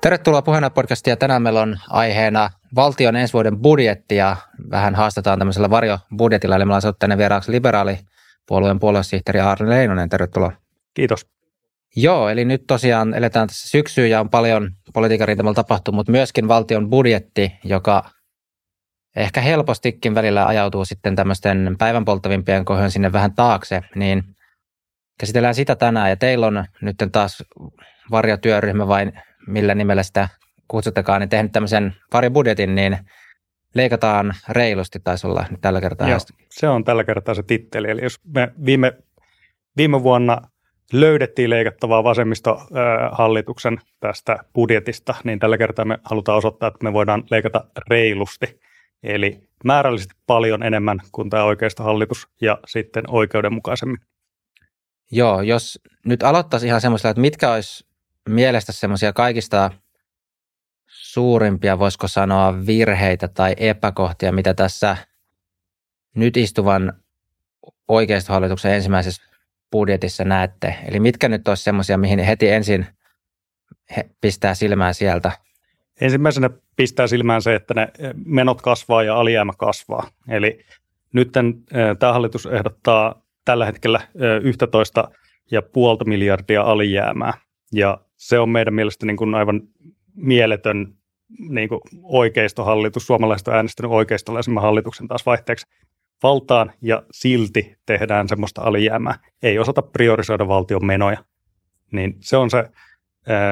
[0.00, 4.36] Tervetuloa puheenjohtaja Tänään meillä on aiheena valtion ensi vuoden budjetti ja
[4.70, 6.56] vähän haastetaan tämmöisellä varjobudjetilla.
[6.56, 10.08] Eli me ollaan tänne vieraaksi liberaalipuolueen puoluesihteeri Arne Leinonen.
[10.08, 10.52] Tervetuloa.
[10.94, 11.26] Kiitos.
[11.96, 16.48] Joo, eli nyt tosiaan eletään tässä syksyä ja on paljon politiikan rintamalla tapahtunut, mutta myöskin
[16.48, 18.10] valtion budjetti, joka
[19.16, 24.22] ehkä helpostikin välillä ajautuu sitten tämmöisten päivän polttavimpien kohdon sinne vähän taakse, niin
[25.20, 26.10] käsitellään sitä tänään.
[26.10, 27.42] Ja teillä on nyt taas
[28.10, 29.12] varjotyöryhmä vai
[29.46, 30.28] millä nimellä sitä
[30.68, 32.98] kutsutakaan, niin tehnyt tämmöisen varjobudjetin, niin
[33.74, 36.08] leikataan reilusti, taisi olla nyt tällä kertaa.
[36.08, 36.18] Joo,
[36.50, 37.90] se on tällä kertaa se titteli.
[37.90, 38.92] Eli jos me viime,
[39.76, 40.40] viime vuonna
[40.92, 47.64] löydettiin leikattavaa vasemmistohallituksen tästä budjetista, niin tällä kertaa me halutaan osoittaa, että me voidaan leikata
[47.88, 48.60] reilusti.
[49.02, 53.98] Eli määrällisesti paljon enemmän kuin tämä oikeista hallitus ja sitten oikeudenmukaisemmin.
[55.10, 57.85] Joo, jos nyt aloittaisi ihan semmoisella, että mitkä olisi
[58.28, 59.70] mielestä semmoisia kaikista
[60.86, 64.96] suurimpia, voisiko sanoa, virheitä tai epäkohtia, mitä tässä
[66.16, 66.92] nyt istuvan
[67.88, 69.22] oikeistohallituksen ensimmäisessä
[69.72, 70.76] budjetissa näette?
[70.88, 72.86] Eli mitkä nyt olisi semmoisia, mihin heti ensin
[74.20, 75.32] pistää silmää sieltä?
[76.00, 77.88] Ensimmäisenä pistää silmään se, että ne
[78.24, 80.10] menot kasvaa ja alijäämä kasvaa.
[80.28, 80.64] Eli
[81.12, 81.32] nyt
[81.98, 84.00] tämä hallitus ehdottaa tällä hetkellä
[84.42, 85.10] 11
[85.50, 87.32] ja puolta miljardia alijäämää.
[87.72, 89.62] Ja se on meidän mielestä niin kuin aivan
[90.14, 90.94] mieletön
[91.38, 93.06] niin kuin oikeistohallitus.
[93.06, 95.66] Suomalaiset on äänestänyt oikeistolaisemman hallituksen taas vaihteeksi
[96.22, 99.18] valtaan ja silti tehdään semmoista alijäämää.
[99.42, 101.24] Ei osata priorisoida valtion menoja.
[101.92, 102.68] Niin se on se äh,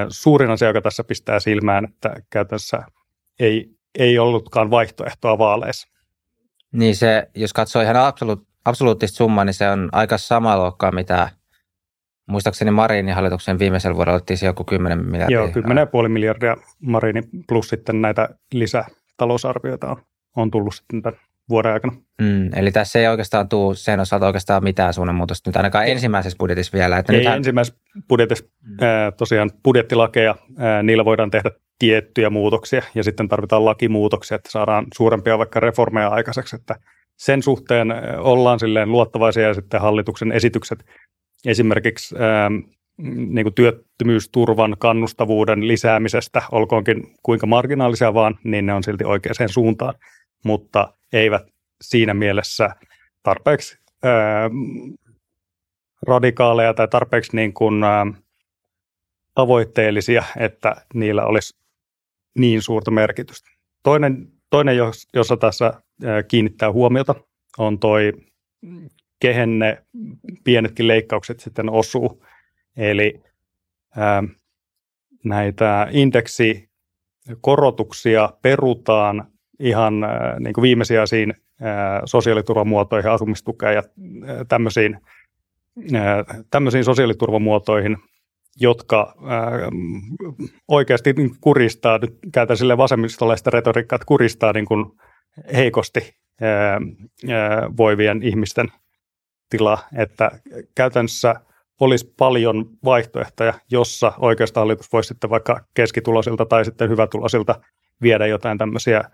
[0.08, 2.82] suurin asia, joka tässä pistää silmään, että käytännössä
[3.40, 5.88] ei, ei ollutkaan vaihtoehtoa vaaleissa.
[6.72, 11.28] Niin se, jos katsoo ihan absoluut, absoluuttista summaa, niin se on aika sama luokkaa, mitä
[12.26, 15.38] muistaakseni Marinin hallituksen viimeisellä vuodella otettiin se joku 10 miljardia.
[15.38, 15.46] Joo,
[16.02, 19.96] 10,5 miljardia Marini plus sitten näitä lisätalousarvioita on,
[20.36, 21.92] on tullut sitten tämän vuoden aikana.
[22.20, 26.78] Mm, eli tässä ei oikeastaan tule sen osalta oikeastaan mitään suunnanmuutosta nyt ainakaan ensimmäisessä budjetissa
[26.78, 26.98] vielä.
[26.98, 27.36] Että ei nythän...
[27.36, 28.76] ensimmäisessä budjetissa mm.
[28.80, 34.86] ää, tosiaan budjettilakeja, ää, niillä voidaan tehdä tiettyjä muutoksia ja sitten tarvitaan lakimuutoksia, että saadaan
[34.94, 36.76] suurempia vaikka reformeja aikaiseksi, että
[37.16, 37.88] sen suhteen
[38.18, 40.84] ollaan silleen luottavaisia ja sitten hallituksen esitykset
[41.46, 42.50] esimerkiksi ää,
[43.16, 49.94] niin kuin työttömyysturvan kannustavuuden lisäämisestä, olkoonkin kuinka marginaalisia vaan, niin ne on silti oikeaan suuntaan,
[50.44, 51.42] mutta eivät
[51.82, 52.70] siinä mielessä
[53.22, 54.50] tarpeeksi ää,
[56.06, 58.06] radikaaleja tai tarpeeksi niin kuin, ää,
[59.34, 61.56] tavoitteellisia, että niillä olisi
[62.38, 63.50] niin suurta merkitystä.
[63.82, 64.76] Toinen, toinen
[65.14, 65.82] jossa tässä
[66.28, 67.14] kiinnittää huomiota,
[67.58, 68.12] on toi,
[69.24, 69.82] kehen ne
[70.44, 72.24] pienetkin leikkaukset sitten osuu.
[72.76, 73.20] Eli
[73.96, 74.22] ää,
[75.24, 79.26] näitä indeksikorotuksia perutaan
[79.60, 83.82] ihan ää, niin kuin viimesijaisiin ää, sosiaaliturvamuotoihin, asumistukeen ja
[84.26, 84.98] ää, tämmöisiin,
[85.94, 87.96] ää, tämmöisiin sosiaaliturvamuotoihin,
[88.60, 89.50] jotka ää,
[90.68, 94.86] oikeasti kuristaa, nyt käytän sille vasemmistolaista retoriikkaa, että kuristaa niin kuin
[95.54, 96.80] heikosti ää,
[97.30, 98.68] ää, voivien ihmisten
[99.56, 100.30] tila, että
[100.74, 101.34] käytännössä
[101.80, 107.60] olisi paljon vaihtoehtoja, jossa oikeastaan hallitus voisi sitten vaikka keskitulosilta tai sitten hyvätulosilta
[108.02, 109.04] viedä jotain tämmöisiä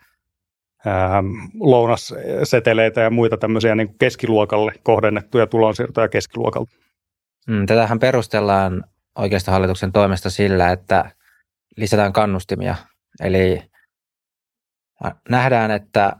[0.87, 1.23] ää,
[1.61, 6.73] lounasseteleitä ja muita tämmöisiä niin keskiluokalle kohdennettuja tulonsiirtoja keskiluokalta.
[7.49, 8.85] Mm, tätähän perustellaan
[9.19, 11.11] oikeastaan hallituksen toimesta sillä, että
[11.77, 12.75] lisätään kannustimia.
[13.21, 13.63] Eli
[15.29, 16.17] nähdään, että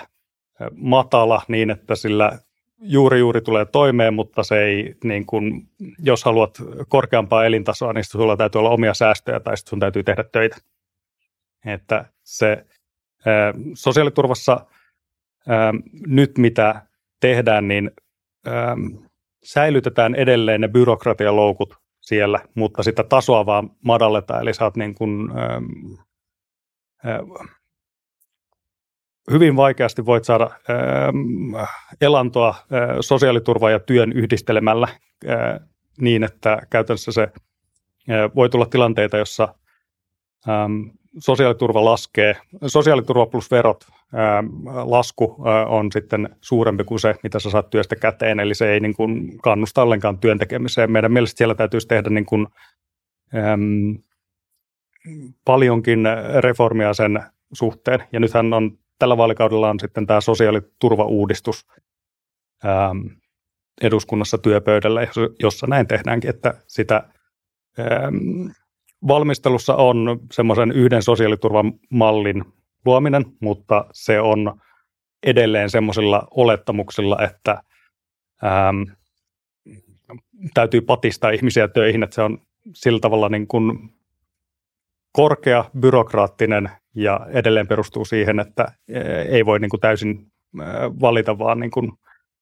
[0.76, 2.40] matala niin, että sillä
[2.82, 8.38] juuri juuri tulee toimeen, mutta se ei, niin kuin, jos haluat korkeampaa elintasoa, niin sulla
[8.38, 10.58] täytyy olla omia säästöjä tai sitten sun täytyy tehdä töitä.
[11.66, 12.66] Että se
[13.26, 14.66] ää, sosiaaliturvassa
[15.48, 15.74] ää,
[16.08, 16.82] nyt mitä
[17.20, 17.92] tehdään, niin
[18.46, 18.76] ää,
[19.44, 25.62] säilytetään edelleen ne byrokratialoukut siellä, mutta sitä tasoa vaan madalletaan, eli saat niin kuin, ää,
[27.04, 27.20] ää,
[29.32, 31.70] hyvin vaikeasti voit saada äh,
[32.02, 34.88] elantoa äh, sosiaaliturvaa ja työn yhdistelemällä
[35.30, 35.60] äh,
[36.02, 39.56] niin, että käytännössä se äh, voi tulla tilanteita, jossa
[40.50, 40.82] ähm,
[41.18, 42.36] sosiaaliturva laskee,
[42.68, 45.38] sosiaaliturva plus verot ää, lasku
[45.68, 49.38] on sitten suurempi kuin se, mitä sä saat työstä käteen, eli se ei niin kuin
[49.38, 50.92] kannusta ollenkaan työn tekemiseen.
[50.92, 52.48] Meidän mielestä siellä täytyisi tehdä niin kuin,
[55.46, 56.00] paljonkin
[56.40, 57.24] reformia sen
[57.54, 61.68] suhteen, ja nythän on tällä vaalikaudella on sitten tämä sosiaaliturvauudistus
[62.66, 62.98] ähm,
[63.82, 65.08] eduskunnassa työpöydällä,
[65.40, 67.04] jossa näin tehdäänkin, että sitä
[67.80, 68.52] ähm,
[69.08, 72.46] valmistelussa on semmoisen yhden sosiaaliturvamallin
[72.86, 74.62] luominen, mutta se on
[75.24, 77.64] edelleen semmoisilla olettamuksilla, että
[78.44, 78.82] ähm,
[80.54, 82.42] täytyy patistaa ihmisiä töihin, että se on
[82.74, 83.99] sillä tavalla niin kuin
[85.12, 88.72] korkea, byrokraattinen ja edelleen perustuu siihen, että
[89.30, 90.32] ei voi niin kuin täysin
[91.02, 91.92] valita vaan niin kuin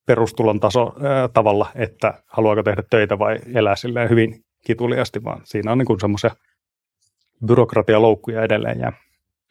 [0.06, 0.94] perustulon taso
[1.32, 6.30] tavalla, että haluaako tehdä töitä vai elää silleen hyvin kituliasti, vaan siinä on niin semmoisia
[7.46, 8.92] byrokratialoukkuja edelleen jää.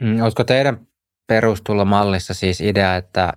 [0.02, 0.88] Mm, olisiko teidän
[1.28, 3.34] perustulomallissa siis idea, että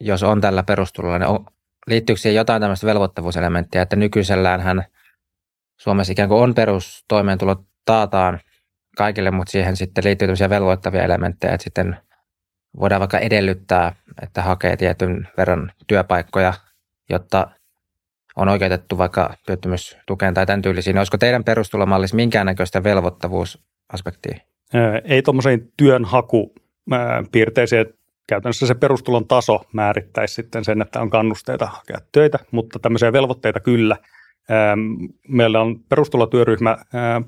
[0.00, 1.46] jos on tällä perustulolla, niin on,
[1.86, 4.84] liittyykö siihen jotain tämmöistä velvoittavuuselementtiä, että nykyisellään hän
[5.76, 8.40] Suomessa ikään kuin on perustoimeentulo taataan–
[8.96, 11.96] kaikille, mutta siihen sitten liittyy tämmöisiä velvoittavia elementtejä, että sitten
[12.80, 16.54] voidaan vaikka edellyttää, että hakee tietyn verran työpaikkoja,
[17.10, 17.46] jotta
[18.36, 20.98] on oikeutettu vaikka työttömyystukeen tai tämän tyylisiin.
[20.98, 24.38] Olisiko teidän perustulomallissa minkäännäköistä velvoittavuusaspektia?
[25.04, 27.86] Ei tuommoiseen työnhakupiirteisiin,
[28.28, 33.60] käytännössä se perustulon taso määrittäisi sitten sen, että on kannusteita hakea töitä, mutta tämmöisiä velvoitteita
[33.60, 33.96] kyllä–
[35.28, 36.76] Meillä on perustulotyöryhmä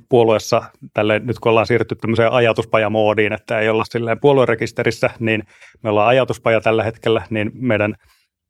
[0.09, 0.63] puolueessa,
[0.95, 5.43] tälle, nyt kun ollaan siirrytty tämmöiseen ajatuspajamoodiin, että ei olla silleen puoluerekisterissä, niin
[5.83, 7.95] me ollaan ajatuspaja tällä hetkellä, niin meidän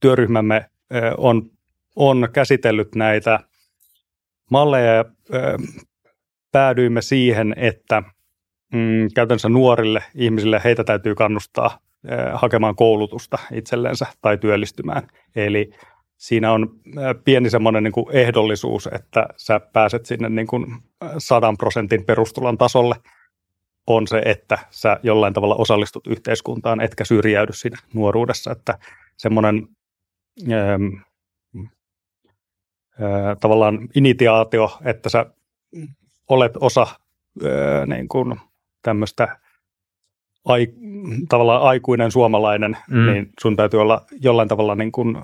[0.00, 0.66] työryhmämme
[1.19, 1.50] on,
[1.96, 3.40] on käsitellyt näitä
[4.50, 5.05] malleja ja
[6.52, 8.02] päädyimme siihen, että
[8.72, 11.78] mm, käytännössä nuorille ihmisille heitä täytyy kannustaa
[12.34, 15.08] hakemaan koulutusta itsellensä tai työllistymään.
[15.37, 15.70] Eli
[16.26, 16.81] siinä on
[17.25, 20.67] pieni semmoinen niin kuin ehdollisuus, että sä pääset sinne niin kuin
[21.19, 22.94] sadan prosentin perustulon tasolle,
[23.87, 28.79] on se, että sä jollain tavalla osallistut yhteiskuntaan, etkä syrjäydy siinä nuoruudessa, että
[29.17, 29.69] semmoinen
[30.53, 30.79] ää,
[33.00, 35.26] ää, tavallaan initiaatio, että sä
[36.29, 36.87] olet osa
[37.44, 38.41] ää, niin kuin
[38.82, 39.38] tämmöistä
[40.44, 40.67] ai,
[41.29, 43.06] tavallaan aikuinen suomalainen, mm.
[43.06, 45.17] niin sun täytyy olla jollain tavalla niin kuin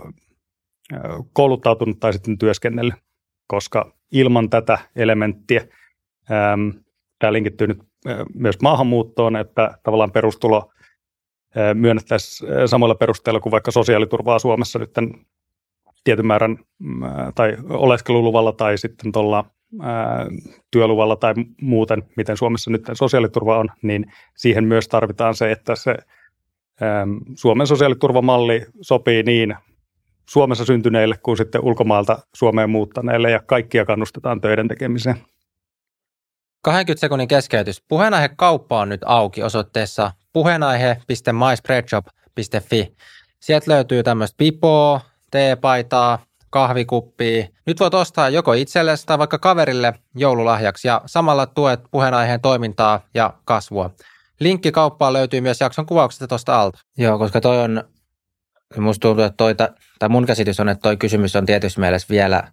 [1.32, 2.94] kouluttautunut tai sitten työskennellyt,
[3.46, 5.66] koska ilman tätä elementtiä,
[7.18, 7.82] tämä linkittyy nyt
[8.34, 10.72] myös maahanmuuttoon, että tavallaan perustulo
[11.74, 14.90] myönnettäisiin samoilla perusteilla kuin vaikka sosiaaliturvaa Suomessa nyt
[16.04, 16.58] tietyn määrän
[17.34, 19.44] tai oleskeluluvalla tai sitten tuolla
[20.70, 25.96] työluvalla tai muuten, miten Suomessa nyt sosiaaliturva on, niin siihen myös tarvitaan se, että se
[27.34, 29.56] Suomen sosiaaliturvamalli sopii niin
[30.30, 35.16] Suomessa syntyneille kuin sitten ulkomailta Suomeen muuttaneille ja kaikkia kannustetaan töiden tekemiseen.
[36.62, 37.82] 20 sekunnin keskeytys.
[37.88, 42.96] Puheenaihe kauppa on nyt auki osoitteessa puheenaihe.myspreadshop.fi.
[43.40, 46.18] Sieltä löytyy tämmöistä pipoa, teepaitaa,
[46.50, 47.46] kahvikuppia.
[47.66, 53.34] Nyt voit ostaa joko itsellesi tai vaikka kaverille joululahjaksi ja samalla tuet puheenaiheen toimintaa ja
[53.44, 53.90] kasvua.
[54.40, 56.78] Linkki kauppaan löytyy myös jakson kuvauksesta tuosta alta.
[56.98, 57.84] Joo, koska toi on
[58.76, 59.54] Musta tuntuu, että toi,
[59.98, 62.52] tai mun käsitys on, että toi kysymys on tietysti mielessä vielä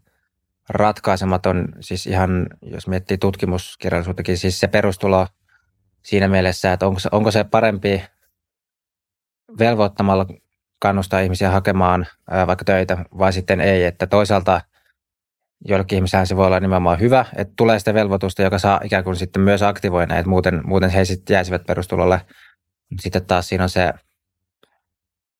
[0.69, 5.27] ratkaisematon, siis ihan jos miettii tutkimuskirjallisuuttakin, siis se perustulo
[6.03, 8.03] siinä mielessä, että onko se, onko se parempi
[9.59, 10.25] velvoittamalla
[10.79, 14.61] kannustaa ihmisiä hakemaan ää, vaikka töitä vai sitten ei, että toisaalta
[15.65, 19.15] joillekin ihmisillä se voi olla nimenomaan hyvä, että tulee sitä velvoitusta, joka saa ikään kuin
[19.15, 22.21] sitten myös aktivoida, että muuten, muuten he sitten jäisivät perustulolle.
[22.99, 23.93] Sitten taas siinä on se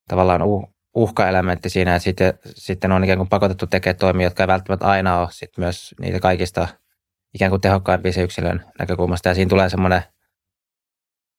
[0.08, 4.48] tavallaan uh, uhkaelementti siinä, että sitten, sitten on ikään kuin pakotettu tekemään toimia, jotka ei
[4.48, 6.68] välttämättä aina ole sit myös niitä kaikista
[7.34, 9.28] ikään kuin tehokkaimpia se yksilön näkökulmasta.
[9.28, 10.02] Ja siinä tulee semmoinen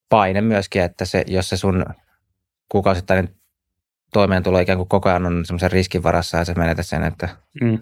[0.09, 1.85] paine myöskin, että se, jos se sun
[2.69, 3.29] kuukausittainen
[4.13, 7.29] toimeentulo ikään kuin koko ajan on semmoisen riskin varassa ja se menetät sen, että
[7.61, 7.79] mm.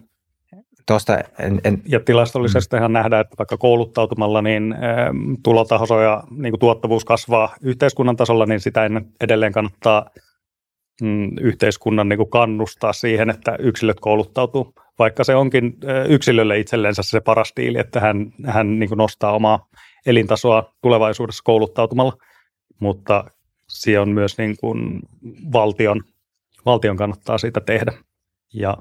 [0.88, 2.94] Tuosta en, en, ja tilastollisesti mm.
[2.94, 4.78] nähdään, että vaikka kouluttautumalla niin ä,
[5.44, 8.90] tulotaso ja niin kuin tuottavuus kasvaa yhteiskunnan tasolla, niin sitä
[9.22, 10.10] edelleen kannattaa
[11.02, 14.74] mm, yhteiskunnan niin kuin kannustaa siihen, että yksilöt kouluttautuu.
[15.00, 15.78] Vaikka se onkin
[16.10, 19.70] yksilölle itsellensä se paras diili, että hän, hän niin kuin nostaa omaa
[20.06, 22.18] elintasoa tulevaisuudessa kouluttautumalla,
[22.80, 23.24] mutta
[23.70, 25.00] se on myös niin kuin
[25.54, 26.04] valtion,
[26.66, 27.94] valtion kannattaa sitä tehdä.
[28.54, 28.78] Ja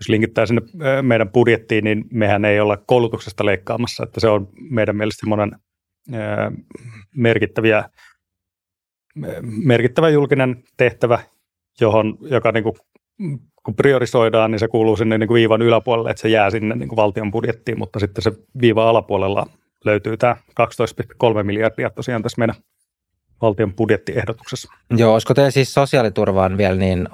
[0.00, 0.62] jos linkittää sinne
[1.02, 5.52] meidän budjettiin, niin mehän ei olla koulutuksesta leikkaamassa, että se on meidän mielestä semmoinen
[7.16, 7.84] merkittäviä,
[9.42, 11.18] merkittävä julkinen tehtävä,
[11.80, 12.74] johon, joka niin kuin,
[13.62, 16.88] kun priorisoidaan, niin se kuuluu sinne niin kuin viivan yläpuolelle, että se jää sinne niin
[16.88, 19.46] kuin valtion budjettiin, mutta sitten se viiva alapuolella
[19.84, 22.54] löytyy tämä 12,3 miljardia tosiaan tässä meidän
[23.42, 24.72] valtion budjettiehdotuksessa.
[24.96, 27.08] Joo, olisiko teillä siis sosiaaliturvaan vielä niin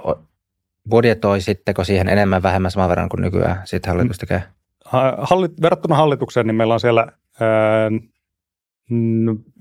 [0.91, 4.43] budjetoisitteko siihen enemmän vähemmän saman verran kuin nykyään sitten hallitus tekee?
[5.19, 7.07] Hallit, verrattuna hallitukseen, niin meillä on siellä
[7.41, 7.91] ää,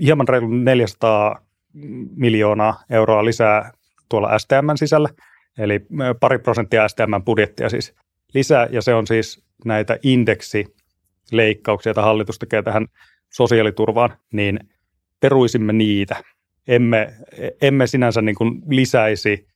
[0.01, 1.46] hieman reilu 400
[2.15, 3.71] miljoonaa euroa lisää
[4.09, 5.09] tuolla STM sisällä,
[5.57, 5.79] eli
[6.19, 7.95] pari prosenttia STM budjettia siis
[8.33, 12.85] lisää, ja se on siis näitä indeksileikkauksia, joita hallitus tekee tähän
[13.29, 14.59] sosiaaliturvaan, niin
[15.19, 16.23] peruisimme niitä.
[16.67, 17.13] Emme,
[17.61, 19.47] emme sinänsä niin kuin lisäisi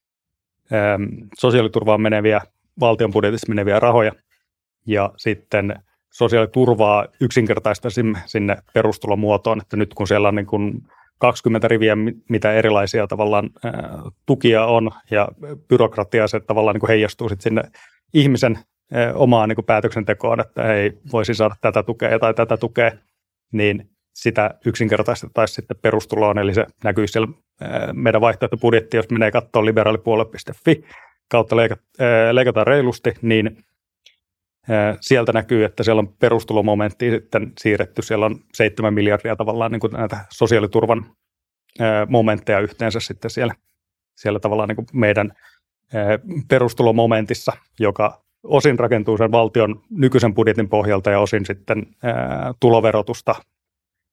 [0.73, 1.03] Ähm,
[1.39, 2.41] sosiaaliturvaan meneviä,
[2.79, 4.11] valtion budjetissa meneviä rahoja
[4.87, 5.75] ja sitten
[6.09, 10.81] sosiaaliturvaa yksinkertaistaisimme sinne perustulomuotoon, että nyt kun siellä on niin kuin
[11.21, 11.97] 20 riviä,
[12.29, 13.49] mitä erilaisia tavallaan
[14.25, 15.27] tukia on ja
[15.67, 17.63] byrokratia se tavallaan niin kuin heijastuu sitten sinne
[18.13, 18.59] ihmisen
[19.13, 22.91] omaan niin kuin päätöksentekoon, että ei voisi saada tätä tukea tai tätä tukea,
[23.51, 27.27] niin sitä yksinkertaistettaisiin sitten perustuloon, eli se näkyy siellä
[27.93, 30.83] meidän vaihtoehtobudjetti, jos menee katsoa liberaalipuolue.fi
[31.29, 31.55] kautta
[32.31, 33.57] leikataan reilusti, niin
[35.01, 38.01] sieltä näkyy, että siellä on perustulomomentti sitten siirretty.
[38.01, 41.05] Siellä on 7 miljardia tavallaan niin kuin näitä sosiaaliturvan
[42.07, 43.53] momentteja yhteensä sitten siellä,
[44.15, 45.31] siellä tavallaan niin kuin meidän
[46.47, 51.87] perustulomomentissa, joka osin rakentuu sen valtion nykyisen budjetin pohjalta ja osin sitten
[52.59, 53.35] tuloverotusta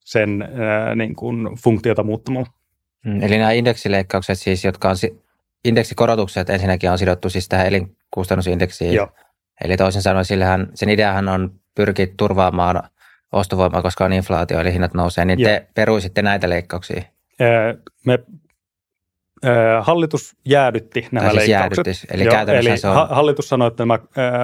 [0.05, 0.49] sen
[0.95, 2.49] niin kuin funktiota muuttamalla.
[3.05, 4.97] Mm, eli nämä indeksileikkaukset siis, jotka on
[5.65, 8.95] indeksikorotukset ensinnäkin on sidottu siis tähän elinkustannusindeksiin.
[8.95, 9.09] Joo.
[9.65, 12.83] Eli toisin sanoen sillähän, sen ideahan on pyrkiä turvaamaan
[13.33, 15.51] ostovoimaa, koska on inflaatio, eli hinnat nousee, niin Joo.
[15.51, 17.03] te peruisitte näitä leikkauksia?
[18.07, 18.19] Me
[19.81, 21.87] Hallitus jäädytti nämä siis leikkaukset.
[21.87, 23.09] Jäädytys, eli Joo, eli se on...
[23.09, 23.99] Hallitus sanoi, että nämä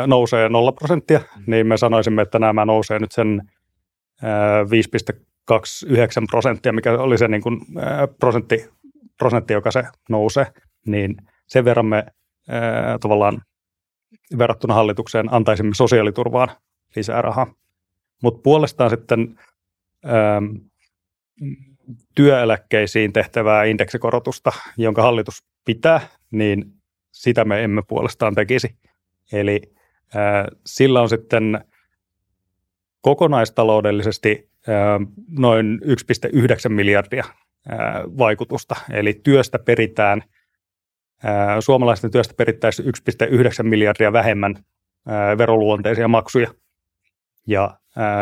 [0.07, 1.45] nousee 0 prosenttia, mm.
[1.47, 3.43] niin me sanoisimme, että nämä nousee nyt sen
[5.45, 7.61] 29 prosenttia, mikä oli se niin kuin,
[8.21, 8.71] prosentti,
[9.19, 10.47] prosentti, joka se nousee,
[10.87, 11.17] niin
[11.47, 12.05] sen verran me
[13.01, 13.43] tavallaan
[14.39, 16.49] verrattuna hallitukseen antaisimme sosiaaliturvaan
[16.97, 17.55] lisää rahaa.
[18.23, 19.39] Mutta puolestaan sitten
[20.05, 20.43] ää,
[22.15, 26.01] työeläkkeisiin tehtävää indeksikorotusta, jonka hallitus pitää,
[26.31, 26.65] niin
[27.13, 28.77] sitä me emme puolestaan tekisi.
[29.33, 29.61] Eli
[30.15, 31.65] ää, sillä on sitten
[33.01, 34.51] kokonaistaloudellisesti
[35.29, 37.25] noin 1,9 miljardia
[38.19, 38.77] vaikutusta.
[38.93, 40.23] Eli työstä peritään,
[41.61, 44.55] suomalaisten työstä perittäisiin 1,9 miljardia vähemmän
[45.39, 46.51] veroluonteisia maksuja.
[47.47, 47.79] Ja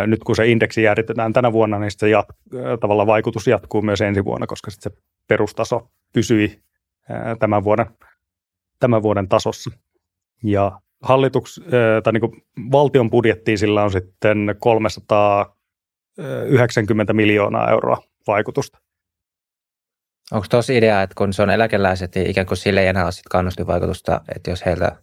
[0.06, 2.26] nyt kun se indeksi jäädytetään tänä vuonna, niin se jat,
[2.80, 4.90] tavallaan vaikutus jatkuu myös ensi vuonna, koska se
[5.28, 6.62] perustaso pysyi
[7.38, 7.86] tämän vuoden,
[8.80, 9.70] tämän vuoden tasossa.
[10.44, 11.60] Ja hallituks,
[12.02, 15.56] tai niin valtion budjettiin sillä on sitten 300
[16.46, 18.78] 90 miljoonaa euroa vaikutusta.
[20.32, 23.12] Onko tuossa idea, että kun se on eläkeläiset, niin ikään kuin sille ei enää ole
[23.12, 24.96] sit kannustinvaikutusta, että jos heiltä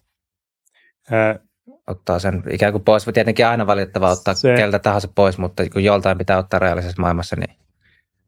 [1.12, 1.40] Ää,
[1.88, 5.84] ottaa sen ikään kuin pois, tietenkin aina valitettava ottaa se, keltä tahansa pois, mutta kun
[5.84, 7.56] joltain pitää ottaa reaalisessa maailmassa, niin...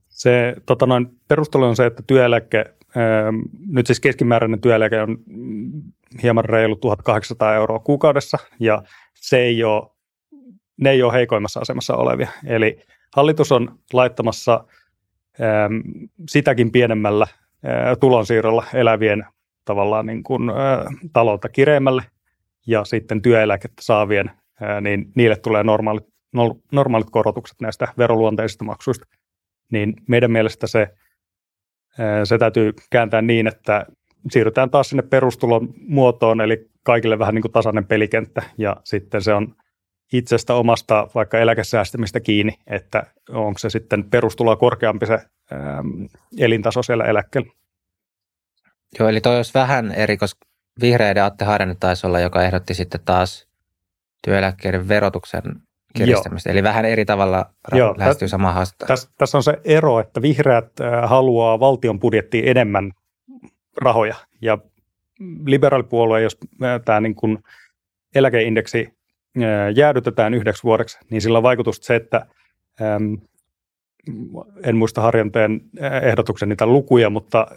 [0.08, 2.58] Se tota noin, perustelu on se, että työeläke,
[2.96, 3.32] ää,
[3.68, 5.18] nyt siis keskimääräinen työeläke on
[6.24, 8.84] hieman reilu 1800 euroa kuukaudessa, ja
[9.16, 9.92] se ei ole
[10.82, 12.28] ne ei ole heikoimmassa asemassa olevia.
[12.46, 12.80] Eli
[13.16, 14.64] hallitus on laittamassa
[16.30, 17.28] sitäkin pienemmällä
[17.66, 19.26] ää, tulonsiirrolla elävien
[19.66, 22.04] tavallaan niin kuin, ää, taloutta kireemmälle
[22.68, 29.06] ja sitten työeläkettä saavien, ää, niin niille tulee normaalit, no, normaalit korotukset näistä veroluonteisista maksuista.
[29.72, 30.88] Niin meidän mielestä se,
[32.24, 33.86] se täytyy kääntää niin, että
[34.32, 39.34] siirrytään taas sinne perustulon muotoon, eli kaikille vähän niin kuin tasainen pelikenttä, ja sitten se
[39.34, 39.56] on
[40.14, 47.06] itsestä omasta vaikka eläkesäästämistä kiinni, että onko se sitten perustuloa korkeampi se äm, elintaso siellä
[47.06, 47.52] eläkkeellä.
[49.00, 50.40] Joo, eli toi olisi vähän eri, koska
[50.82, 53.48] vihreiden Atte Harjanne taisi olla, joka ehdotti sitten taas
[54.22, 55.44] työeläkkeiden verotuksen
[55.94, 56.50] kiristämistä.
[56.50, 56.54] Joo.
[56.54, 58.86] Eli vähän eri tavalla Joo, lähestyy samaa haastetta.
[58.86, 60.72] Tässä, tässä on se ero, että vihreät
[61.06, 62.92] haluaa valtion budjettiin enemmän
[63.78, 64.16] rahoja.
[64.42, 64.58] Ja
[65.46, 66.38] liberaalipuolue, jos
[66.86, 67.44] tämä niin kuin
[68.16, 68.94] eläkeindeksi
[69.76, 72.26] jäädytetään yhdeksi vuodeksi, niin sillä on vaikutusta se, että
[74.64, 75.62] en muista Harjanteen
[76.04, 77.48] ehdotuksen niitä lukuja, mutta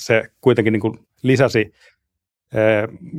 [0.00, 1.72] se kuitenkin niin kuin lisäsi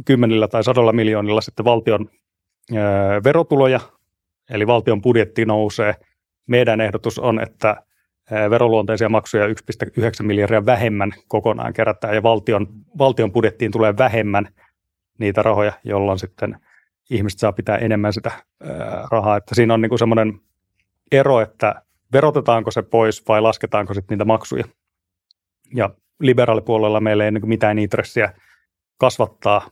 [0.06, 2.10] kymmenillä tai sadolla miljoonilla sitten valtion
[3.24, 3.80] verotuloja,
[4.50, 5.96] eli valtion budjetti nousee.
[6.48, 7.84] Meidän ehdotus on, että
[8.50, 9.54] veroluonteisia maksuja 1,9
[10.22, 14.48] miljardia vähemmän kokonaan kerätään ja valtion, valtion budjettiin tulee vähemmän
[15.20, 16.58] niitä rahoja, jolloin sitten
[17.10, 18.32] ihmiset saa pitää enemmän sitä
[19.12, 19.38] rahaa.
[19.38, 20.40] Että siinä on niin semmoinen
[21.12, 21.82] ero, että
[22.14, 24.64] verotetaanko se pois vai lasketaanko sitten niitä maksuja.
[25.76, 28.34] Ja liberaalipuolella meillä ei niin mitään intressiä
[28.98, 29.70] kasvattaa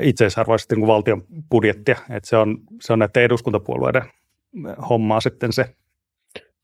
[0.00, 1.96] itseisarvoisesti niin valtion budjettia.
[2.10, 4.02] Että se, on, se on näiden eduskuntapuolueiden
[4.88, 5.74] hommaa sitten se.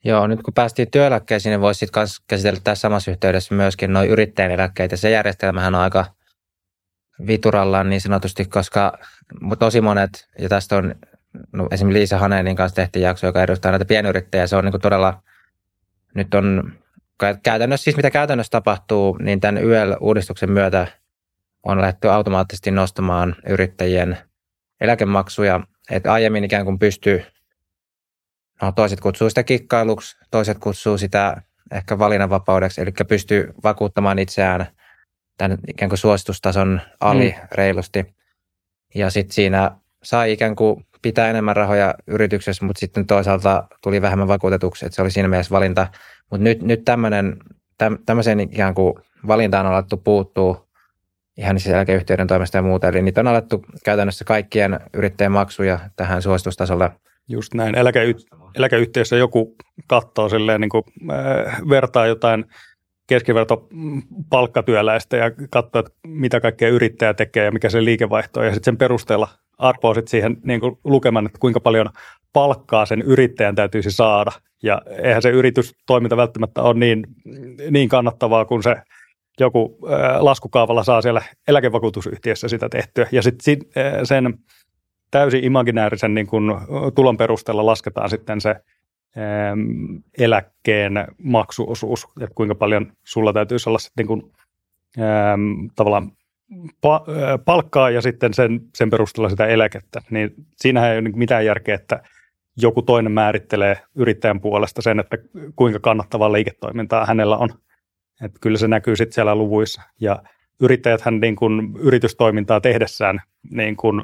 [0.04, 4.50] Joo, nyt kun päästiin työeläkkeisiin, niin voisi sitten käsitellä tässä samassa yhteydessä myöskin noin yrittäjän
[4.50, 4.97] eläkkeitä.
[4.97, 6.04] Se järjestelmähän on aika
[7.27, 8.99] viturallaan niin sanotusti, koska
[9.59, 10.95] tosi monet, ja tästä on
[11.53, 14.81] no, esimerkiksi Liisa Hanenin kanssa tehtiin jakso, joka edustaa näitä pienyrittäjiä, se on niin kuin
[14.81, 15.23] todella,
[16.15, 16.73] nyt on
[17.43, 20.87] käytännössä, siis mitä käytännössä tapahtuu, niin tämän YL-uudistuksen myötä
[21.62, 24.19] on lähdetty automaattisesti nostamaan yrittäjien
[24.81, 25.61] eläkemaksuja,
[25.91, 27.25] että aiemmin ikään kuin pystyy,
[28.62, 34.67] no toiset kutsuu sitä kikkailuksi, toiset kutsuu sitä ehkä valinnanvapaudeksi, eli pystyy vakuuttamaan itseään
[35.40, 37.49] tämän ikään kuin suositustason ali mm.
[37.52, 38.06] reilusti.
[38.94, 39.70] Ja sitten siinä
[40.02, 45.02] sai ikään kuin pitää enemmän rahoja yrityksessä, mutta sitten toisaalta tuli vähemmän vakuutetuksi, että se
[45.02, 45.86] oli siinä mielessä valinta.
[46.30, 47.36] Mutta nyt, nyt tämmöinen,
[48.06, 48.95] tämmöiseen ikään kuin
[49.26, 50.69] valintaan on alettu puuttuu
[51.36, 52.88] ihan siis eläkeyhtiöiden toimesta ja muuta.
[52.88, 56.91] Eli niitä on alettu käytännössä kaikkien yrittäjien maksuja tähän suositustasolle.
[57.28, 57.75] Just näin.
[57.75, 62.45] Eläkeyh- eläkeyhtiössä joku katsoo silleen, niin kuin, äh, vertaa jotain
[63.10, 63.68] keskiverto
[64.30, 68.46] palkkatyöläistä ja katsoo, että mitä kaikkea yrittäjä tekee ja mikä se liikevaihto on.
[68.46, 71.86] Ja sitten sen perusteella arpoa sit siihen niin kuin lukeman, että kuinka paljon
[72.32, 74.30] palkkaa sen yrittäjän täytyisi saada.
[74.62, 77.06] Ja eihän se yritystoiminta välttämättä ole niin,
[77.70, 78.76] niin kannattavaa kuin se
[79.40, 79.78] joku
[80.18, 83.06] laskukaavalla saa siellä eläkevakuutusyhtiössä sitä tehtyä.
[83.12, 83.56] Ja sitten
[84.04, 84.34] sen
[85.10, 86.60] täysin imaginäärisen niin kun,
[86.94, 88.56] tulon perusteella lasketaan sitten se
[90.18, 90.92] eläkkeen
[91.23, 94.32] maksuosuus, että kuinka paljon sulla täytyisi olla sitten niin kun,
[95.76, 96.12] tavallaan
[96.86, 101.75] pa- palkkaa ja sitten sen, sen perusteella sitä eläkettä, niin siinähän ei ole mitään järkeä,
[101.75, 102.02] että
[102.56, 105.18] joku toinen määrittelee yrittäjän puolesta sen, että
[105.56, 107.49] kuinka kannattavaa liiketoimintaa hänellä on.
[108.25, 109.82] Että kyllä se näkyy sitten siellä luvuissa.
[110.00, 110.23] Ja
[110.60, 113.20] yrittäjäthän niin kuin yritystoimintaa tehdessään
[113.50, 114.02] niin kuin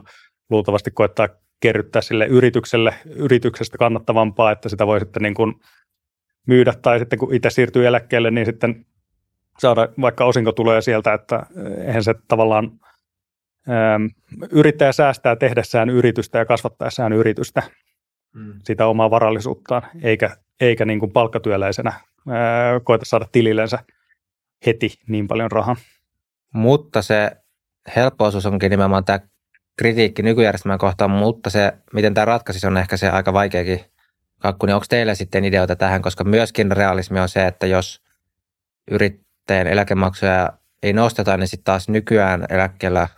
[0.51, 1.29] luultavasti koettaa
[1.61, 5.55] kerryttää sille yritykselle yrityksestä kannattavampaa, että sitä voi sitten niin kuin
[6.47, 8.87] myydä tai sitten kun itse siirtyy eläkkeelle, niin sitten
[9.59, 11.47] saada vaikka osinko tulee sieltä, että
[11.87, 12.81] eihän se tavallaan
[13.95, 14.11] äm,
[14.51, 17.63] yrittäjä säästää tehdessään yritystä ja kasvattaessaan yritystä
[18.35, 18.53] mm.
[18.65, 21.93] sitä omaa varallisuuttaan, eikä, eikä niin kuin palkkatyöläisenä
[22.29, 23.79] ää, koeta saada tilillensä
[24.67, 25.77] heti niin paljon rahaa.
[26.55, 27.31] Mutta se
[27.97, 29.21] helppousuus onkin nimenomaan tämä
[29.79, 33.81] kritiikki nykyjärjestelmän kohtaan, mutta se, miten tämä ratkaisisi, on ehkä se aika vaikeakin
[34.39, 34.67] kakku.
[34.67, 38.03] Niin onko teillä sitten ideoita tähän, koska myöskin realismi on se, että jos
[38.91, 43.09] yrittäjän eläkemaksuja ei nosteta, niin sitten taas nykyään eläkkeellä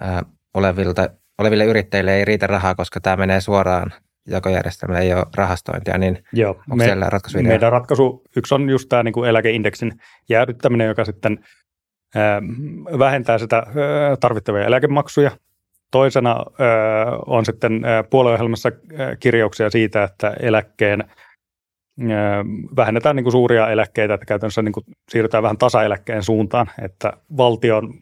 [0.00, 0.22] ää,
[0.54, 1.08] olevilta,
[1.38, 3.92] oleville yrittäjille ei riitä rahaa, koska tämä menee suoraan
[4.28, 8.88] jakojärjestelmällä ei ole rahastointia, niin Joo, onko me, siellä ratkaisu Meidän ratkaisu, yksi on just
[8.88, 9.92] tämä niin kuin eläkeindeksin
[10.28, 11.44] jäädyttäminen, joka sitten
[12.14, 12.42] ää,
[12.98, 13.66] vähentää sitä
[14.20, 15.30] tarvittavia eläkemaksuja.
[15.94, 16.36] Toisena
[17.26, 18.72] on sitten puolueohjelmassa
[19.20, 21.04] kirjauksia siitä, että eläkkeen
[22.10, 22.44] ää,
[22.76, 27.94] vähennetään niin kuin suuria eläkkeitä, että käytännössä niin kuin siirrytään vähän tasaeläkkeen suuntaan, että valtion,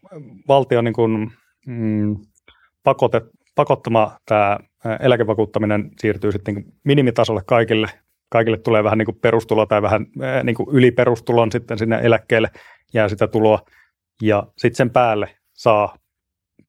[0.48, 1.32] valtion niin kuin,
[1.66, 2.16] mm,
[2.82, 3.24] pakotet,
[3.54, 4.58] pakottama tämä
[5.00, 7.88] eläkevakuuttaminen siirtyy sitten minimitasolle kaikille.
[8.30, 10.06] Kaikille tulee vähän niin kuin perustulo tai vähän
[10.44, 12.50] niin kuin yli perustulon sitten sinne eläkkeelle
[12.94, 13.58] jää sitä tuloa.
[14.22, 16.01] Ja sitten sen päälle saa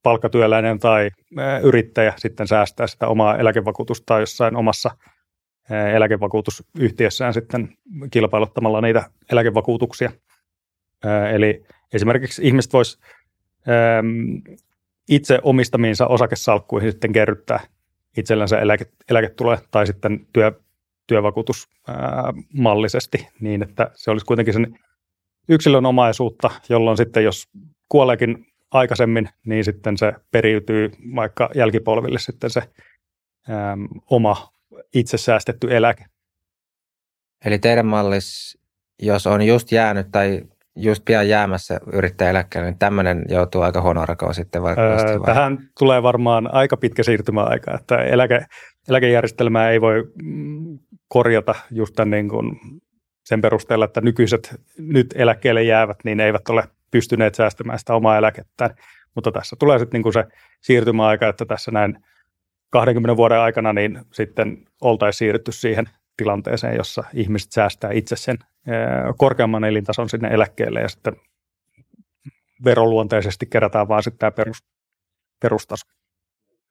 [0.03, 1.09] palkkatyöläinen tai
[1.63, 4.91] yrittäjä sitten säästää sitä omaa eläkevakuutusta jossain omassa
[5.95, 7.77] eläkevakuutusyhtiössään sitten
[8.11, 10.11] kilpailuttamalla niitä eläkevakuutuksia.
[11.33, 12.99] Eli esimerkiksi ihmiset vois
[15.09, 17.59] itse omistamiinsa osakesalkkuihin sitten kerryttää
[18.17, 20.51] itsellänsä eläke, eläketuloja tai sitten työ,
[21.07, 24.79] työvakuutusmallisesti niin, että se olisi kuitenkin sen
[25.49, 27.49] yksilön omaisuutta, jolloin sitten jos
[27.89, 32.61] kuoleekin aikaisemmin, niin sitten se periytyy vaikka jälkipolville sitten se
[33.49, 34.53] äm, oma
[34.93, 36.05] itse säästetty eläke.
[37.45, 38.57] Eli teidän mallis,
[39.01, 40.41] jos on just jäänyt tai
[40.75, 45.11] just pian jäämässä yrittäjäeläkkeelle, niin tämmöinen joutuu aika honorakoon sitten valitettavasti.
[45.11, 48.45] Öö, tähän tulee varmaan aika pitkä siirtymäaika, että eläke,
[48.89, 52.59] eläkejärjestelmää ei voi mm, korjata just tämän niin kuin
[53.25, 58.75] sen perusteella, että nykyiset nyt eläkkeelle jäävät, niin eivät ole pystyneet säästämään sitä omaa eläkettään.
[59.15, 60.25] Mutta tässä tulee sitten niin kuin se
[60.61, 61.97] siirtymäaika, että tässä näin
[62.69, 65.85] 20 vuoden aikana niin sitten oltaisiin siirrytty siihen
[66.17, 68.37] tilanteeseen, jossa ihmiset säästää itse sen
[69.17, 71.15] korkeamman elintason sinne eläkkeelle ja sitten
[72.65, 74.63] veroluonteisesti kerätään vaan sitten tämä perus,
[75.41, 75.85] perustaso.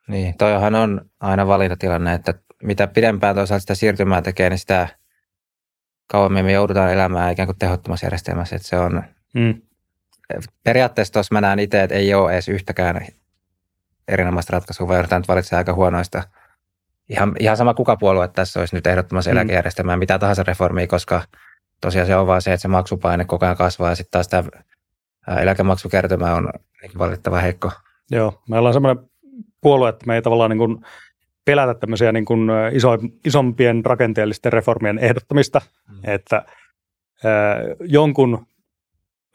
[0.09, 4.89] Niin, toihan on aina valintatilanne, että mitä pidempään toisaalta sitä siirtymää tekee, niin sitä
[6.07, 8.57] kauemmin me joudutaan elämään ikään kuin tehottomassa järjestelmässä.
[8.57, 9.03] Että se on,
[9.35, 9.63] mm.
[10.65, 13.07] Periaatteessa tuossa mä näen itse, että ei ole edes yhtäkään
[14.09, 16.23] erinomaista ratkaisua, vaan joudutaan nyt valitsemaan aika huonoista.
[17.09, 19.37] Ihan, ihan sama kuka puolue tässä olisi nyt ehdottomassa mm.
[19.37, 21.23] eläkejärjestelmää, mitä tahansa reformia, koska
[21.81, 24.45] tosiaan se on vaan se, että se maksupaine koko ajan kasvaa ja sitten taas tämä
[25.41, 26.49] eläkemaksukertymä on
[26.83, 27.71] niin valitettavan heikko.
[28.11, 29.05] Joo, meillä on semmoinen
[29.61, 30.85] puolue, että me ei tavallaan niin kuin
[31.45, 35.97] pelätä tämmöisiä niin kuin iso, isompien rakenteellisten reformien ehdottamista, mm.
[36.05, 36.47] että äh,
[37.81, 38.47] jonkun,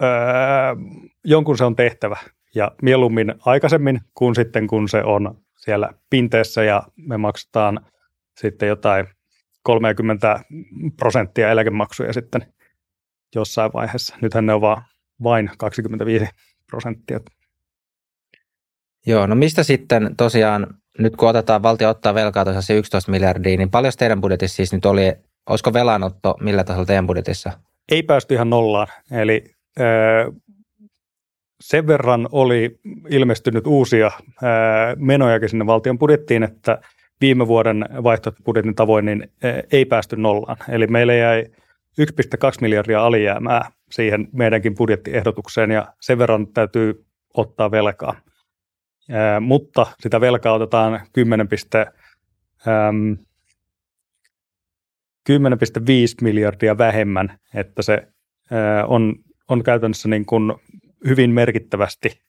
[0.04, 0.78] äh,
[1.24, 2.18] jonkun se on tehtävä
[2.56, 7.86] ja mieluummin aikaisemmin kuin sitten kun se on siellä pinteessä ja me maksetaan
[8.40, 9.08] sitten jotain
[9.64, 10.40] 30
[10.98, 12.54] prosenttia eläkemaksuja sitten
[13.36, 14.16] jossain vaiheessa.
[14.22, 14.84] Nythän ne on vaan
[15.24, 16.26] vain 25
[16.68, 17.20] prosenttia.
[19.06, 20.68] Joo, no mistä sitten tosiaan,
[21.00, 24.74] nyt kun otetaan, valtio ottaa velkaa tosiaan se 11 miljardia, niin paljon teidän budjetissa siis
[24.74, 25.14] nyt oli,
[25.50, 27.52] olisiko velanotto millä tasolla teidän budjetissa?
[27.92, 29.57] Ei päästy ihan nollaan, eli öö,
[31.62, 34.12] sen verran oli ilmestynyt uusia
[34.96, 36.82] menojakin sinne valtion budjettiin, että
[37.22, 39.32] viime vuoden vaihtoehtobudjetin tavoin niin
[39.72, 40.58] ei päästy nollaan.
[40.70, 41.46] Eli meille jäi
[42.02, 42.08] 1,2
[42.62, 48.16] miljardia alijäämää siihen meidänkin budjettiehdotukseen ja sen verran täytyy ottaa velkaa
[49.42, 51.48] mutta sitä velkaa otetaan 10,
[55.30, 55.36] 10,5
[56.22, 58.08] miljardia vähemmän, että se
[58.88, 59.16] on,
[59.48, 60.54] on käytännössä niin kuin
[61.08, 62.22] hyvin merkittävästi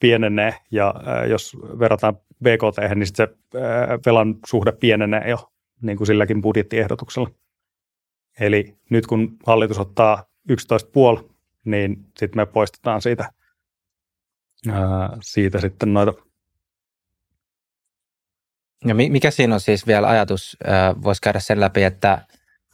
[0.00, 0.94] pienenee, ja
[1.28, 3.28] jos verrataan BKT, niin se
[4.06, 7.30] velan suhde pienenee jo niin kuin silläkin budjettiehdotuksella.
[8.40, 10.24] Eli nyt kun hallitus ottaa
[11.22, 11.34] 11,5,
[11.64, 13.32] niin sitten me poistetaan siitä,
[15.22, 16.12] siitä sitten noita
[18.84, 20.56] ja mikä siinä on siis vielä ajatus,
[21.02, 22.26] voisi käydä sen läpi, että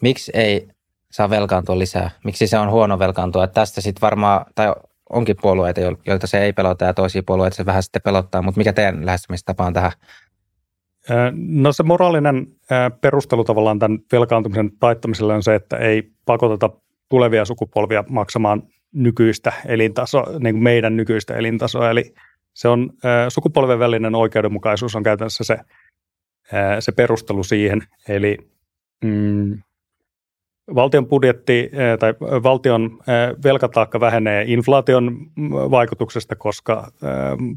[0.02, 0.68] miksi ei
[1.12, 2.10] saa velkaantua lisää?
[2.24, 3.44] Miksi se on huono velkaantua?
[3.44, 4.72] Että tästä sitten varmaan, tai
[5.10, 8.72] onkin puolueita, joilta se ei pelota ja toisia puolueita se vähän sitten pelottaa, mutta mikä
[8.72, 9.92] teidän lähestymistapa on tähän?
[11.34, 12.46] No se moraalinen
[13.00, 16.70] perustelu tavallaan tämän velkaantumisen taittamiselle on se, että ei pakoteta
[17.08, 21.90] tulevia sukupolvia maksamaan nykyistä elintasoa, niin kuin meidän nykyistä elintasoa.
[21.90, 22.14] Eli
[22.54, 22.90] se on
[23.28, 25.58] sukupolven välinen oikeudenmukaisuus on käytännössä se
[26.80, 27.82] se perustelu siihen.
[28.08, 28.38] Eli
[29.04, 29.62] mm,
[30.74, 32.98] valtion budjetti tai valtion
[33.44, 35.16] velkataakka vähenee inflaation
[35.70, 36.88] vaikutuksesta, koska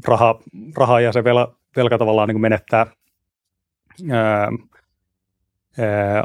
[0.08, 0.38] raha,
[0.76, 1.24] raha ja se
[1.76, 2.86] velka, tavallaan niin menettää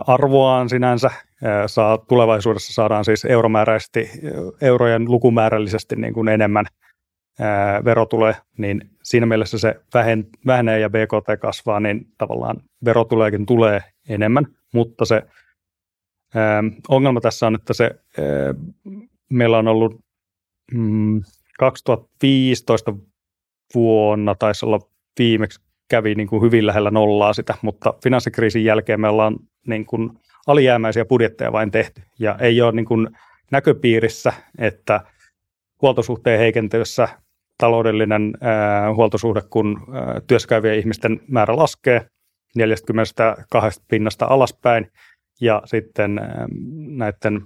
[0.08, 1.12] arvoaan sinänsä.
[1.68, 4.10] Saa, tulevaisuudessa saadaan siis euromääräisesti,
[4.62, 6.66] eurojen lukumäärällisesti niin kuin enemmän
[7.86, 14.46] verotuloja, niin siinä mielessä se vähen, vähenee ja BKT kasvaa, niin tavallaan verotuleekin tulee enemmän,
[14.74, 15.22] mutta se
[16.90, 18.26] ongelma tässä on, että se ää,
[19.30, 20.00] meillä on ollut
[20.74, 21.22] mm,
[21.60, 22.94] 2015
[23.76, 24.80] vuonna, taisi olla
[25.20, 29.36] viimeksi kävi niin kuin hyvin lähellä nollaa sitä, mutta finanssikriisin jälkeen me ollaan
[29.68, 30.10] niin kuin
[30.48, 32.02] alijäämäisiä budjetteja vain tehty.
[32.20, 33.10] Ja ei ole niin kuin
[33.52, 35.02] näköpiirissä, että
[35.82, 37.08] huoltosuhteen heikentyessä
[37.58, 42.06] taloudellinen ää, huoltosuhde, kun ää, työssäkäyvien ihmisten määrä laskee
[42.56, 44.92] 42 pinnasta alaspäin
[45.42, 46.48] ja sitten ää,
[46.88, 47.42] näiden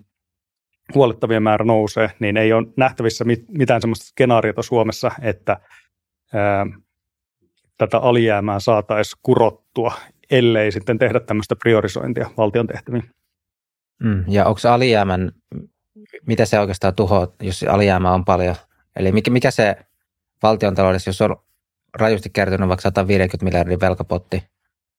[0.96, 5.60] huolettavien määrä nousee, niin ei ole nähtävissä mit, mitään sellaista skenaariota Suomessa, että
[6.34, 6.66] ää,
[7.78, 9.94] tätä alijäämää saataisiin kurottua,
[10.32, 13.04] ellei sitten tehdä tämmöistä priorisointia valtion tehtäviin.
[14.04, 15.32] Mm, ja onko alijäämän
[16.28, 18.56] mitä se oikeastaan tuhoaa, jos alijäämä on paljon.
[18.96, 19.76] Eli mikä, mikä se
[20.44, 21.36] valtion taloudessa, jos on
[21.94, 24.44] rajusti kertynyt vaikka 150 miljardin velkapotti,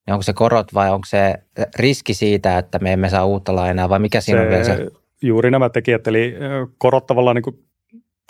[0.06, 1.34] niin onko se korot vai onko se
[1.78, 4.86] riski siitä, että me emme saa uutta lainaa vai mikä siinä se, on vielä se?
[5.22, 6.34] Juuri nämä tekijät, eli
[6.78, 7.66] korot tavallaan niin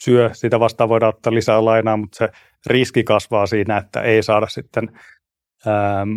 [0.03, 2.29] syö, sitä vastaan voidaan ottaa lisää lainaa, mutta se
[2.67, 4.91] riski kasvaa siinä, että ei saada sitten
[5.67, 6.11] ähm,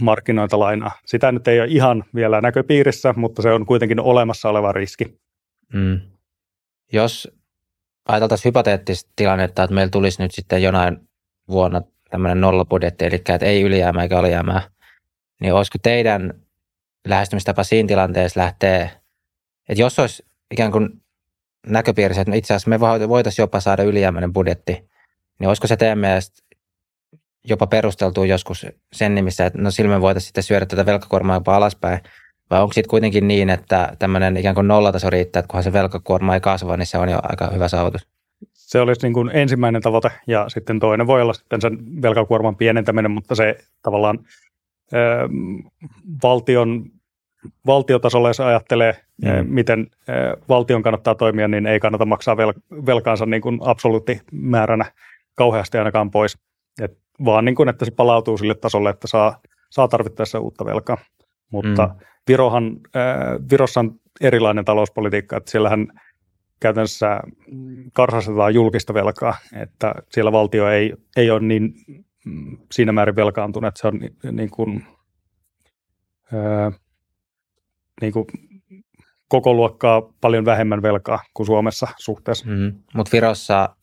[0.00, 0.90] markkinoilta lainaa.
[1.04, 5.18] Sitä nyt ei ole ihan vielä näköpiirissä, mutta se on kuitenkin olemassa oleva riski.
[5.72, 6.00] Mm.
[6.92, 7.28] Jos
[8.08, 10.98] ajateltaisiin hypoteettista tilannetta, että meillä tulisi nyt sitten jonain
[11.48, 14.62] vuonna tämmöinen nollabudjetti, eli että ei ylijäämää eikä alijäämää,
[15.42, 16.34] niin olisiko teidän
[17.08, 18.90] lähestymistapa siinä tilanteessa lähtee,
[19.68, 21.02] että jos olisi ikään kuin
[21.66, 24.88] näköpiirissä, että no itse asiassa me voitaisiin jopa saada ylijäämäinen budjetti,
[25.38, 26.42] niin olisiko se teidän mielestä
[27.44, 32.00] jopa perusteltu joskus sen nimissä, että no me voitaisiin sitten syödä tätä velkakuormaa jopa alaspäin,
[32.50, 36.34] vai onko sitten kuitenkin niin, että tämmöinen ikään kuin nollataso riittää, että kunhan se velkakuorma
[36.34, 38.08] ei kasva, niin se on jo aika hyvä saavutus?
[38.52, 43.10] Se olisi niin kuin ensimmäinen tavoite, ja sitten toinen voi olla sitten sen velkakuorman pienentäminen,
[43.10, 44.18] mutta se tavallaan
[46.22, 46.84] valtion
[47.66, 49.46] valtiotasolla, jos ajattelee, mm.
[49.46, 49.86] miten
[50.48, 54.84] valtion kannattaa toimia, niin ei kannata maksaa vel- velkaansa niin kuin absoluuttimääränä
[55.34, 56.38] kauheasti ainakaan pois,
[56.82, 60.98] Et vaan niin kuin, että se palautuu sille tasolle, että saa, saa tarvittaessa uutta velkaa.
[61.50, 62.06] Mutta mm.
[62.28, 65.88] Virohan, äh, Virossa on erilainen talouspolitiikka, että siellähän
[66.60, 67.20] käytännössä
[67.92, 71.74] karsastetaan julkista velkaa, että siellä valtio ei, ei ole niin
[72.72, 74.86] siinä määrin velkaantunut, että se on niin, niin kuin,
[76.34, 76.80] äh,
[78.00, 78.26] niin kuin
[79.28, 82.46] koko luokkaa paljon vähemmän velkaa kuin Suomessa suhteessa.
[82.46, 83.76] Mm, Mutta Virossa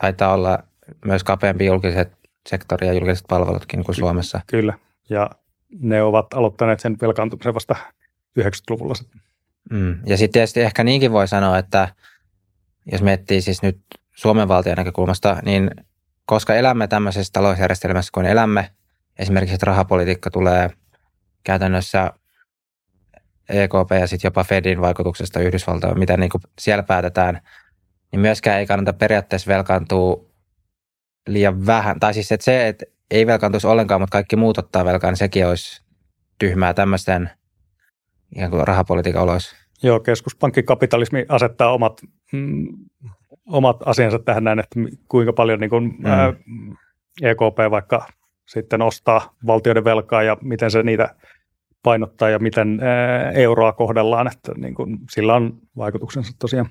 [0.00, 0.58] taitaa olla
[1.04, 2.12] myös kapeampi julkiset
[2.48, 4.40] sektori ja julkiset palvelutkin kuin Suomessa.
[4.46, 4.78] Kyllä,
[5.10, 5.30] ja
[5.80, 7.76] ne ovat aloittaneet sen velkaantumisen vasta
[8.40, 8.94] 90-luvulla.
[9.70, 9.98] Mm.
[10.06, 11.88] Ja sitten tietysti ehkä niinkin voi sanoa, että
[12.92, 13.78] jos miettii siis nyt
[14.16, 15.70] Suomen valtion näkökulmasta, niin
[16.26, 18.70] koska elämme tämmöisessä talousjärjestelmässä kuin elämme,
[19.18, 20.70] esimerkiksi että rahapolitiikka tulee
[21.44, 22.12] käytännössä
[23.48, 27.40] EKP ja sitten jopa Fedin vaikutuksesta Yhdysvaltoihin, mitä niin kuin siellä päätetään,
[28.12, 30.24] niin myöskään ei kannata periaatteessa velkaantua
[31.28, 32.00] liian vähän.
[32.00, 35.46] Tai siis että se, että ei velkaantuisi ollenkaan, mutta kaikki muut ottaa velkaa, niin sekin
[35.46, 35.82] olisi
[36.38, 37.30] tyhmää tämmöisten
[38.36, 39.56] ihan kuin rahapolitiikan oloissa.
[39.82, 42.00] Joo, keskuspankkikapitalismi asettaa omat,
[42.32, 42.66] mm,
[43.46, 46.06] omat asiansa tähän näin, että kuinka paljon niin kuin, mm.
[46.06, 46.32] ää,
[47.22, 48.06] EKP vaikka
[48.46, 51.14] sitten ostaa valtioiden velkaa ja miten se niitä
[51.82, 52.80] painottaa ja miten
[53.34, 56.70] euroa kohdellaan, että niin kuin, sillä on vaikutuksensa tosiaan.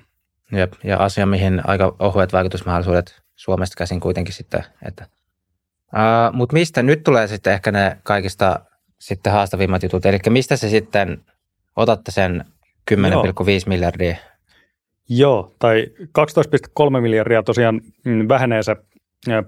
[0.52, 4.64] Jep, ja asia, mihin aika ohuet vaikutusmahdollisuudet Suomesta käsin kuitenkin sitten.
[4.86, 5.06] Että.
[5.92, 8.60] Uh, Mutta mistä nyt tulee sitten ehkä ne kaikista
[8.98, 11.24] sitten haastavimmat jutut, eli mistä se sitten
[11.76, 12.44] otatte sen
[12.90, 12.96] 10,5
[13.66, 14.16] miljardia?
[15.08, 18.76] Joo, tai 12,3 miljardia tosiaan mm, vähenee se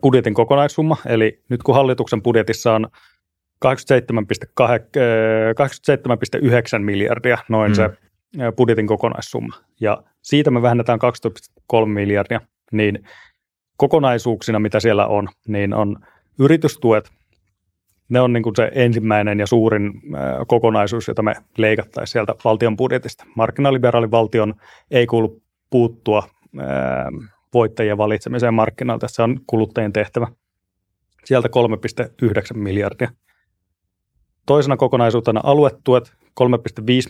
[0.02, 2.88] budjetin kokonaissumma, eli nyt kun hallituksen budjetissa on
[3.64, 3.72] 87,9
[6.78, 7.74] miljardia noin mm.
[7.74, 7.90] se
[8.56, 9.56] budjetin kokonaissumma.
[9.80, 10.98] Ja siitä me vähennetään
[11.72, 12.40] 12,3 miljardia,
[12.72, 13.04] niin
[13.76, 15.96] kokonaisuuksina, mitä siellä on, niin on
[16.38, 17.10] yritystuet,
[18.08, 19.92] ne on niin kuin se ensimmäinen ja suurin
[20.46, 23.24] kokonaisuus, jota me leikattaisiin sieltä valtion budjetista.
[23.36, 24.54] Markkinaliberaalin valtion
[24.90, 26.22] ei kuulu puuttua
[27.54, 30.26] voittajien valitsemiseen markkinoilta, se on kuluttajien tehtävä.
[31.24, 31.48] Sieltä
[32.52, 33.10] 3,9 miljardia.
[34.46, 36.24] Toisena kokonaisuutena aluetuet 3,5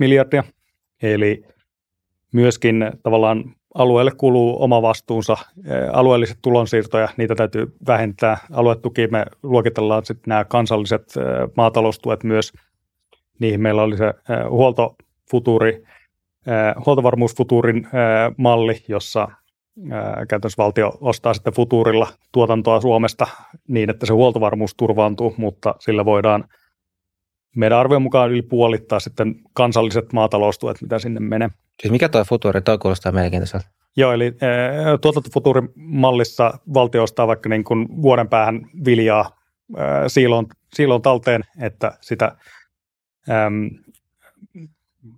[0.01, 0.45] miljardia,
[1.03, 1.45] eli
[2.33, 5.37] myöskin tavallaan alueelle kuuluu oma vastuunsa.
[5.93, 8.39] Alueelliset tulonsiirtoja, niitä täytyy vähentää.
[8.53, 11.15] Aluetuki me luokitellaan sitten nämä kansalliset
[11.57, 12.53] maataloustuet myös.
[13.39, 14.15] Niihin meillä oli se
[14.49, 15.85] huoltofutuuri,
[16.87, 17.89] huoltovarmuusfutuurin
[18.37, 19.29] malli, jossa
[20.29, 23.27] käytännössä valtio ostaa sitten futuurilla tuotantoa Suomesta
[23.69, 26.45] niin, että se huoltovarmuus turvaantuu, mutta sillä voidaan–
[27.57, 31.49] meidän arvion mukaan yli puolittaa sitten kansalliset maataloustuet, mitä sinne menee.
[31.83, 33.69] Siis mikä tuo Futuri, toi kuulostaa mielenkiintoiselta.
[33.97, 34.33] Joo, eli e,
[35.01, 39.31] tuotantofutuurin mallissa valtio ostaa vaikka niin kuin vuoden päähän viljaa
[39.77, 42.37] e, siiloon, siiloon talteen, että sitä
[43.31, 43.71] äm,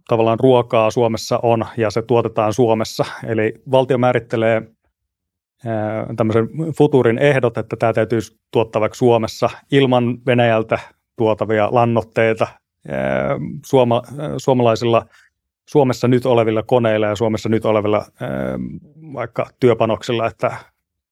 [0.09, 3.05] tavallaan ruokaa Suomessa on ja se tuotetaan Suomessa.
[3.27, 4.63] Eli valtio määrittelee
[6.17, 10.79] tämmöisen futurin ehdot, että tämä täytyy tuottaa vaikka Suomessa ilman Venäjältä
[11.17, 12.47] tuotavia lannoitteita
[13.67, 14.03] suoma,
[14.37, 15.07] suomalaisilla
[15.69, 18.07] Suomessa nyt olevilla koneilla ja Suomessa nyt olevilla
[19.13, 20.57] vaikka työpanoksilla, että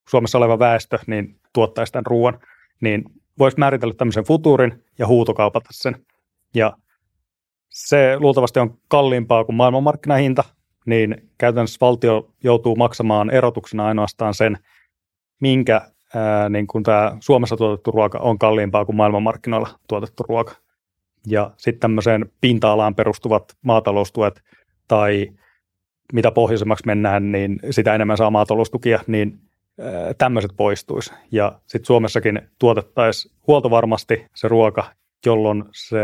[0.09, 2.39] Suomessa oleva väestö niin tuottaisi tämän ruoan,
[2.81, 3.05] niin
[3.39, 5.97] voisi määritellä tämmöisen futurin ja huutokaupata sen.
[6.55, 6.73] Ja
[7.87, 10.45] se luultavasti on kalliimpaa kuin maailmanmarkkinahinta,
[10.87, 14.59] niin käytännössä valtio joutuu maksamaan erotuksena ainoastaan sen,
[15.41, 15.81] minkä
[16.15, 20.55] ää, niin kuin tämä Suomessa tuotettu ruoka on kalliimpaa kuin maailmanmarkkinoilla tuotettu ruoka.
[21.27, 24.43] Ja sitten tämmöiseen pinta-alaan perustuvat maataloustuet
[24.89, 25.33] tai
[26.13, 29.41] mitä pohjoisemmaksi mennään, niin sitä enemmän saa maataloustukia, niin
[30.19, 31.13] tämmöiset poistuisi.
[31.33, 34.85] Ja sitten Suomessakin tuotettaisiin huoltovarmasti se ruoka,
[35.27, 35.99] jolloin se,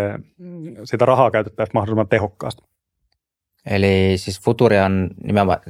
[0.85, 2.63] sitä rahaa käytettäisiin mahdollisimman tehokkaasti.
[3.71, 5.61] Eli siis Futurian nimenomaan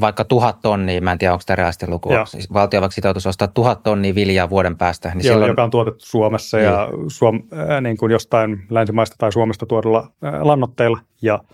[0.00, 3.48] vaikka tuhat tonnia, mä en tiedä onko tämä realistinen luku, siis valtio vaikka sitoutuisi ostaa
[3.48, 5.08] tuhat tonnia viljaa vuoden päästä.
[5.08, 5.48] Niin Joo, silloin...
[5.48, 6.64] joka on tuotettu Suomessa niin.
[6.64, 11.44] ja Suom, äh, niin kuin jostain länsimaista tai Suomesta tuodulla äh, lannoitteilla ja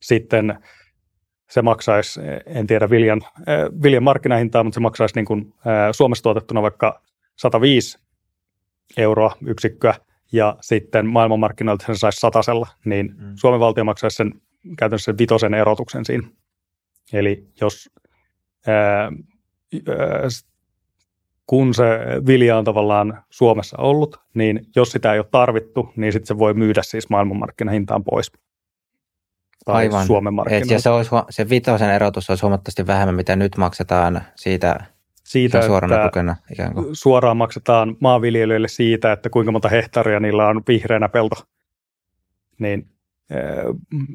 [0.00, 0.58] sitten
[1.50, 6.22] se maksaisi, en tiedä viljan, äh, viljan markkinahintaa, mutta se maksaisi niin kuin, äh, Suomessa
[6.22, 7.02] tuotettuna vaikka
[7.36, 7.98] 105
[8.96, 9.94] euroa yksikköä
[10.32, 13.32] ja sitten maailmanmarkkinoilta sen saisi satasella, niin mm.
[13.34, 14.32] Suomen valtio maksaisi sen
[14.78, 16.28] käytännössä sen vitosen erotuksen siinä.
[17.12, 17.90] Eli jos
[18.66, 19.10] ää, ää,
[21.46, 21.84] kun se
[22.26, 26.54] vilja on tavallaan Suomessa ollut, niin jos sitä ei ole tarvittu, niin sitten se voi
[26.54, 28.32] myydä siis maailmanmarkkinahintaan pois.
[29.64, 30.06] Tai Aivan.
[30.06, 30.72] Suomen markkinoilta.
[30.72, 34.84] Ja se, olisi, se vitosen erotus olisi huomattavasti vähemmän, mitä nyt maksetaan siitä,
[35.28, 36.36] siitä suorana tukena.
[36.52, 36.86] Ikään kuin.
[36.92, 41.36] Suoraan maksetaan maanviljelijöille siitä, että kuinka monta hehtaaria niillä on vihreänä pelto.
[42.58, 42.86] Niin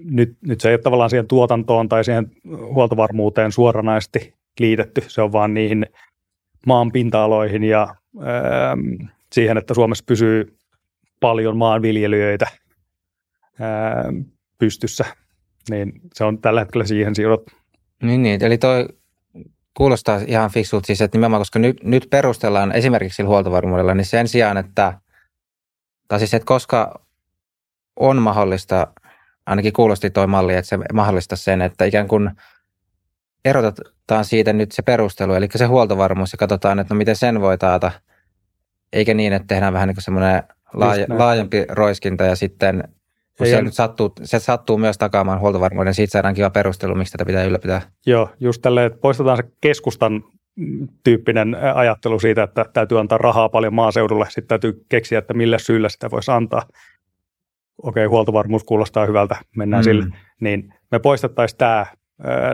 [0.03, 2.31] nyt, nyt se ei ole tavallaan siihen tuotantoon tai siihen
[2.73, 5.03] huoltovarmuuteen suoranaisesti liitetty.
[5.07, 5.85] Se on vaan niihin
[6.67, 8.77] maan pinta-aloihin ja ää,
[9.31, 10.57] siihen, että Suomessa pysyy
[11.19, 12.47] paljon maanviljelijöitä
[13.59, 14.03] ää,
[14.57, 15.05] pystyssä.
[15.69, 17.43] Niin se on tällä hetkellä siihen siirrot.
[18.03, 18.87] Niin, niin, eli toi
[19.77, 24.57] kuulostaa ihan fiksulta siis, että nimenomaan koska nyt, nyt perustellaan esimerkiksi huoltovarmuudella, niin sen sijaan,
[24.57, 24.93] että,
[26.07, 27.05] tai siis, että koska
[27.95, 28.87] on mahdollista
[29.45, 32.31] ainakin kuulosti tuo malli, että se mahdollistaa sen, että ikään kuin
[33.45, 37.57] erotetaan siitä nyt se perustelu, eli se huoltovarmuus ja katsotaan, että no miten sen voi
[37.57, 37.91] taata,
[38.93, 42.83] eikä niin, että tehdään vähän niin kuin semmoinen laaja, laajempi roiskinta ja sitten
[43.37, 47.25] kun se, nyt sattuu, se sattuu myös takaamaan huoltovarmuuden, siitä saadaan kiva perustelu, miksi tätä
[47.25, 47.81] pitää ylläpitää.
[48.05, 50.23] Joo, just tälleen, että poistetaan se keskustan
[51.03, 55.89] tyyppinen ajattelu siitä, että täytyy antaa rahaa paljon maaseudulle, sitten täytyy keksiä, että millä syyllä
[55.89, 56.61] sitä voisi antaa
[57.83, 59.83] okei, huoltovarmuus kuulostaa hyvältä, mennään mm.
[59.83, 60.05] sille,
[60.41, 61.85] niin me poistettaisiin tämä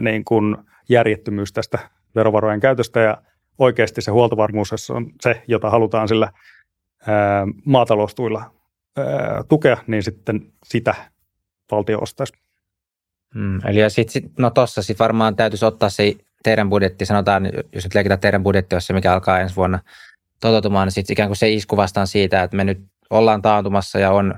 [0.01, 0.57] niin kuin
[0.89, 1.79] järjettömyys tästä
[2.15, 3.17] verovarojen käytöstä ja
[3.57, 6.31] oikeasti se huoltovarmuus on se, jota halutaan sillä
[7.07, 8.58] ää, maataloustuilla
[9.49, 10.95] tukea, niin sitten sitä
[11.71, 12.33] valtio ostaisi.
[13.35, 17.83] Mm, eli sit, sit, no tossa sitten varmaan täytyisi ottaa se teidän budjetti, sanotaan, jos
[17.83, 19.79] nyt leikitään teidän budjetti, jos se mikä alkaa ensi vuonna
[20.41, 24.11] toteutumaan, niin sitten ikään kuin se isku vastaan siitä, että me nyt ollaan taantumassa ja
[24.11, 24.35] on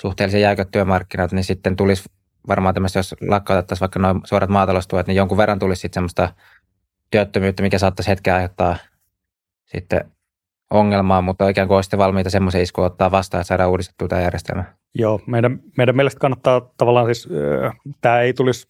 [0.00, 2.04] suhteellisen jäykät työmarkkinat, niin sitten tulisi
[2.48, 6.34] varmaan tämmöistä, jos lakkautettaisiin vaikka noin suorat maataloustuet, niin jonkun verran tulisi sitten semmoista
[7.10, 8.76] työttömyyttä, mikä saattaisi hetken aiheuttaa
[9.64, 10.12] sitten
[10.70, 14.64] ongelmaa, mutta ikään kuin olisitte valmiita semmoisen iskuun ottaa vastaan, että saadaan uudistettua tämä järjestelmä.
[14.94, 17.28] Joo, meidän, meidän mielestä kannattaa tavallaan siis,
[17.64, 18.68] äh, tämä ei tulisi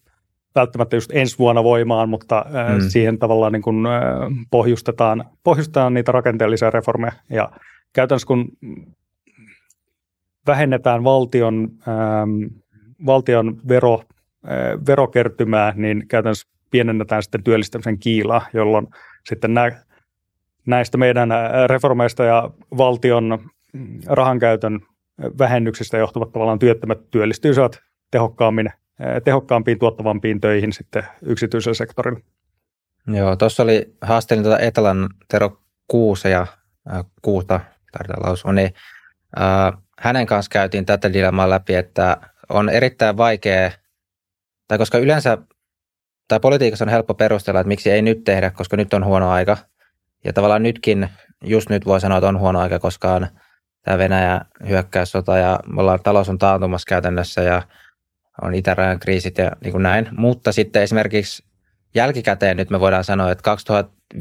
[0.55, 2.81] välttämättä just ensi vuonna voimaan, mutta äh, mm.
[2.87, 4.01] siihen tavallaan niin kuin, äh,
[4.51, 7.51] pohjustetaan, pohjustetaan niitä rakenteellisia reformeja ja
[7.93, 8.47] käytännössä kun
[10.47, 12.53] vähennetään valtion, ähm,
[13.05, 18.87] valtion vero, äh, verokertymää, niin käytännössä pienennetään sitten työllistämisen kiilaa, jolloin
[19.29, 19.71] sitten nä,
[20.65, 21.29] näistä meidän
[21.67, 23.39] reformeista ja valtion
[23.73, 24.79] mm, rahankäytön
[25.39, 27.79] vähennyksistä johtuvat tavallaan työttömät työllistyisivät
[28.11, 28.69] tehokkaammin,
[29.23, 32.19] tehokkaampiin, tuottavampiin töihin sitten yksityisellä sektorilla.
[33.07, 36.47] Joo, tuossa oli haasteellinen tuota Etelän Tero Kuuse ja
[37.21, 37.59] Kuuta,
[37.91, 38.73] tarvitaan lausua, niin
[39.41, 42.17] äh, hänen kanssa käytiin tätä dilemmaa läpi, että
[42.49, 43.71] on erittäin vaikea,
[44.67, 45.37] tai koska yleensä,
[46.27, 49.57] tai politiikassa on helppo perustella, että miksi ei nyt tehdä, koska nyt on huono aika.
[50.23, 51.09] Ja tavallaan nytkin,
[51.43, 53.27] just nyt voi sanoa, että on huono aika, koska on
[53.81, 57.61] tämä Venäjä hyökkäyssota ja me ollaan, talous on taantumassa käytännössä ja
[58.41, 60.09] on itärajan kriisit ja niin kuin näin.
[60.17, 61.43] Mutta sitten esimerkiksi
[61.95, 63.55] jälkikäteen nyt me voidaan sanoa, että
[64.15, 64.17] 2015-2019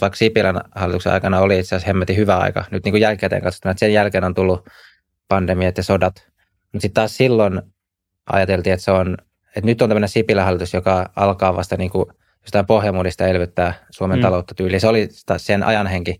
[0.00, 2.64] vaikka Sipilän hallituksen aikana oli itse asiassa hemmetin hyvä aika.
[2.70, 4.68] Nyt niin kuin jälkikäteen katsotaan, että sen jälkeen on tullut
[5.28, 6.14] pandemiat ja sodat.
[6.72, 7.62] Mutta sitten taas silloin
[8.32, 12.06] ajateltiin, että se on, että nyt on tämmöinen Sipilän hallitus, joka alkaa vasta niin kuin
[12.42, 14.22] jostain pohjamuudista elvyttää Suomen mm.
[14.22, 14.80] taloutta tyyliin.
[14.80, 16.16] Se oli sen ajan henki.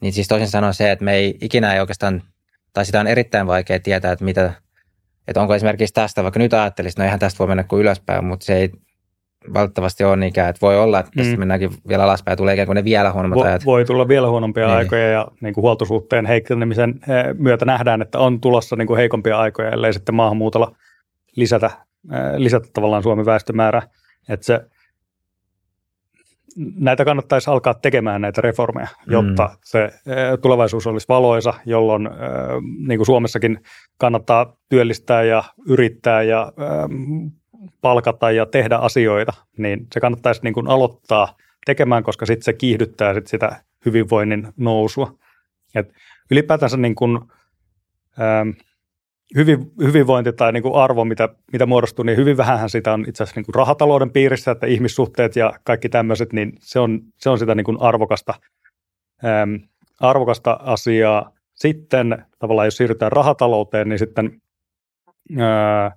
[0.00, 2.22] Niin siis toisin sanoen se, että me ei ikinä ei oikeastaan,
[2.72, 4.52] tai sitä on erittäin vaikea tietää, että mitä,
[5.28, 8.46] että onko esimerkiksi tästä, vaikka nyt ajattelisit, no eihän tästä voi mennä kuin ylöspäin, mutta
[8.46, 8.70] se ei
[9.54, 11.38] valitettavasti ole niinkään, että voi olla, että tästä mm.
[11.38, 13.64] mennäänkin vielä alaspäin ja tulee ikään kuin ne vielä huonommat Vo, ajat.
[13.64, 14.76] Voi tulla vielä huonompia niin.
[14.76, 19.38] aikoja ja niin kuin huoltosuhteen heikkenemisen eh, myötä nähdään, että on tulossa niin kuin heikompia
[19.38, 20.76] aikoja, ellei sitten maahanmuutolla
[21.36, 21.70] lisätä
[22.36, 23.82] lisätä tavallaan Suomen väestömäärä,
[24.28, 24.60] että se,
[26.56, 29.56] näitä kannattaisi alkaa tekemään näitä reformeja, jotta mm.
[29.64, 29.90] se
[30.42, 32.08] tulevaisuus olisi valoisa, jolloin
[32.86, 33.60] niin kuin Suomessakin
[33.98, 36.52] kannattaa työllistää ja yrittää ja
[37.80, 41.36] palkata ja tehdä asioita, niin se kannattaisi niin kuin aloittaa
[41.66, 45.12] tekemään, koska sitten se kiihdyttää sit sitä hyvinvoinnin nousua.
[45.74, 45.92] Et
[46.30, 47.20] ylipäätänsä niin kuin,
[48.20, 48.50] ähm,
[49.36, 53.22] hyvin, hyvinvointi tai niin kuin arvo, mitä, mitä muodostuu, niin hyvin vähän sitä on itse
[53.22, 57.38] asiassa niin kuin rahatalouden piirissä, että ihmissuhteet ja kaikki tämmöiset, niin se on, se on
[57.38, 58.34] sitä niin kuin arvokasta,
[59.24, 59.54] ähm,
[60.00, 61.32] arvokasta asiaa.
[61.54, 64.40] Sitten tavallaan jos siirrytään rahatalouteen, niin sitten
[65.38, 65.92] ää,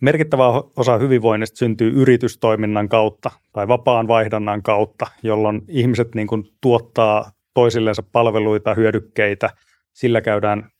[0.00, 7.30] merkittävä osa hyvinvoinnista syntyy yritystoiminnan kautta tai vapaan vaihdannan kautta, jolloin ihmiset niin kuin tuottaa
[7.54, 9.50] toisillensa palveluita, hyödykkeitä,
[9.92, 10.70] sillä käydään,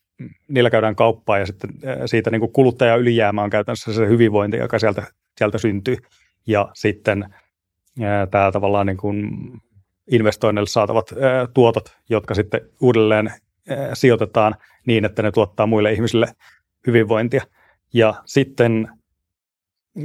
[0.48, 1.70] niillä käydään kauppaa ja sitten
[2.06, 5.06] siitä niin kuin kuluttaja ylijäämä on käytännössä se hyvinvointi, joka sieltä,
[5.38, 5.96] sieltä syntyy.
[6.46, 7.34] Ja sitten
[8.02, 9.30] ää, tämä tavallaan niin kuin
[10.10, 13.32] investoinnille saatavat ää, tuotot, jotka sitten uudelleen
[13.68, 14.54] ää, sijoitetaan
[14.86, 16.26] niin, että ne tuottaa muille ihmisille
[16.86, 17.42] hyvinvointia.
[17.94, 18.88] Ja sitten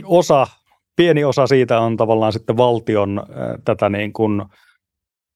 [0.04, 0.48] osa,
[0.96, 4.42] pieni osa siitä on tavallaan sitten valtion ää, tätä niin kuin,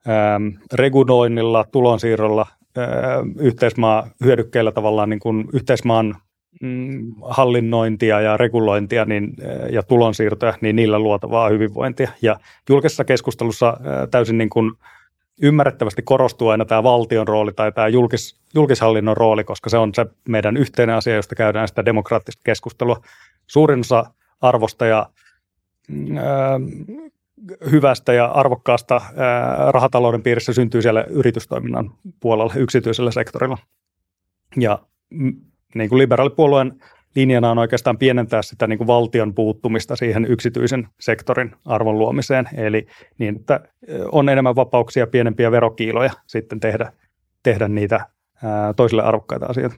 [0.08, 0.40] ää,
[0.74, 2.48] reguloinnilla, tulonsiirrolla,
[3.40, 6.16] yhteismaa hyödykkeillä tavallaan niin kuin yhteismaan
[6.62, 9.34] mm, hallinnointia ja regulointia niin,
[9.72, 12.12] ja tulonsiirtoja, niin niillä luotavaa hyvinvointia.
[12.22, 12.36] Ja
[12.70, 13.78] julkisessa keskustelussa
[14.12, 14.72] täysin niin kuin
[15.42, 20.06] ymmärrettävästi korostuu aina tämä valtion rooli tai tämä julkis, julkishallinnon rooli, koska se on se
[20.28, 23.02] meidän yhteinen asia, josta käydään sitä demokraattista keskustelua.
[23.48, 24.06] Suurin osa
[24.42, 25.10] arvosta ja
[26.18, 26.60] ää,
[27.72, 29.02] hyvästä ja arvokkaasta
[29.70, 33.58] rahatalouden piirissä syntyy siellä yritystoiminnan puolella, yksityisellä sektorilla.
[34.58, 34.80] Ja
[35.76, 36.82] niin kuin liberaalipuolueen
[37.16, 42.88] linjana on oikeastaan pienentää sitä niin kuin valtion puuttumista siihen yksityisen sektorin arvon luomiseen, eli
[43.18, 43.60] niin, että
[44.12, 46.94] on enemmän vapauksia, pienempiä verokiiloja sitten tehdä,
[47.44, 48.06] tehdä niitä
[48.76, 49.76] toisille arvokkaita asioita.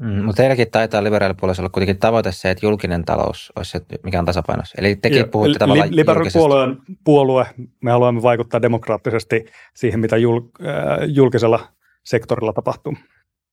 [0.00, 4.18] Mm, mutta teilläkin taitaa liberaalipuolella olla kuitenkin tavoite se, että julkinen talous olisi se, mikä
[4.18, 4.74] on tasapainossa.
[4.78, 7.46] Eli tekin Joo, puhutte tavallaan li- Liberaalipuolueen puolue,
[7.82, 11.68] me haluamme vaikuttaa demokraattisesti siihen, mitä jul, äh, julkisella
[12.04, 12.96] sektorilla tapahtuu.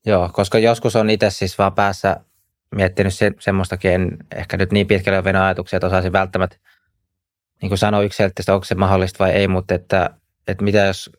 [0.05, 2.17] Joo, koska joskus on itse siis vaan päässä
[2.75, 6.57] miettinyt se, semmoistakin, en ehkä nyt niin pitkälle ole ajatuksia, että osaisin välttämättä
[7.61, 10.09] niin kuin sanoa yksilöllisesti, onko se mahdollista vai ei, mutta että,
[10.47, 11.11] että mitä jos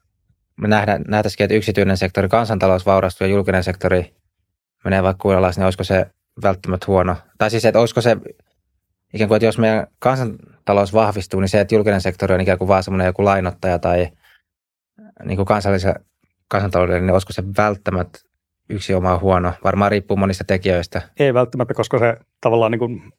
[0.57, 4.15] me nähdään, nähtäisikin, että yksityinen sektori, kansantalous vaurastuu ja julkinen sektori
[4.85, 6.07] menee vaikka kuunnellaan, niin olisiko se
[6.43, 7.17] välttämättä huono?
[7.39, 8.17] Tai siis, että olisiko se
[9.15, 12.69] ikään kuin, että jos meidän kansantalous vahvistuu, niin se, että julkinen sektori on ikään kuin
[12.69, 14.09] vaan semmoinen joku lainottaja tai
[15.25, 15.95] niin kuin kansallisen
[16.49, 18.19] kansantalouden, niin olisiko se välttämättä
[18.69, 19.53] yksi oma huono?
[19.65, 21.03] Varmaan riippuu monista tekijöistä.
[21.19, 23.13] Ei välttämättä, koska se tavallaan niin kuin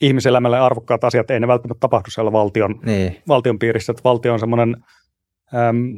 [0.00, 3.22] ihmiselämälle arvokkaat asiat, ei ne välttämättä tapahdu siellä valtion, niin.
[3.28, 3.90] valtion piirissä.
[3.90, 4.76] Että valtio on semmoinen
[5.54, 5.94] äm,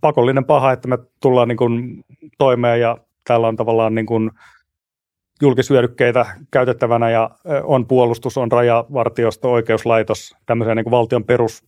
[0.00, 2.04] pakollinen paha, että me tullaan niin kuin
[2.38, 2.98] toimeen ja
[3.30, 4.30] täällä on tavallaan niin kuin
[5.42, 7.30] julkisyödykkeitä käytettävänä ja
[7.62, 11.64] on puolustus, on rajavartiosto, oikeuslaitos, tämmöisiä niin kuin valtion perus,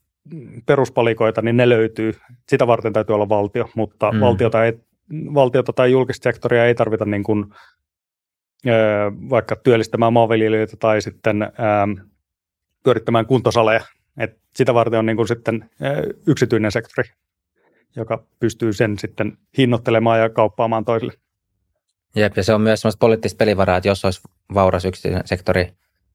[0.66, 2.12] peruspalikoita, niin ne löytyy.
[2.48, 4.20] Sitä varten täytyy olla valtio, mutta mm.
[4.20, 4.72] valtiota, ei,
[5.34, 7.44] valtiota tai julkista sektoria ei tarvita niin kuin,
[9.30, 11.88] vaikka työllistämään maanviljelijöitä tai sitten ää,
[12.82, 13.80] pyörittämään kuntosaleja.
[14.18, 15.70] Et sitä varten on niin kuin sitten
[16.26, 17.08] yksityinen sektori,
[17.96, 21.12] joka pystyy sen sitten hinnoittelemaan ja kauppaamaan toisille.
[22.16, 24.20] Jep, ja se on myös semmoista poliittista pelivaraa, että jos olisi
[24.54, 25.72] vauras yksityinen sektori,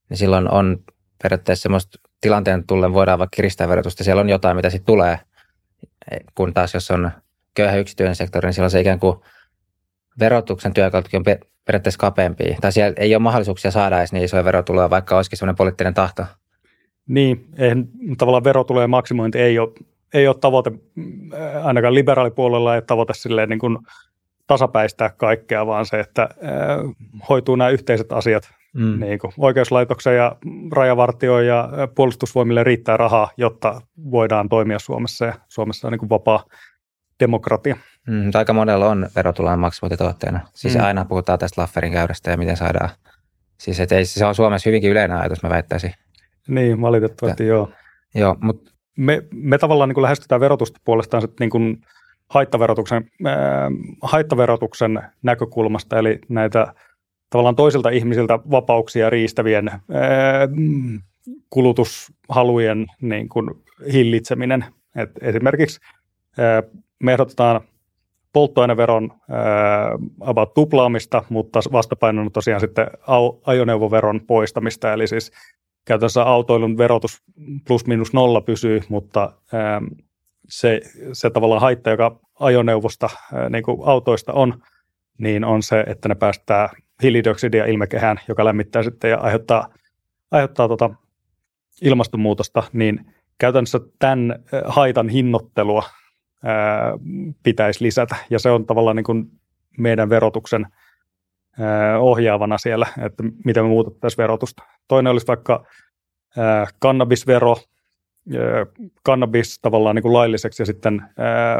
[0.10, 0.78] niin silloin on
[1.24, 4.04] periaatteessa semmoista tilanteen tullen voidaan vaikka kiristää verotusta.
[4.04, 5.20] Siellä on jotain, mitä sitten tulee,
[6.36, 7.12] kun taas jos on
[7.54, 9.18] köyhä yksityinen sektori, niin silloin se ikään kuin
[10.20, 11.24] verotuksen työkalukin on
[11.66, 12.58] periaatteessa kapeampi.
[12.62, 16.26] Tai siellä ei ole mahdollisuuksia saada edes niin isoja verotuloja, vaikka olisikin semmoinen poliittinen tahto.
[17.08, 17.88] Niin, eihän
[18.18, 19.72] tavallaan verotulojen maksimointi ei ole,
[20.14, 20.72] ei ole tavoite,
[21.64, 23.78] ainakaan liberaalipuolella ei ole tavoite silleen niin kuin
[24.48, 26.30] tasapäistää kaikkea, vaan se, että äh,
[27.30, 28.50] hoituu nämä yhteiset asiat.
[28.74, 29.00] Mm.
[29.00, 30.36] Niin kuin oikeuslaitoksen ja
[30.72, 33.82] rajavartioon ja puolustusvoimille riittää rahaa, jotta
[34.12, 36.44] voidaan toimia Suomessa ja Suomessa on niin kuin vapaa
[37.20, 37.78] demokratia.
[38.08, 40.40] Mm, aika monella on verotulojen maksimointitavoitteena.
[40.54, 40.84] Siis mm.
[40.84, 42.90] aina puhutaan tästä Lafferin käyrästä ja miten saadaan.
[43.60, 45.94] Siis et ei, se on Suomessa hyvinkin yleinen ajatus, mä väittäisin.
[46.48, 47.70] Niin, valitettavasti ja, joo.
[48.16, 51.82] Joo, mutta me, me tavallaan niin kuin lähestytään verotusta puolestaan sitten niin kuin
[52.30, 53.34] haittaverotuksen, äh,
[54.02, 56.74] haittaverotuksen näkökulmasta, eli näitä
[57.30, 59.82] tavallaan toisilta ihmisiltä vapauksia riistävien äh,
[61.50, 63.52] kulutushalujen niin kuin
[63.94, 64.66] hillitseminen.
[64.96, 65.80] Et esimerkiksi
[66.40, 67.62] äh, me ehdotetaan
[68.34, 69.28] polttoaineveron äh,
[70.20, 72.88] about tuplaamista, mutta vastapainona tosiaan sitten
[73.46, 75.32] ajoneuvoveron poistamista, eli siis
[75.86, 77.24] käytännössä autoilun verotus
[77.68, 79.34] plus minus nolla pysyy, mutta
[80.48, 80.82] se,
[81.14, 83.10] se tavallaan haitta, joka ajoneuvosta,
[83.50, 84.64] niin kuin autoista on,
[85.18, 86.70] niin on se, että ne päästää
[87.04, 89.70] hiilidioksidia ilmakehään, joka lämmittää sitten ja aiheuttaa,
[90.32, 90.90] aiheuttaa tota
[91.82, 95.84] ilmastonmuutosta, niin käytännössä tämän haitan hinnoittelua
[96.44, 96.94] ää,
[97.44, 99.32] pitäisi lisätä, ja se on tavallaan niin kuin
[99.78, 100.68] meidän verotuksen
[101.60, 104.64] ää, ohjaavana siellä, että miten me muutettaisiin verotusta.
[104.88, 105.66] Toinen olisi vaikka
[106.38, 107.58] ää, kannabisvero,
[109.04, 111.58] kannabis tavallaan niin kuin lailliseksi ja sitten ää,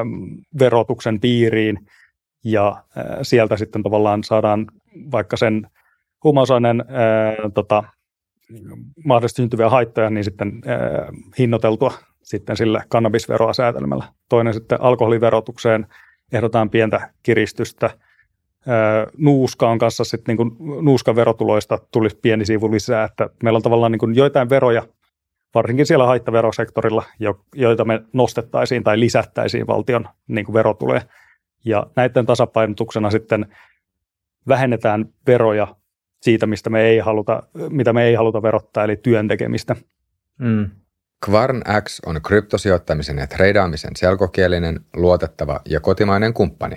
[0.60, 1.80] verotuksen piiriin,
[2.44, 4.68] ja ää, sieltä sitten tavallaan saadaan
[5.12, 5.68] vaikka sen
[6.24, 6.84] huumausaineen
[7.54, 7.84] tota,
[9.06, 10.80] mahdollisesti syntyviä haittoja, niin sitten ää,
[11.40, 11.94] hinnoiteltua
[12.24, 14.04] sitten sille kannabisveroa säätelemällä.
[14.30, 15.88] Toinen sitten alkoholiverotukseen
[16.34, 17.90] ehdotaan pientä kiristystä.
[19.18, 23.64] Nuuska on kanssa sitten niin kuin nuuskan verotuloista tulisi pieni sivu lisää, että meillä on
[23.64, 24.84] tavallaan niin kuin joitain veroja,
[25.56, 27.04] varsinkin siellä haittaverosektorilla,
[27.56, 31.02] joita me nostettaisiin tai lisättäisiin valtion niin kuin verotuloja.
[31.66, 33.46] Ja näiden tasapainotuksena sitten
[34.48, 35.76] vähennetään veroja
[36.22, 39.76] siitä, mistä me ei haluta, mitä me ei haluta verottaa, eli työn tekemistä.
[40.38, 40.70] Mm.
[41.26, 46.76] Kvarn X on kryptosijoittamisen ja treidaamisen selkokielinen, luotettava ja kotimainen kumppani.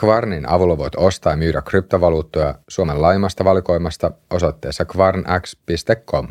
[0.00, 6.28] Kvarnin avulla voit ostaa ja myydä kryptovaluuttoja Suomen laimasta valikoimasta osoitteessa kvarnx.com.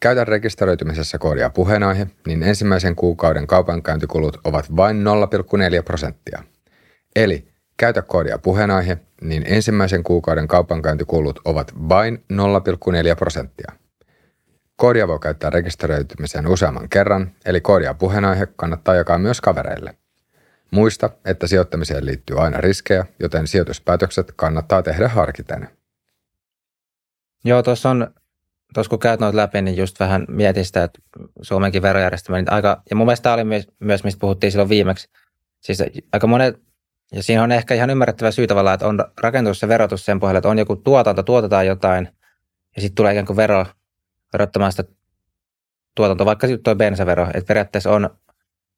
[0.00, 5.04] Käytä rekisteröitymisessä koodia puheenaihe, niin ensimmäisen kuukauden kaupankäyntikulut ovat vain
[5.76, 6.42] 0,4 prosenttia.
[7.16, 13.72] Eli käytä koodia puheenaihe, niin ensimmäisen kuukauden kaupankäyntikulut ovat vain 0,4 prosenttia.
[14.76, 19.94] Koodia voi käyttää rekisteröitymiseen useamman kerran, eli koodia puheenaihe kannattaa jakaa myös kavereille.
[20.70, 25.68] Muista, että sijoittamiseen liittyy aina riskejä, joten sijoituspäätökset kannattaa tehdä harkiten.
[27.44, 28.14] Joo, tuossa on,
[28.74, 30.98] tuossa kun käyt noita läpi, niin just vähän mietin sitä, että
[31.42, 35.10] Suomenkin verojärjestelmä, niin aika, ja mun mielestä tämä oli myös, myös, mistä puhuttiin silloin viimeksi,
[35.60, 36.60] siis aika monet,
[37.12, 40.38] ja siinä on ehkä ihan ymmärrettävä syy tavallaan, että on rakentunut se verotus sen pohjalta,
[40.38, 42.08] että on joku tuotanto, tuotetaan jotain,
[42.76, 43.66] ja sitten tulee ikään kuin vero
[44.32, 44.84] verottamaan sitä
[45.94, 48.10] tuotantoa, vaikka tuo bensavero, että periaatteessa on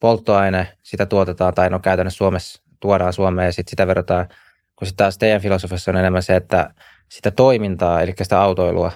[0.01, 4.29] polttoaine, sitä tuotetaan, tai no käytännössä Suomessa tuodaan Suomeen ja sitten sitä verotaan,
[4.77, 6.75] kun sitten taas teidän filosofiassa on enemmän se, että
[7.11, 8.93] sitä toimintaa, eli sitä autoilua.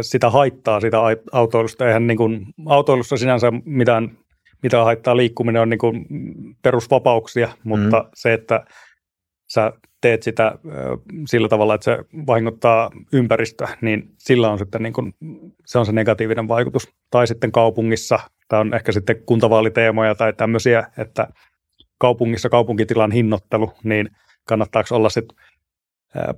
[0.00, 0.98] Sitä haittaa sitä
[1.32, 1.86] autoilusta.
[1.86, 4.18] Eihän niin kuin, autoilussa sinänsä mitään,
[4.62, 6.06] mitä haittaa liikkuminen on niin kuin
[6.62, 8.08] perusvapauksia, mutta mm.
[8.14, 8.64] se, että
[9.52, 10.58] sä teet sitä
[11.28, 15.14] sillä tavalla, että se vahingoittaa ympäristöä, niin sillä on sitten niin kuin,
[15.66, 16.88] se on se negatiivinen vaikutus.
[17.10, 21.28] Tai sitten kaupungissa, tämä on ehkä sitten kuntavaaliteemoja tai tämmöisiä, että
[21.98, 24.08] kaupungissa kaupunkitilan hinnoittelu, niin
[24.48, 25.36] kannattaako olla sitten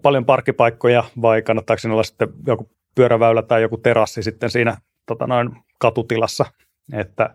[0.03, 5.27] paljon parkkipaikkoja vai kannattaako siinä olla sitten joku pyöräväylä tai joku terassi sitten siinä tota
[5.27, 6.45] noin, katutilassa,
[6.93, 7.35] että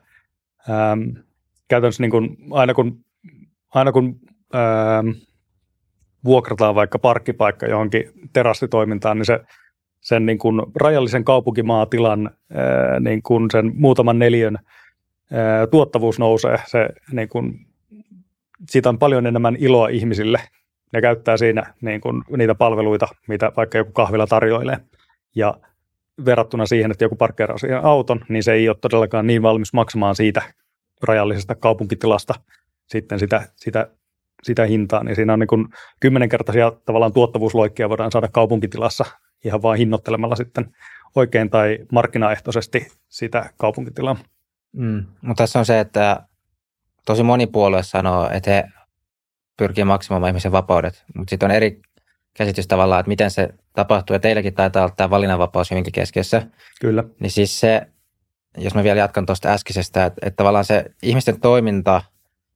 [0.70, 1.02] ähm,
[1.68, 3.06] käytännössä niin kuin, aina kun,
[3.74, 4.20] aina kun
[4.56, 5.10] ähm,
[6.24, 9.40] vuokrataan vaikka parkkipaikka johonkin terassitoimintaan, niin se,
[10.02, 14.58] sen niin kuin rajallisen kaupunkimaatilan ää, niin kuin sen muutaman neliön
[15.32, 16.60] ää, tuottavuus nousee.
[16.66, 17.66] Se, niin kuin,
[18.70, 20.40] siitä on paljon enemmän iloa ihmisille.
[20.94, 24.78] Ne käyttää siinä niin kuin, niitä palveluita, mitä vaikka joku kahvila tarjoilee.
[25.36, 25.54] Ja
[26.26, 30.16] verrattuna siihen, että joku parkkeeraa siihen auton, niin se ei ole todellakaan niin valmis maksamaan
[30.16, 30.42] siitä
[31.04, 32.34] rajallisesta kaupunkitilasta
[32.88, 33.88] sitten sitä, sitä
[34.44, 35.68] sitä hintaa, niin siinä on niin
[36.00, 39.06] kymmenenkertaisia tavallaan tuottavuusloikkia voidaan saada kaupunkitilassa
[39.46, 40.76] ihan vain hinnoittelemalla sitten
[41.16, 44.16] oikein tai markkinaehtoisesti sitä kaupunkitilaa.
[44.72, 46.24] Mm, mutta tässä on se, että
[47.06, 48.64] tosi moni puolue sanoo, että he
[49.58, 51.82] pyrkii maksimoimaan ihmisen vapaudet, mutta sitten on eri
[52.34, 56.48] käsitys tavallaan, että miten se tapahtuu, ja teilläkin taitaa olla tämä valinnanvapaus hyvinkin keskiössä.
[56.82, 57.04] Kyllä.
[57.20, 57.82] Niin siis se,
[58.58, 62.02] jos mä vielä jatkan tuosta äskeisestä, että, että tavallaan se ihmisten toiminta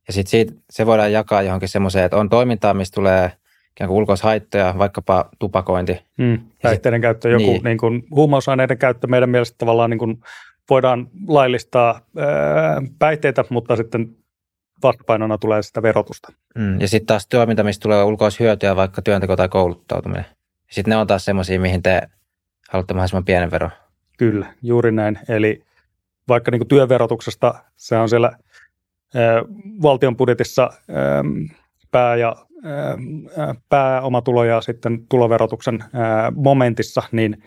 [0.07, 3.31] ja sitten se voidaan jakaa johonkin semmoiseen, että on toimintaa, mistä tulee
[3.71, 6.01] ikään kuin ulkoishaittoja, vaikkapa tupakointi.
[6.17, 7.63] Mm, päihteiden käyttö, joku niin.
[7.63, 10.19] Niin kuin, huumausaineiden käyttö meidän mielestä tavallaan niin kuin
[10.69, 14.15] voidaan laillistaa ää, päihteitä, mutta sitten
[14.83, 16.33] vastapainona tulee sitä verotusta.
[16.57, 20.25] Mm, ja sitten taas toiminta, mistä tulee ulkoishyötyä, vaikka työnteko tai kouluttautuminen.
[20.71, 22.01] Sitten ne on taas semmoisia, mihin te
[22.69, 23.71] haluatte mahdollisimman pienen veron.
[24.17, 25.19] Kyllä, juuri näin.
[25.29, 25.63] Eli
[26.27, 28.37] vaikka niin työverotuksesta, se on siellä
[29.81, 30.69] valtion budjetissa
[31.91, 32.35] pää- ja
[33.69, 35.83] pääomatulo ja sitten tuloverotuksen
[36.35, 37.43] momentissa, niin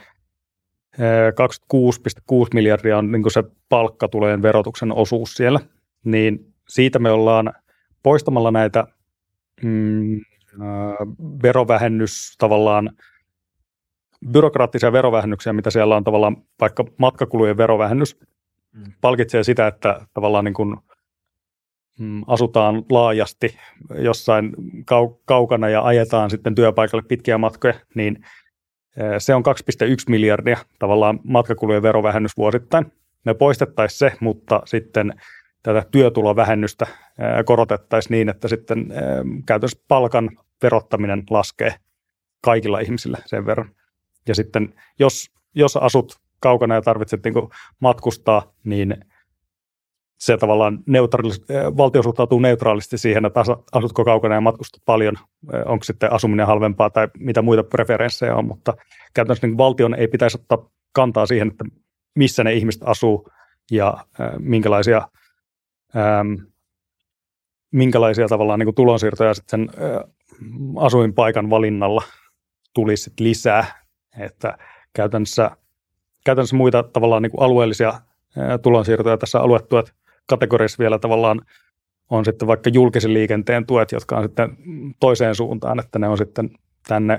[1.34, 5.60] 26,6 miljardia on niin se palkkatulojen verotuksen osuus siellä,
[6.04, 7.52] niin siitä me ollaan
[8.02, 8.86] poistamalla näitä
[9.62, 10.20] mm,
[11.42, 12.90] verovähennys tavallaan
[14.32, 18.20] byrokraattisia verovähennyksiä, mitä siellä on tavallaan vaikka matkakulujen verovähennys,
[18.72, 18.92] mm.
[19.00, 20.76] palkitsee sitä, että tavallaan niin kuin
[21.98, 23.56] mm, asutaan laajasti
[23.94, 28.24] jossain kau- kaukana ja ajetaan sitten työpaikalle pitkiä matkoja, niin
[29.18, 32.92] se on 2,1 miljardia tavallaan matkakulujen verovähennys vuosittain.
[33.24, 35.14] Me poistettaisiin se, mutta sitten
[35.62, 36.86] tätä työtulovähennystä
[37.44, 38.86] korotettaisiin niin, että sitten
[39.46, 40.30] käytössä palkan
[40.62, 41.74] verottaminen laskee
[42.44, 43.70] kaikilla ihmisillä sen verran.
[44.28, 47.34] Ja sitten jos, jos asut kaukana ja tarvitset niin
[47.80, 48.96] matkustaa, niin
[50.18, 51.44] se tavallaan neutraalis,
[51.76, 53.40] valtio suhtautuu neutraalisti siihen, että
[53.72, 55.14] asutko kaukana ja matkustat paljon,
[55.64, 58.74] onko sitten asuminen halvempaa tai mitä muita preferenssejä on, mutta
[59.14, 61.64] käytännössä niin valtion ei pitäisi ottaa kantaa siihen, että
[62.14, 63.28] missä ne ihmiset asuu
[63.70, 65.08] ja äh, minkälaisia,
[67.72, 69.84] minkälaisia tavallaan niin tulonsiirtoja sitten sen
[70.76, 72.02] asuinpaikan valinnalla
[72.74, 73.64] tulisi lisää,
[74.18, 74.58] että
[74.92, 75.50] käytännössä,
[76.24, 78.00] käytännössä muita tavallaan niin alueellisia
[78.62, 79.94] tulonsiirtoja tässä aluetuet
[80.26, 81.40] kategoriassa vielä tavallaan
[82.10, 84.56] on sitten vaikka julkisen liikenteen tuet, jotka on sitten
[85.00, 86.50] toiseen suuntaan, että ne on sitten
[86.88, 87.18] tänne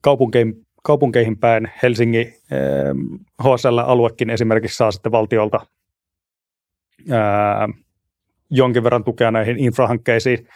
[0.00, 1.72] kaupunkeihin, kaupunkeihin päin.
[1.82, 2.34] Helsingin
[3.42, 5.66] HSL-aluekin esimerkiksi saa sitten valtiolta
[8.50, 10.48] jonkin verran tukea näihin infrahankkeisiin,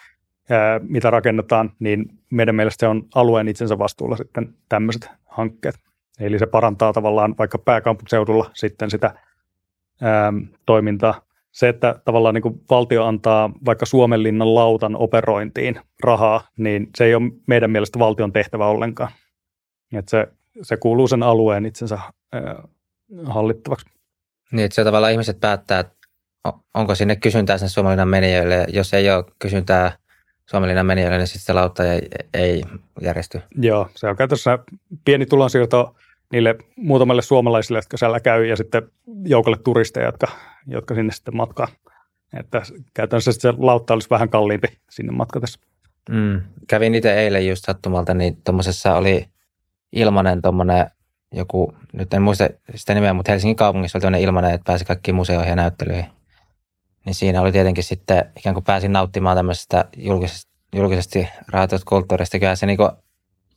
[0.80, 5.74] mitä rakennetaan, niin meidän mielestä se on alueen itsensä vastuulla sitten tämmöiset hankkeet.
[6.20, 9.14] Eli se parantaa tavallaan vaikka pääkaupunkiseudulla sitten sitä
[10.66, 11.20] toimintaa
[11.52, 17.14] se, että tavallaan niin kuin valtio antaa vaikka Suomenlinnan lautan operointiin rahaa, niin se ei
[17.14, 19.10] ole meidän mielestä valtion tehtävä ollenkaan.
[19.92, 20.28] Että se,
[20.62, 21.98] se kuuluu sen alueen itsensä
[23.24, 23.86] hallittavaksi.
[24.52, 25.94] Niin, että se tavallaan ihmiset päättää, että
[26.74, 28.66] onko sinne kysyntää sen Suomenlinnan menijöille.
[28.72, 29.92] Jos ei ole kysyntää
[30.46, 32.62] Suomenlinnan menijöille, niin sitten se lautta ei, ei
[33.00, 33.40] järjesty.
[33.58, 34.58] Joo, se on käytössä
[35.04, 35.94] pieni tulonsiirto
[36.32, 38.82] niille muutamalle suomalaisille, jotka siellä käy, ja sitten
[39.24, 40.26] joukolle turisteja, jotka,
[40.66, 41.68] jotka sinne sitten matkaa.
[42.40, 42.62] Että
[42.94, 45.60] käytännössä se lautta olisi vähän kalliimpi sinne matkatessa.
[46.10, 46.42] Mm.
[46.68, 49.26] Kävin itse eilen just sattumalta, niin tuommoisessa oli
[49.92, 50.90] ilmanen tuommoinen
[51.32, 55.14] joku, nyt en muista sitä nimeä, mutta Helsingin kaupungissa oli tuommoinen ilmanen, että pääsi kaikkiin
[55.14, 56.06] museoihin ja näyttelyihin.
[57.04, 62.38] Niin siinä oli tietenkin sitten, ikään kuin pääsin nauttimaan tämmöisestä julkisesti, julkisesti rahoitusta kulttuurista.
[62.38, 62.78] Kyllä se niin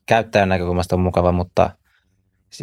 [0.05, 1.69] käyttäjän näkökulmasta on mukava, mutta–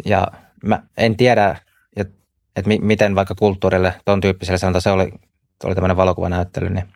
[0.05, 0.27] ja
[0.63, 1.59] mä en tiedä,
[1.95, 2.13] että,
[2.55, 5.11] että miten vaikka kulttuurille, tuon tyyppiselle sanotaan, se oli,
[5.63, 6.89] oli tämmöinen valokuvanäyttely, niin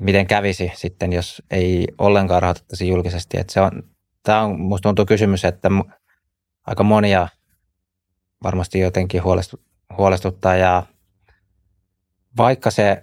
[0.00, 3.40] miten kävisi sitten, jos ei ollenkaan rahoitettaisi julkisesti.
[3.40, 3.82] Että se on,
[4.22, 5.68] tämä on, musta tuntuu kysymys, että
[6.66, 7.28] aika monia
[8.42, 9.22] varmasti jotenkin
[9.96, 10.82] huolestuttaa ja
[12.36, 13.02] vaikka se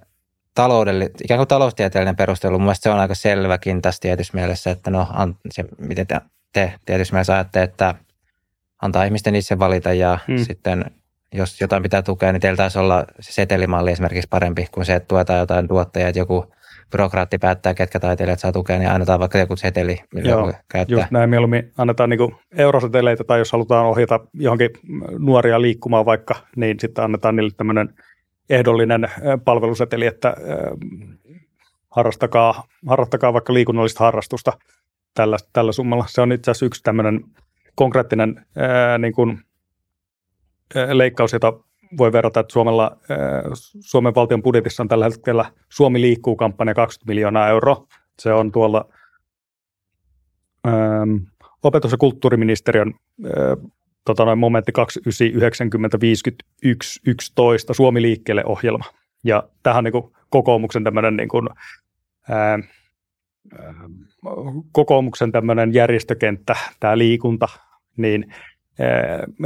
[0.56, 5.08] taloudellinen, ikään kuin taloustieteellinen perustelu, mun se on aika selväkin tässä tietyssä mielessä, että no,
[5.52, 6.22] se, miten te,
[6.54, 7.96] te tietyssä mielessä ajatte, että
[8.82, 10.38] antaa ihmisten itse valita ja hmm.
[10.38, 10.86] sitten
[11.34, 15.08] jos jotain pitää tukea, niin teillä taisi olla se setelimalli esimerkiksi parempi kuin se, että
[15.08, 16.54] tuetaan jotain tuottajia, että joku
[16.92, 20.98] byrokraatti päättää, ketkä taiteilijat saa tukea, niin annetaan vaikka joku seteli, millä Joo, voi käyttää.
[20.98, 24.70] Just näin, mieluummin annetaan niin euroseteleitä tai jos halutaan ohjata johonkin
[25.20, 27.90] nuoria liikkumaan vaikka, niin sitten annetaan niille tämmöinen
[28.50, 29.12] ehdollinen
[29.46, 30.36] palveluseteli, että
[31.96, 34.54] harrastakaa, harrastakaa vaikka liikunnallista harrastusta
[35.14, 36.06] tällä, tällä summalla.
[36.08, 37.24] Se on itse asiassa yksi tämmöinen
[37.76, 39.40] konkreettinen ää, niin kuin,
[40.76, 41.54] ää, leikkaus, jota
[41.98, 43.20] voi verrata, että Suomella, ää,
[43.80, 47.88] Suomen valtion budjetissa on tällä hetkellä Suomi liikkuu kampanja 20 miljoonaa euroa.
[48.20, 48.86] Se on tuolla
[50.64, 50.74] ää,
[51.64, 52.94] opetus- ja kulttuuriministeriön
[53.26, 53.34] ää,
[54.06, 54.76] tota noin, momentti 29905011
[57.72, 58.86] Suomi liikkeelle ohjelma.
[59.24, 61.50] Ja tähän on niin kuin kokoomuksen tämmöinen niin kuin,
[62.30, 62.60] ää,
[64.72, 67.48] kokoomuksen tämmöinen järjestökenttä, tämä liikunta,
[67.98, 68.34] niin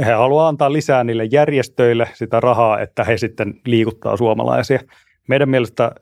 [0.06, 4.80] he haluavat antaa lisää niille järjestöille sitä rahaa, että he sitten liikuttaa suomalaisia.
[5.28, 5.92] Meidän mielestä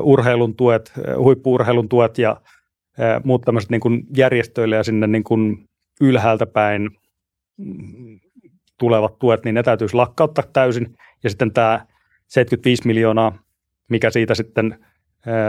[0.00, 2.40] urheilun tuet, huippuurheilun tuet ja
[3.24, 5.68] muut tämmöiset niin kuin järjestöille ja sinne niin kuin
[6.00, 6.90] ylhäältä päin mm,
[8.78, 10.96] tulevat tuet, niin ne täytyisi lakkauttaa täysin.
[11.24, 11.86] Ja sitten tämä
[12.26, 13.38] 75 miljoonaa,
[13.90, 14.84] mikä siitä sitten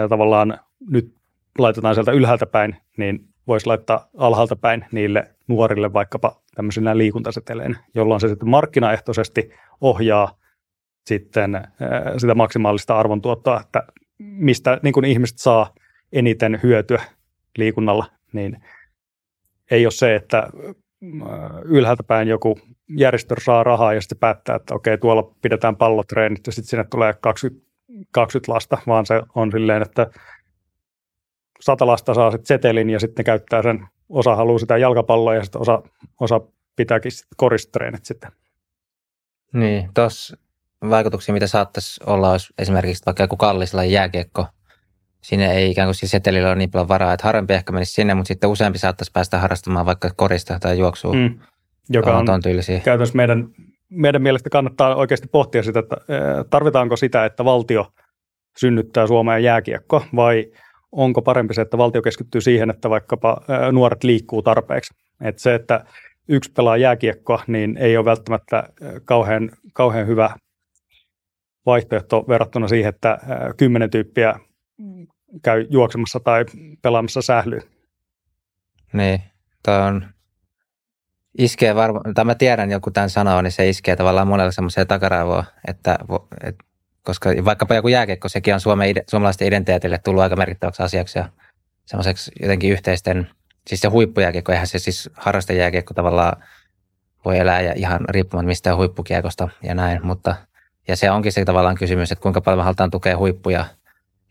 [0.09, 1.15] tavallaan nyt
[1.57, 8.21] laitetaan sieltä ylhäältä päin, niin voisi laittaa alhaalta päin niille nuorille vaikkapa tämmöisenä liikuntasetelein, jolloin
[8.21, 9.51] se sitten markkinaehtoisesti
[9.81, 10.37] ohjaa
[11.05, 11.67] sitten
[12.17, 13.83] sitä maksimaalista arvontuottoa, että
[14.19, 15.73] mistä niin kuin ihmiset saa
[16.11, 17.01] eniten hyötyä
[17.57, 18.63] liikunnalla, niin
[19.71, 20.49] ei ole se, että
[21.65, 22.59] ylhäältä päin joku
[22.97, 27.13] järjestö saa rahaa ja sitten päättää, että okei, tuolla pidetään pallotreenit ja sitten sinne tulee
[27.21, 27.65] 20,
[28.11, 30.07] 20 lasta, vaan se on silleen, että
[31.59, 35.61] sata lasta saa sitten setelin ja sitten käyttää sen, osa haluaa sitä jalkapalloa ja sitten
[35.61, 35.81] osa,
[36.19, 36.41] osa
[36.75, 38.31] pitääkin koristreenit sitten.
[39.53, 40.37] Niin, tuossa
[40.89, 44.45] vaikutuksia, mitä saattaisi olla, olisi esimerkiksi vaikka joku kallis jääkiekko.
[45.25, 48.13] Sinne ei ikään kuin siis setelillä ole niin paljon varaa, että harvempi ehkä menisi sinne,
[48.13, 51.13] mutta sitten useampi saattaisi päästä harrastamaan vaikka korista tai juoksua.
[51.13, 51.39] Mm.
[51.89, 52.41] Joka on, on
[52.83, 53.47] käytännössä meidän,
[53.89, 55.95] meidän mielestä kannattaa oikeasti pohtia sitä, että
[56.49, 57.87] tarvitaanko sitä, että valtio
[58.57, 60.51] synnyttää Suomeen jääkiekko vai
[60.91, 63.37] onko parempi se, että valtio keskittyy siihen, että vaikkapa
[63.71, 64.93] nuoret liikkuu tarpeeksi.
[65.21, 65.85] Että se, että
[66.29, 68.63] yksi pelaa jääkiekkoa, niin ei ole välttämättä
[69.05, 70.35] kauhean, kauhean hyvä
[71.65, 73.17] vaihtoehto verrattuna siihen, että
[73.57, 74.39] kymmenen tyyppiä
[75.43, 76.45] käy juoksemassa tai
[76.81, 77.61] pelaamassa sählyä.
[78.93, 79.21] Niin,
[79.63, 80.05] tämä on
[81.37, 85.43] iskee varmaan, tai mä tiedän joku tämän sanoo, niin se iskee tavallaan monella semmoiseen takaraivoa,
[85.67, 85.97] että,
[86.43, 86.63] että
[87.03, 91.29] koska vaikkapa joku jääkiekko, sekin on Suomen, suomalaisten identiteetille tullut aika merkittäväksi asiaksi ja
[91.85, 93.29] semmoiseksi jotenkin yhteisten,
[93.67, 96.43] siis se huippujääkiekko, eihän se siis harrastajääkiekko tavallaan
[97.25, 100.35] voi elää ja ihan riippumatta mistään huippukiekosta ja näin, mutta
[100.87, 103.65] ja se onkin se tavallaan kysymys, että kuinka paljon me halutaan tukea huippuja,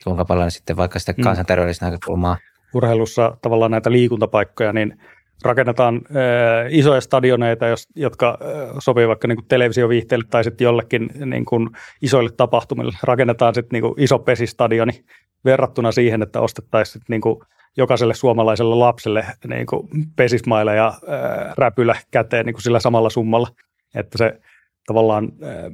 [0.04, 1.22] kuinka paljon sitten vaikka sitten mm.
[1.22, 2.36] kansanterveydellistä näkökulmaa.
[2.74, 4.98] Urheilussa tavallaan näitä liikuntapaikkoja, niin
[5.44, 11.44] rakennetaan äh, isoja stadioneita, jos, jotka äh, sopii vaikka niin televisioviihteille tai sitten jollekin niin
[11.44, 11.68] kuin
[12.02, 12.92] isoille tapahtumille.
[13.02, 15.04] Rakennetaan sitten niin iso pesistadioni
[15.44, 17.40] verrattuna siihen, että ostettaisiin niin kuin
[17.76, 23.48] jokaiselle suomalaiselle lapselle niin kuin pesismaille ja äh, räpylä käteen niin kuin sillä samalla summalla.
[23.94, 24.40] Että se
[24.86, 25.72] tavallaan, äh,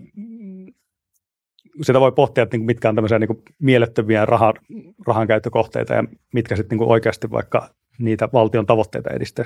[1.82, 4.54] sitä voi pohtia, että niin kuin mitkä on tämmöisiä niin mielettömiä rahan,
[5.06, 6.04] rahankäyttökohteita ja
[6.34, 9.44] mitkä sitten niin oikeasti vaikka niitä valtion tavoitteita edistää.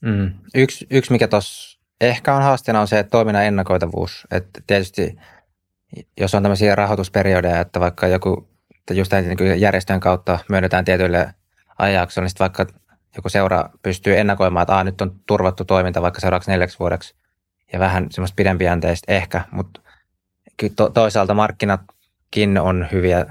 [0.00, 0.32] Mm.
[0.54, 4.26] Yksi, yksi, mikä tuossa ehkä on haasteena, on se että toiminnan ennakoitavuus.
[4.30, 5.16] Että tietysti
[6.20, 8.48] jos on tämmöisiä rahoitusperiodeja, että vaikka joku,
[8.78, 11.34] että just niin järjestöjen kautta myönnetään tietyille
[11.78, 12.66] ajanjaksoille, niin vaikka
[13.16, 17.14] joku seura pystyy ennakoimaan, että nyt on turvattu toiminta vaikka seuraavaksi neljäksi vuodeksi
[17.72, 19.80] ja vähän semmoista pidempiänteistä ehkä, mutta
[20.76, 23.26] to, toisaalta markkinatkin on hyviä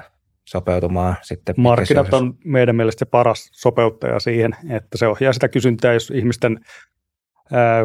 [0.46, 1.56] sopeutumaan sitten.
[1.58, 6.60] Markkinat on meidän mielestä se paras sopeuttaja siihen, että se ohjaa sitä kysyntää, jos ihmisten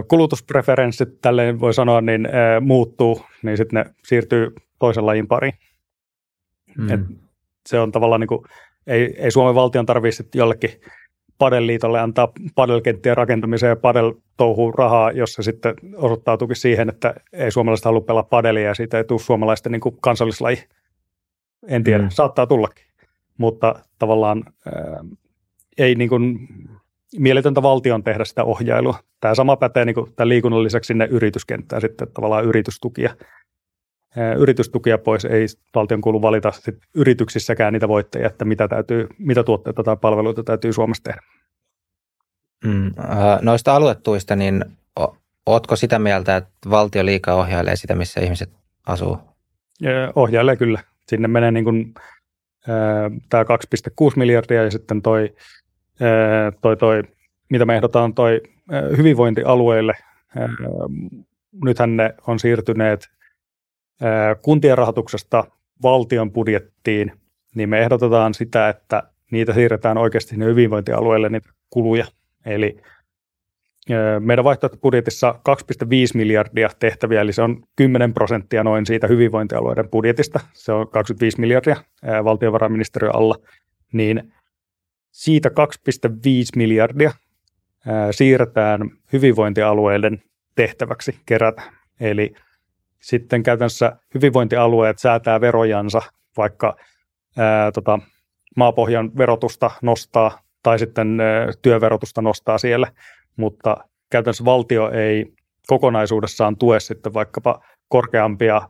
[0.08, 2.28] kulutuspreferenssit, tälleen voi sanoa, niin
[2.60, 5.54] muuttuu, niin sitten ne siirtyy toisen lajin pariin.
[6.78, 6.90] Mm.
[6.90, 7.00] Et
[7.68, 8.44] se on tavallaan niin kuin,
[8.86, 10.70] ei, ei Suomen valtion tarvitse jollekin
[11.40, 17.50] padeliitolle antaa padelkenttien rakentamiseen ja padel touhuu rahaa, jos se sitten osoittautuukin siihen, että ei
[17.50, 20.64] suomalaiset halua pelaa padelia ja siitä ei tule suomalaisten niin kansallislaji
[21.68, 22.10] en tiedä, mm.
[22.10, 22.84] saattaa tullakin.
[23.38, 25.04] Mutta tavallaan ää,
[25.78, 26.48] ei niin kuin
[27.18, 28.98] mieletöntä valtion tehdä sitä ohjailua.
[29.20, 33.16] Tämä sama pätee niin kuin tämän liikunnan lisäksi sinne yrityskenttään sitten tavallaan yritystukia.
[34.38, 39.82] Yritystukia pois ei valtion kuulu valita sit yrityksissäkään niitä voittajia, että mitä, täytyy, mitä tuotteita
[39.82, 41.20] tai palveluita täytyy Suomessa tehdä.
[42.64, 42.92] Mm,
[43.42, 44.64] noista aluetuista, niin
[45.46, 48.50] ootko sitä mieltä, että valtio liikaa ohjailee sitä, missä ihmiset
[48.86, 49.18] asuu?
[50.14, 51.94] Ohjailee kyllä sinne menee niin kuin,
[53.28, 53.48] tämä 2,6
[54.16, 55.34] miljardia ja sitten toi,
[56.60, 57.02] toi, toi,
[57.50, 58.40] mitä me ehdotaan toi
[58.96, 59.92] hyvinvointialueille.
[61.64, 63.08] Nythän ne on siirtyneet
[64.42, 65.44] kuntien rahoituksesta
[65.82, 67.12] valtion budjettiin,
[67.54, 72.06] niin me ehdotetaan sitä, että niitä siirretään oikeasti sinne hyvinvointialueille niitä kuluja.
[72.46, 72.76] Eli
[74.20, 80.40] meidän vaihtoehtobudjetissa 2,5 miljardia tehtäviä, eli se on 10 prosenttia noin siitä hyvinvointialueiden budjetista.
[80.52, 81.76] Se on 25 miljardia
[82.24, 83.34] valtiovarainministeriön alla.
[83.92, 84.32] Niin
[85.10, 85.54] siitä 2,5
[86.56, 87.10] miljardia
[88.10, 90.22] siirretään hyvinvointialueiden
[90.54, 91.62] tehtäväksi kerätä.
[92.00, 92.34] Eli
[93.02, 96.02] sitten käytännössä hyvinvointialueet säätää verojansa,
[96.36, 96.76] vaikka
[97.36, 97.98] ää, tota,
[98.56, 102.92] maapohjan verotusta nostaa tai sitten ää, työverotusta nostaa siellä
[103.40, 103.76] mutta
[104.10, 105.32] käytännössä valtio ei
[105.66, 108.62] kokonaisuudessaan tue sitten vaikkapa korkeampia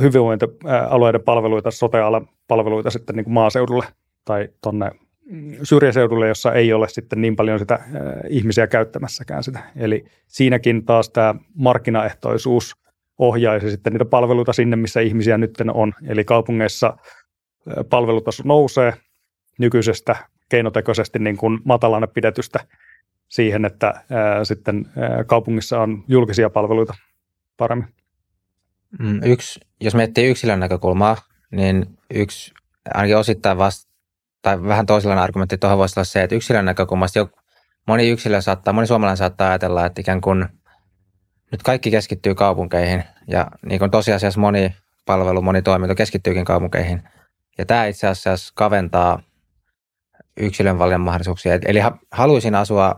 [0.00, 3.84] hyvinvointialueiden palveluita, sote-alan palveluita sitten niin kuin maaseudulle
[4.24, 4.90] tai tuonne
[5.62, 7.78] syrjäseudulle, jossa ei ole sitten niin paljon sitä
[8.28, 9.58] ihmisiä käyttämässäkään sitä.
[9.76, 12.76] Eli siinäkin taas tämä markkinaehtoisuus
[13.18, 15.92] ohjaisi sitten niitä palveluita sinne, missä ihmisiä nyt on.
[16.06, 16.96] Eli kaupungeissa
[17.90, 18.94] palvelutaso nousee
[19.58, 20.16] nykyisestä
[20.48, 22.58] keinotekoisesti niin kuin matalana pidetystä
[23.28, 26.94] siihen, että ää, sitten ää, kaupungissa on julkisia palveluita
[27.56, 27.88] paremmin.
[28.98, 31.16] Mm, yksi, jos miettii yksilön näkökulmaa,
[31.50, 32.54] niin yksi
[32.94, 33.92] ainakin osittain vasta,
[34.42, 37.28] tai vähän toisenlainen argumentti tuohon voisi olla se, että yksilön näkökulmasta jo,
[37.86, 40.46] moni yksilö saattaa, moni suomalainen saattaa ajatella, että ikään kuin
[41.52, 44.76] nyt kaikki keskittyy kaupunkeihin ja niin kuin tosiasiassa moni
[45.06, 47.02] palvelu, moni toiminto keskittyykin kaupunkeihin.
[47.58, 49.22] Ja tämä itse asiassa kaventaa
[50.36, 51.58] yksilön valinnan mahdollisuuksia.
[51.66, 51.80] Eli
[52.12, 52.96] haluaisin asua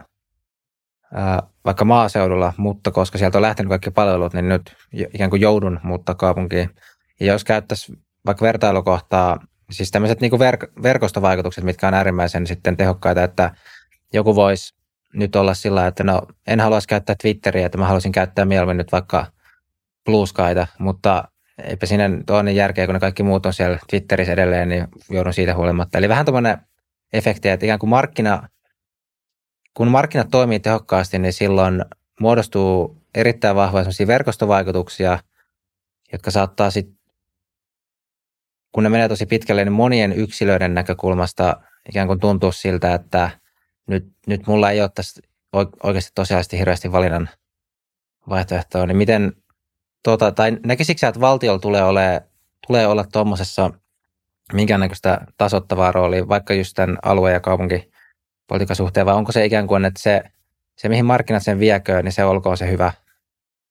[1.64, 6.14] vaikka maaseudulla, mutta koska sieltä on lähtenyt kaikki palvelut, niin nyt ikään kuin joudun muuttaa
[6.14, 6.70] kaupunkiin.
[7.20, 7.92] Ja jos käyttäisi
[8.26, 9.38] vaikka vertailukohtaa,
[9.70, 13.50] siis tämmöiset niin verk- verkostovaikutukset, mitkä on äärimmäisen sitten tehokkaita, että
[14.12, 14.77] joku voisi
[15.14, 18.92] nyt olla sillä, että no en haluaisi käyttää Twitteriä, että mä haluaisin käyttää mieluummin nyt
[18.92, 19.26] vaikka
[20.04, 21.28] Blueskyta, mutta
[21.64, 25.34] eipä siinä ole niin järkeä, kun ne kaikki muut on siellä Twitterissä edelleen, niin joudun
[25.34, 25.98] siitä huolimatta.
[25.98, 26.58] Eli vähän tämmöinen
[27.12, 28.48] efekti, että ikään kuin markkina,
[29.74, 31.84] kun markkinat toimii tehokkaasti, niin silloin
[32.20, 35.18] muodostuu erittäin vahvoja verkostovaikutuksia,
[36.12, 36.98] jotka saattaa sitten,
[38.72, 43.30] kun ne menee tosi pitkälle, niin monien yksilöiden näkökulmasta ikään kuin tuntuu siltä, että
[43.88, 45.20] nyt, nyt mulla ei ole tässä
[45.82, 47.28] oikeasti tosiaalisesti hirveästi valinnan
[48.28, 49.32] vaihtoehtoa, niin miten,
[50.04, 52.22] tuota, tai näkisikö että valtiolla tulee, ole,
[52.66, 53.70] tulee olla tuommoisessa
[54.52, 59.84] minkäännäköistä tasottavaa roolia, vaikka just tämän alue- ja kaupunkipolitiikan suhteen, vai onko se ikään kuin,
[59.84, 60.22] että se,
[60.76, 62.92] se mihin markkinat sen vieköön, niin se olkoon se hyvä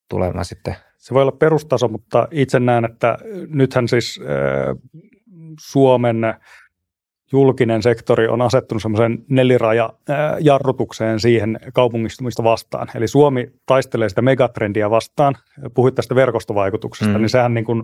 [0.10, 0.76] tulema sitten?
[0.98, 4.94] Se voi olla perustaso, mutta itse näen, että nythän siis äh,
[5.60, 6.22] Suomen
[7.32, 12.88] julkinen sektori on asettunut semmoisen neliraja-jarrutukseen siihen kaupungistumista vastaan.
[12.96, 15.36] Eli Suomi taistelee sitä megatrendiä vastaan.
[15.74, 17.22] Puhuit tästä verkostovaikutuksesta, mm.
[17.22, 17.84] niin sehän niin kuin,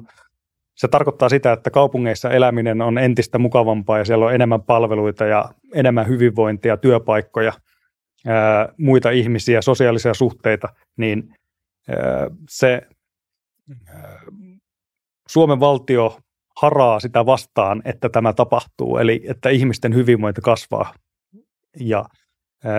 [0.75, 5.49] se tarkoittaa sitä, että kaupungeissa eläminen on entistä mukavampaa ja siellä on enemmän palveluita ja
[5.73, 7.53] enemmän hyvinvointia, työpaikkoja,
[8.27, 11.35] ää, muita ihmisiä, sosiaalisia suhteita, niin
[11.89, 12.81] ää, se
[13.87, 14.19] ää,
[15.27, 16.17] Suomen valtio
[16.61, 20.93] haraa sitä vastaan, että tämä tapahtuu, eli että ihmisten hyvinvointi kasvaa.
[21.79, 22.05] Ja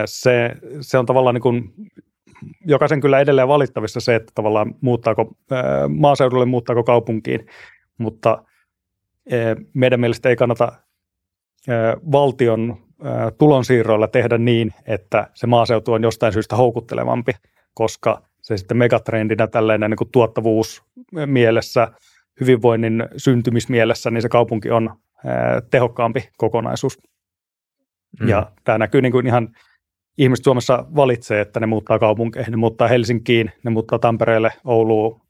[0.04, 0.50] se,
[0.80, 1.74] se on tavallaan niin kuin,
[2.66, 5.36] jokaisen kyllä edelleen valittavissa se, että tavallaan muuttaako
[5.88, 7.46] maaseudulle, muuttaako kaupunkiin,
[7.98, 8.44] mutta
[9.74, 10.72] meidän mielestä ei kannata
[12.12, 12.76] valtion
[13.38, 17.32] tulonsiirroilla tehdä niin, että se maaseutu on jostain syystä houkuttelevampi,
[17.74, 20.82] koska se sitten megatrendinä tällainen niin kuin tuottavuus
[21.26, 21.88] mielessä–
[22.40, 24.94] hyvinvoinnin syntymismielessä, niin se kaupunki on
[25.70, 26.98] tehokkaampi kokonaisuus.
[28.20, 28.28] Mm.
[28.28, 29.48] Ja tämä näkyy niin kuin ihan,
[30.18, 35.20] ihmiset Suomessa valitsee, että ne muuttaa kaupunkeihin, ne muuttaa Helsinkiin, ne muuttaa Tampereelle, Ouluun,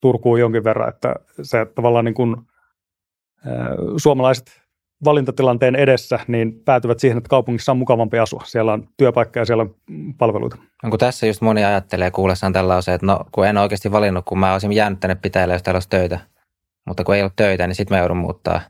[0.00, 2.36] Turkuun jonkin verran, että se tavallaan niin kuin,
[3.96, 4.62] suomalaiset
[5.04, 8.42] valintatilanteen edessä, niin päätyvät siihen, että kaupungissa on mukavampi asua.
[8.46, 9.74] Siellä on työpaikka ja siellä on
[10.18, 10.56] palveluita.
[10.84, 14.52] Onko tässä just moni ajattelee kuullessaan tällaisen, että no kun en oikeasti valinnut, kun mä
[14.52, 16.18] olisin jäänyt tänne pitäjälle, jos täällä olisi töitä,
[16.88, 18.60] mutta kun ei ole töitä, niin sitten mä joudun muuttaa.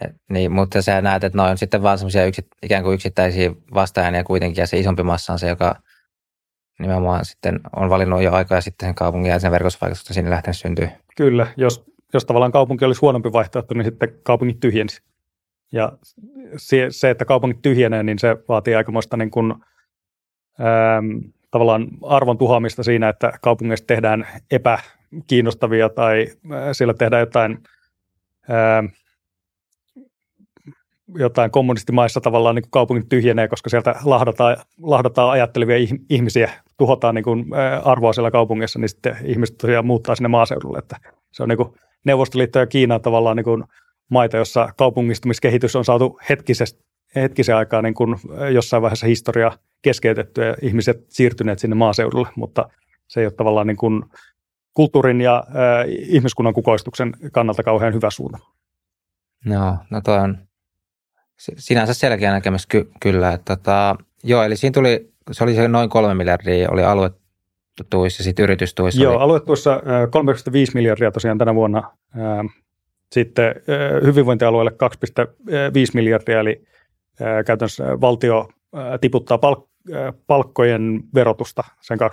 [0.00, 3.50] Et, niin, mutta sä näet, että noin on sitten vaan semmoisia yksit, ikään kuin yksittäisiä
[3.74, 5.74] vastaajia kuitenkin, ja se isompi massa on se, joka
[6.78, 10.88] nimenomaan sitten on valinnut jo aikaa sitten sen kaupungin ja sen verkosvaikutusta sinne lähtenyt syntyy.
[11.16, 11.84] Kyllä, jos,
[12.14, 15.02] jos tavallaan kaupunki olisi huonompi vaihtoehto, niin sitten kaupungit tyhjensi.
[15.72, 15.92] Ja
[16.56, 19.52] se, se, että kaupungit tyhjenee, niin se vaatii aikamoista niin kuin,
[20.60, 24.78] ähm, tavallaan arvon tuhoamista siinä, että kaupungeista tehdään epä,
[25.26, 26.26] kiinnostavia tai
[26.72, 27.58] siellä tehdään jotain,
[28.48, 28.84] ää,
[31.14, 37.24] jotain kommunistimaissa tavallaan niin kuin kaupungit tyhjenee, koska sieltä lahdataan, lahdataan ajattelevia ihmisiä, tuhotaan niin
[37.24, 37.44] kuin
[37.84, 40.78] arvoa siellä kaupungissa, niin sitten ihmiset tosiaan muuttaa sinne maaseudulle.
[40.78, 40.96] Että
[41.32, 43.64] se on niin kuin Neuvostoliitto ja Kiina tavallaan niin kuin
[44.10, 46.84] maita, jossa kaupungistumiskehitys on saatu hetkisesti
[47.14, 48.16] hetkisen aikaa niin kuin
[48.52, 52.68] jossain vaiheessa historiaa keskeytetty ja ihmiset siirtyneet sinne maaseudulle, mutta
[53.08, 54.02] se ei ole tavallaan niin kuin
[54.74, 58.38] kulttuurin ja äh, ihmiskunnan kukoistuksen kannalta kauhean hyvä suunta.
[59.44, 60.38] No, no toi on
[61.56, 63.32] sinänsä selkeä näkemys ky- kyllä.
[63.32, 68.24] Että, tota, joo, eli siinä tuli, se oli se noin kolme miljardia, oli aluetuissa ja
[68.24, 69.02] sitten yritystuissa.
[69.02, 69.22] Joo, oli...
[69.22, 71.78] aluetuissa äh, 3,5 miljardia tosiaan tänä vuonna.
[72.18, 72.62] Äh,
[73.12, 74.76] sitten äh, hyvinvointialueelle 2,5
[75.94, 76.64] miljardia, eli
[77.22, 79.71] äh, käytännössä valtio äh, tiputtaa palk-
[80.26, 82.08] palkkojen verotusta, sen 2,5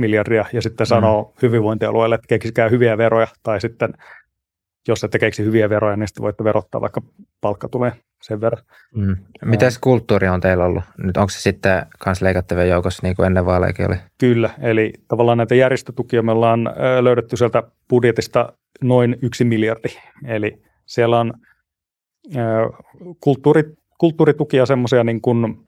[0.00, 0.88] miljardia, ja sitten mm.
[0.88, 3.92] sanoo hyvinvointialueelle, että keksikää hyviä veroja, tai sitten
[4.88, 7.02] jos ette keksi hyviä veroja, niin sitten voitte verottaa, vaikka
[7.40, 7.92] palkka tulee
[8.22, 8.64] sen verran.
[8.94, 9.16] Mm.
[9.44, 10.84] Mitäs kulttuuri on teillä ollut?
[10.98, 13.96] Nyt onko se sitten kans leikattavia joukossa, niin kuin ennen vaaleakin oli?
[14.18, 18.52] Kyllä, eli tavallaan näitä järjestötukia me ollaan löydetty sieltä budjetista
[18.82, 19.88] noin yksi miljardi.
[20.26, 21.32] Eli siellä on
[23.20, 23.62] kulttuuri,
[23.98, 25.67] kulttuuritukia semmoisia niin kuin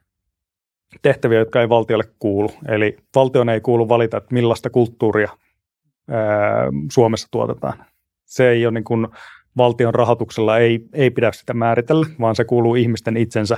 [1.02, 2.50] tehtäviä, jotka ei valtiolle kuulu.
[2.68, 5.28] Eli valtion ei kuulu valita, että millaista kulttuuria
[6.10, 7.84] ää, Suomessa tuotetaan.
[8.24, 9.08] Se ei ole niin kuin,
[9.56, 13.56] valtion rahoituksella ei, ei pidä sitä määritellä, vaan se kuuluu ihmisten itsensä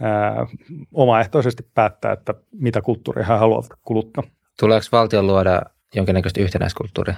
[0.00, 0.46] ää,
[0.92, 4.24] omaehtoisesti päättää, että mitä kulttuuria he haluavat kuluttaa.
[4.60, 5.62] Tuleeko valtion luoda
[5.94, 7.14] jonkinnäköistä yhtenäiskulttuuria?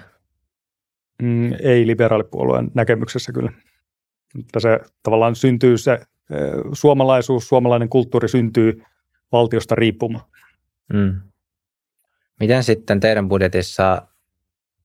[1.22, 3.52] Mm, ei liberaalipuolueen näkemyksessä kyllä.
[4.36, 6.00] Mutta se tavallaan syntyy se
[6.72, 8.82] suomalaisuus, suomalainen kulttuuri syntyy
[9.34, 10.24] valtiosta riippumaan.
[10.92, 11.20] Mm.
[12.40, 14.06] Miten sitten teidän budjetissa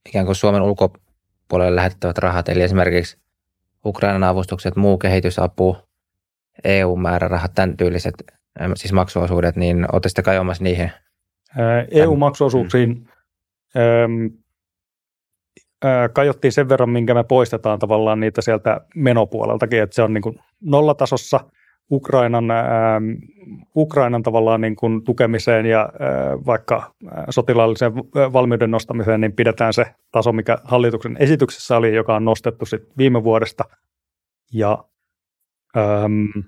[0.05, 3.17] ikään kuin Suomen ulkopuolelle lähetettävät rahat, eli esimerkiksi
[3.85, 5.77] Ukrainan avustukset, muu kehitysapu,
[6.63, 8.13] EU-määrärahat, tämän tyyliset,
[8.75, 10.91] siis maksuosuudet, niin olette sitten kajoamassa niihin?
[11.91, 13.07] EU-maksuosuuksiin
[14.09, 14.31] mm.
[16.13, 20.39] kajottiin sen verran, minkä me poistetaan tavallaan niitä sieltä menopuoleltakin, että se on niin kuin
[20.61, 21.39] nollatasossa–
[21.91, 22.65] Ukrainan, äh,
[23.75, 27.95] Ukrainan tavallaan niin kuin tukemiseen ja äh, vaikka äh, sotilaalliseen
[28.33, 33.23] valmiuden nostamiseen, niin pidetään se taso, mikä hallituksen esityksessä oli, joka on nostettu sit viime
[33.23, 33.63] vuodesta.
[34.53, 34.83] Ja
[35.77, 36.45] ähm,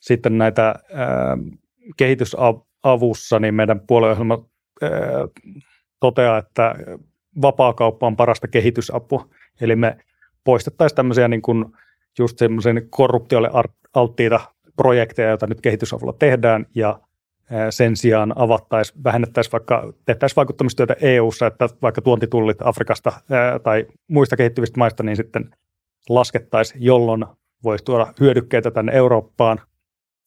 [0.00, 1.48] sitten näitä ähm,
[1.96, 4.44] kehitysavussa, niin meidän puolueohjelma
[4.82, 4.90] äh,
[6.00, 6.74] toteaa, että
[7.42, 9.28] vapaakauppa on parasta kehitysapua.
[9.60, 9.98] Eli me
[10.44, 11.64] poistettaisiin tämmöisiä niin kuin
[12.18, 13.50] just semmoisen korruptiolle
[13.94, 14.40] alttiita
[14.78, 17.00] projekteja, joita nyt kehitysavulla tehdään, ja
[17.70, 23.12] sen sijaan avattaisiin, vähennettäisiin vaikka, tehtäisiin vaikuttamistyötä EU-ssa, että vaikka tuontitullit Afrikasta
[23.62, 25.50] tai muista kehittyvistä maista, niin sitten
[26.08, 27.24] laskettaisiin, jolloin
[27.64, 29.60] voisi tuoda hyödykkeitä tänne Eurooppaan,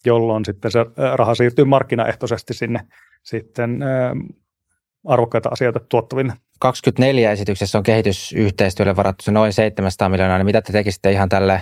[0.06, 0.80] jolloin sitten se
[1.16, 2.80] raha siirtyy markkinaehtoisesti sinne
[3.24, 3.80] sitten
[5.08, 6.34] arvokkaita asioita tuottaville.
[6.60, 11.62] 24 esityksessä on kehitysyhteistyölle varattu se noin 700 miljoonaa, niin mitä te tekisitte ihan tälle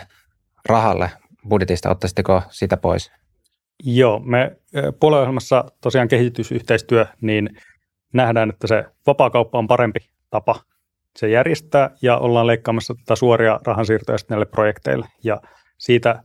[0.66, 1.10] rahalle
[1.50, 3.12] budjetista, ottaisitteko sitä pois?
[3.84, 4.58] Joo, me
[5.00, 7.50] puolueohjelmassa tosiaan kehitysyhteistyö, niin
[8.14, 10.56] nähdään, että se vapaakauppa on parempi tapa
[11.18, 15.08] se järjestää ja ollaan leikkaamassa tätä suoria rahansiirtoja näille projekteille.
[15.24, 15.42] Ja
[15.78, 16.24] siitä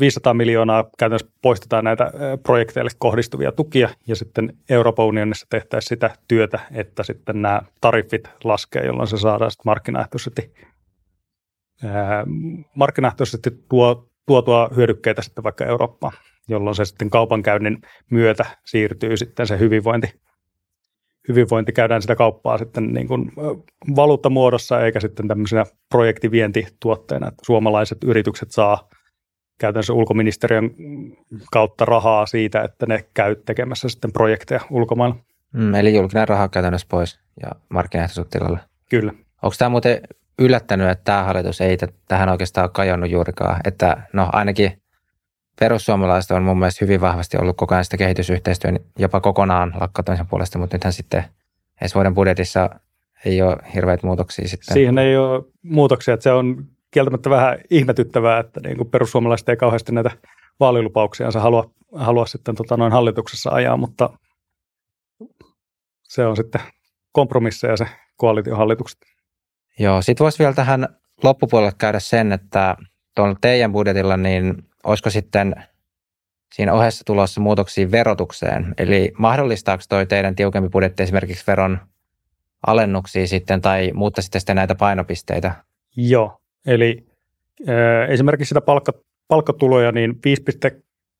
[0.00, 2.12] 500 miljoonaa käytännössä poistetaan näitä
[2.42, 8.86] projekteille kohdistuvia tukia ja sitten Euroopan unionissa tehtäisiin sitä työtä, että sitten nämä tariffit laskee,
[8.86, 10.54] jolloin se saadaan sitten markkinaehtoisesti,
[12.74, 16.12] markkinaehtoisesti tuo, tuotua hyödykkeitä sitten vaikka Eurooppaan,
[16.48, 17.78] jolloin se sitten kaupankäynnin
[18.10, 20.20] myötä siirtyy sitten se hyvinvointi.
[21.28, 23.32] Hyvinvointi käydään sitä kauppaa sitten niin kuin
[23.96, 28.88] valuuttamuodossa eikä sitten tämmöisenä projektivientituotteena, että suomalaiset yritykset saa
[29.58, 30.70] käytännössä ulkoministeriön
[31.52, 35.16] kautta rahaa siitä, että ne käy tekemässä sitten projekteja ulkomailla.
[35.52, 38.58] Mm, eli julkinen raha käytännössä pois ja markkinaehtoisuus tilalle.
[38.90, 39.12] Kyllä.
[39.42, 40.00] Onko tämä muuten
[40.38, 41.76] yllättänyt, että tämä hallitus ei
[42.08, 43.60] tähän oikeastaan kajonnut juurikaan.
[43.64, 44.82] Että no ainakin
[45.60, 50.58] perussuomalaiset on mun mielestä hyvin vahvasti ollut koko ajan sitä kehitysyhteistyön jopa kokonaan lakkauttamisen puolesta,
[50.58, 51.24] mutta nythän sitten
[51.82, 52.70] ensi vuoden budjetissa
[53.24, 54.74] ei ole hirveitä muutoksia sitten.
[54.74, 59.56] Siihen ei ole muutoksia, että se on kieltämättä vähän ihmetyttävää, että niin kuin perussuomalaiset ei
[59.56, 60.10] kauheasti näitä
[60.60, 64.10] vaalilupauksia halua, halua sitten tota noin hallituksessa ajaa, mutta
[66.02, 66.60] se on sitten
[67.12, 69.13] kompromisseja se koalitiohallitukset.
[69.78, 70.88] Joo, sitten voisi vielä tähän
[71.22, 72.76] loppupuolelle käydä sen, että
[73.14, 75.54] tuolla teidän budjetilla, niin olisiko sitten
[76.54, 78.74] siinä ohessa tulossa muutoksia verotukseen?
[78.78, 81.78] Eli mahdollistaako toi teidän tiukempi budjetti esimerkiksi veron
[82.66, 85.54] alennuksia sitten tai muuttaisitte sitten näitä painopisteitä?
[85.96, 87.06] Joo, eli
[87.68, 88.92] äh, esimerkiksi sitä palkka,
[89.28, 90.20] palkkatuloja niin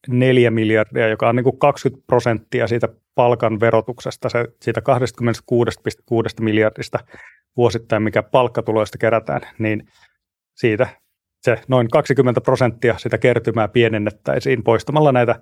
[0.08, 6.98] 5,4 miljardia, joka on niin kuin 20 prosenttia siitä palkan verotuksesta, se, siitä 26,6 miljardista
[7.56, 9.88] vuosittain, mikä palkkatuloista kerätään, niin
[10.54, 10.86] siitä
[11.44, 15.40] se noin 20 prosenttia sitä kertymää pienennettäisiin poistamalla näitä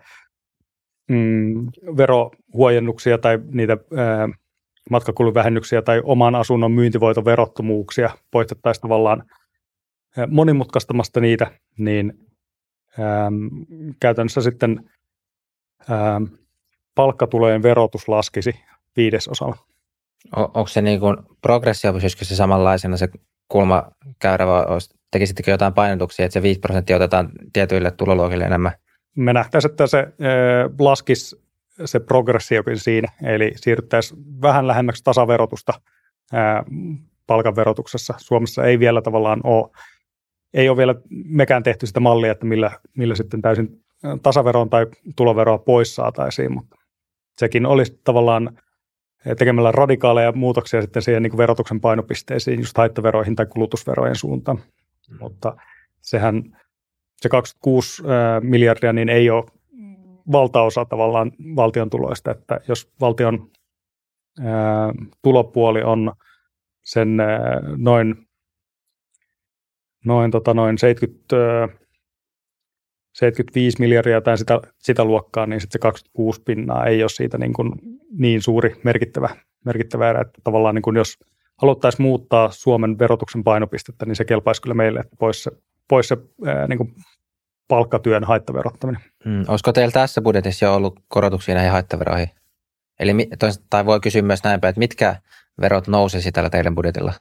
[1.10, 4.28] mm, verohuojennuksia tai niitä ää,
[4.90, 9.22] matkakuluvähennyksiä tai oman asunnon myyntivoiton verottomuuksia poistettaisiin tavallaan
[10.28, 12.12] monimutkaistamasta niitä, niin
[12.98, 13.30] ää,
[14.00, 14.90] käytännössä sitten
[15.88, 16.20] ää,
[16.94, 18.60] palkkatulojen verotus laskisi
[18.96, 19.71] viidesosalla.
[20.36, 23.08] On, onko se niin kuin progressio, pysyisikö se samanlaisena se
[23.48, 24.64] kulmakäyrä, vai
[25.10, 28.72] tekisittekö jotain painotuksia, että se 5 prosenttia otetaan tietyille tuloluokille enemmän?
[29.16, 30.06] Me nähtäisiin, että se äh,
[30.78, 31.42] laskisi
[31.84, 35.72] se progressiokin siinä, eli siirryttäisiin vähän lähemmäksi tasaverotusta
[36.34, 36.64] äh,
[37.26, 38.14] palkanverotuksessa.
[38.18, 39.70] Suomessa ei vielä tavallaan ole,
[40.54, 40.94] ei ole vielä
[41.24, 43.82] mekään tehty sitä mallia, että millä, millä sitten täysin
[44.22, 46.76] tasaveroon tai tuloveroa pois saataisiin, mutta
[47.38, 48.58] sekin olisi tavallaan
[49.38, 54.56] tekemällä radikaaleja muutoksia sitten siihen niin verotuksen painopisteisiin, just haittaveroihin tai kulutusverojen suuntaan.
[54.56, 55.16] Mm.
[55.20, 55.56] Mutta
[56.00, 56.58] sehän,
[57.16, 58.02] se 26
[58.40, 59.44] miljardia, niin ei ole
[60.32, 63.50] valtaosa tavallaan valtion tuloista, että jos valtion
[64.40, 64.92] ää,
[65.22, 66.12] tulopuoli on
[66.82, 68.28] sen ää, noin,
[70.04, 71.68] noin, tota, noin 70, ää,
[73.12, 77.52] 75 miljardia tai sitä, sitä luokkaa, niin sitten se 26 pinnaa ei ole siitä niin,
[77.52, 77.72] kuin
[78.18, 79.28] niin suuri merkittävä,
[79.64, 81.18] merkittävä erä, että tavallaan niin kuin jos
[81.56, 85.50] haluttaisiin muuttaa Suomen verotuksen painopistettä, niin se kelpaisi kyllä meille, että pois se,
[85.88, 86.94] pois se ää, niin kuin
[87.68, 89.02] palkkatyön haittaverottaminen.
[89.24, 92.28] Mm, olisiko teillä tässä budjetissa jo ollut korotuksia näihin haittaveroihin?
[93.00, 93.28] Eli,
[93.70, 95.16] tai voi kysyä myös näinpä, että mitkä
[95.60, 97.12] verot nousisi tällä teidän budjetilla?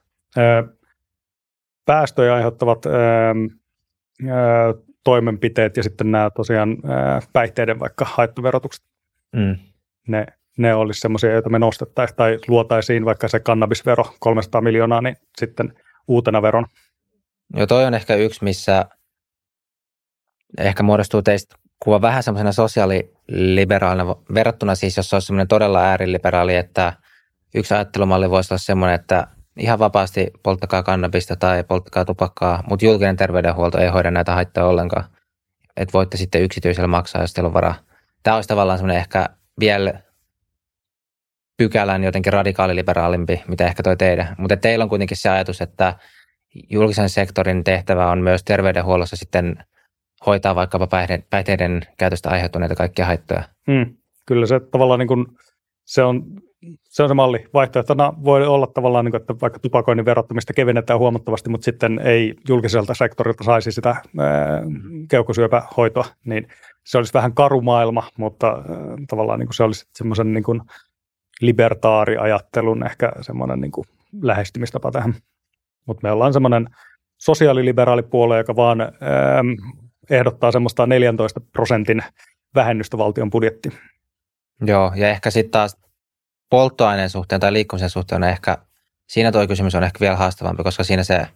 [1.86, 2.86] Päästöjä aiheuttavat
[5.04, 6.78] toimenpiteet ja sitten nämä tosiaan
[7.34, 8.86] päihteiden vaikka haittaverotukset.
[9.36, 9.56] Mm.
[10.08, 10.26] Ne,
[10.58, 15.74] ne olisi semmoisia, joita me nostettaisiin tai luotaisiin vaikka se kannabisvero 300 miljoonaa, niin sitten
[16.08, 16.66] uutena veron.
[17.56, 18.86] Joo, toi on ehkä yksi, missä
[20.58, 26.94] ehkä muodostuu teistä kuva vähän semmoisena sosiaaliliberaalina verrattuna siis, jos olisi semmoinen todella ääriliberaali, että
[27.56, 29.28] yksi ajattelumalli voisi olla semmoinen, että
[29.58, 35.06] ihan vapaasti polttakaa kannabista tai polttakaa tupakkaa, mutta julkinen terveydenhuolto ei hoida näitä haittoja ollenkaan.
[35.78, 37.76] Että voitte sitten yksityisellä maksaa, jos teillä on varaa.
[38.24, 39.30] Tämä olisi tavallaan semmoinen ehkä
[39.60, 39.94] vielä
[41.58, 44.36] pykälän jotenkin radikaaliliberaalimpi, mitä ehkä toi teidän.
[44.38, 45.96] Mutta teillä on kuitenkin se ajatus, että
[46.70, 49.64] julkisen sektorin tehtävä on myös terveydenhuollossa sitten
[50.26, 50.88] hoitaa vaikkapa
[51.30, 53.44] päihteiden käytöstä aiheutuneita kaikkia haittoja.
[53.72, 53.96] Hmm.
[54.28, 55.26] Kyllä se tavallaan niin kuin,
[55.86, 56.24] se on
[56.84, 57.46] se on se malli.
[57.54, 62.36] Vaihtoehtona voi olla tavallaan, niin kuin, että vaikka tupakoinnin verottamista kevennetään huomattavasti, mutta sitten ei
[62.48, 64.62] julkiselta sektorilta saisi sitä ää,
[65.10, 66.48] keuhkosyöpähoitoa, niin
[66.86, 68.64] se olisi vähän karu maailma, mutta ää,
[69.08, 70.62] tavallaan niin kuin se olisi semmoisen niin kuin
[71.42, 73.86] libertaariajattelun ehkä semmoinen niin kuin
[74.22, 75.16] lähestymistapa tähän.
[75.88, 76.68] Mutta me ollaan semmoinen
[77.18, 78.92] sosiaaliliberaali puolue, joka vaan ää,
[80.10, 82.04] ehdottaa semmoista 14 prosentin
[82.56, 83.74] vähennystä valtion budjettiin.
[84.66, 85.81] Joo, ja ehkä sitten taas
[86.52, 88.58] polttoaineen suhteen tai liikkumisen suhteen on ehkä,
[89.08, 91.28] siinä tuo kysymys on ehkä vielä haastavampi, koska siinä se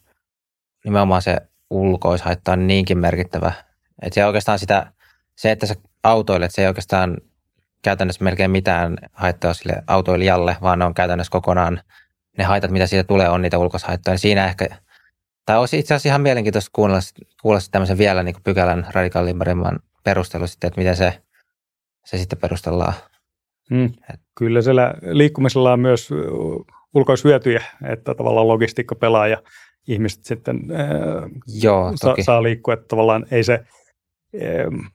[0.86, 1.38] nimenomaan se
[1.70, 3.52] ulkoishaitta on niinkin merkittävä.
[4.02, 4.92] Että se oikeastaan sitä,
[5.36, 7.18] se, että sä autoilet, se ei oikeastaan
[7.82, 11.82] käytännössä melkein mitään haittaa sille autoilijalle, vaan ne on käytännössä kokonaan
[12.38, 14.18] ne haitat, mitä siitä tulee, on niitä ulkoishaittoja.
[14.18, 14.68] Siinä ehkä,
[15.46, 17.00] tai olisi itse asiassa ihan mielenkiintoista kuulla,
[17.42, 21.24] kuulla tämmöisen vielä niin pykälän radikaalilimmarimman perustelu sitten, että miten se,
[22.06, 22.94] se sitten perustellaan.
[23.72, 23.90] Mm.
[24.38, 26.10] Kyllä siellä liikkumisella on myös
[26.94, 29.42] ulkoishyötyjä, että tavallaan logistiikka pelaa ja
[29.88, 30.88] ihmiset sitten ää,
[31.62, 34.90] Joo, sa- saa liikkua, että tavallaan ei se, ää,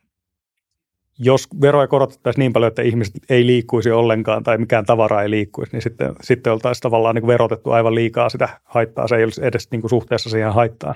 [1.19, 5.73] jos veroja korotettaisiin niin paljon, että ihmiset ei liikkuisi ollenkaan tai mikään tavara ei liikkuisi,
[5.73, 9.09] niin sitten, sitten oltaisiin tavallaan niin verotettu aivan liikaa sitä haittaa.
[9.09, 10.95] Se ei olisi edes niin kuin suhteessa siihen haittaan.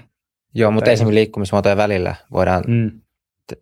[0.55, 2.91] Joo, mutta esimerkiksi liikkumismuotojen välillä voidaan, mm.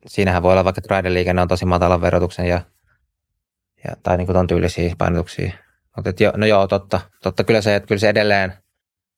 [0.06, 2.60] siinähän voi olla vaikka että raideliikenne on tosi matalan verotuksen ja
[3.88, 5.52] ja, tai niin kuin ton tyylisiä painotuksia.
[5.96, 7.00] Mutta jo, no joo, totta.
[7.22, 8.52] Totta kyllä se, että kyllä se edelleen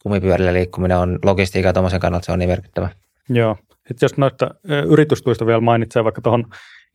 [0.03, 2.89] kumipyörillä liikkuminen on logistiikka tuommoisen kannalta se on niin merkittävä.
[3.29, 3.57] Joo.
[3.71, 4.51] Sitten jos noista
[4.89, 6.45] yritystuista vielä mainitsee vaikka tuohon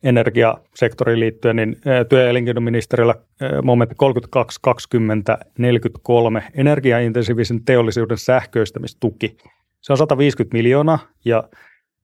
[0.02, 1.76] energiasektoriin liittyen, niin
[2.08, 3.14] työ- ja elinkeinoministeriöllä
[3.62, 9.36] momentti 32, 20, 43 energiaintensiivisen teollisuuden sähköistämistuki.
[9.80, 11.44] Se on 150 miljoonaa ja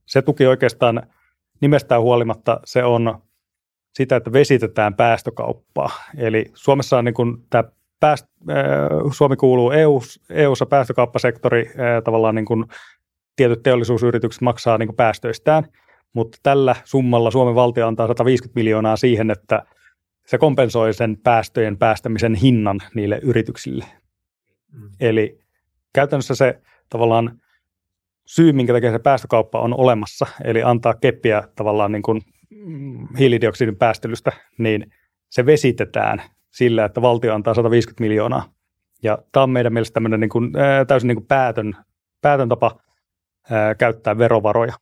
[0.07, 1.03] se tuki oikeastaan
[1.61, 3.23] nimestään huolimatta se on
[3.97, 5.91] sitä, että vesitetään päästökauppaa.
[6.17, 7.65] Eli Suomessa on niin kuin tämä
[8.01, 8.27] pääst,
[9.13, 11.71] Suomi kuuluu EU, EU-ssa päästökauppasektori,
[12.05, 12.65] tavallaan niin kuin
[13.37, 15.65] tietyt teollisuusyritykset maksaa niin kuin päästöistään,
[16.13, 19.63] mutta tällä summalla Suomen valtio antaa 150 miljoonaa siihen, että
[20.27, 23.85] se kompensoi sen päästöjen päästämisen hinnan niille yrityksille.
[24.73, 24.91] Mm.
[25.01, 25.39] Eli
[25.93, 27.41] käytännössä se tavallaan
[28.27, 32.23] syy, minkä takia se päästökauppa on olemassa, eli antaa keppiä tavallaan niin kuin
[33.19, 34.93] hiilidioksidin päästelystä, niin
[35.31, 38.53] se vesitetään sillä, että valtio antaa 150 miljoonaa.
[39.03, 40.53] Ja tämä on meidän mielestä tämmöinen niin kuin,
[40.87, 41.77] täysin niin kuin päätön,
[42.21, 42.81] päätön tapa
[43.51, 44.75] ää, käyttää verovaroja.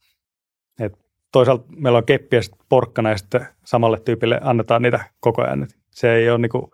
[0.81, 0.93] Et
[1.33, 5.67] toisaalta meillä on keppiä sitten porkkana ja sitten samalle tyypille annetaan niitä koko ajan.
[5.91, 6.65] Se ei ole niin kuin,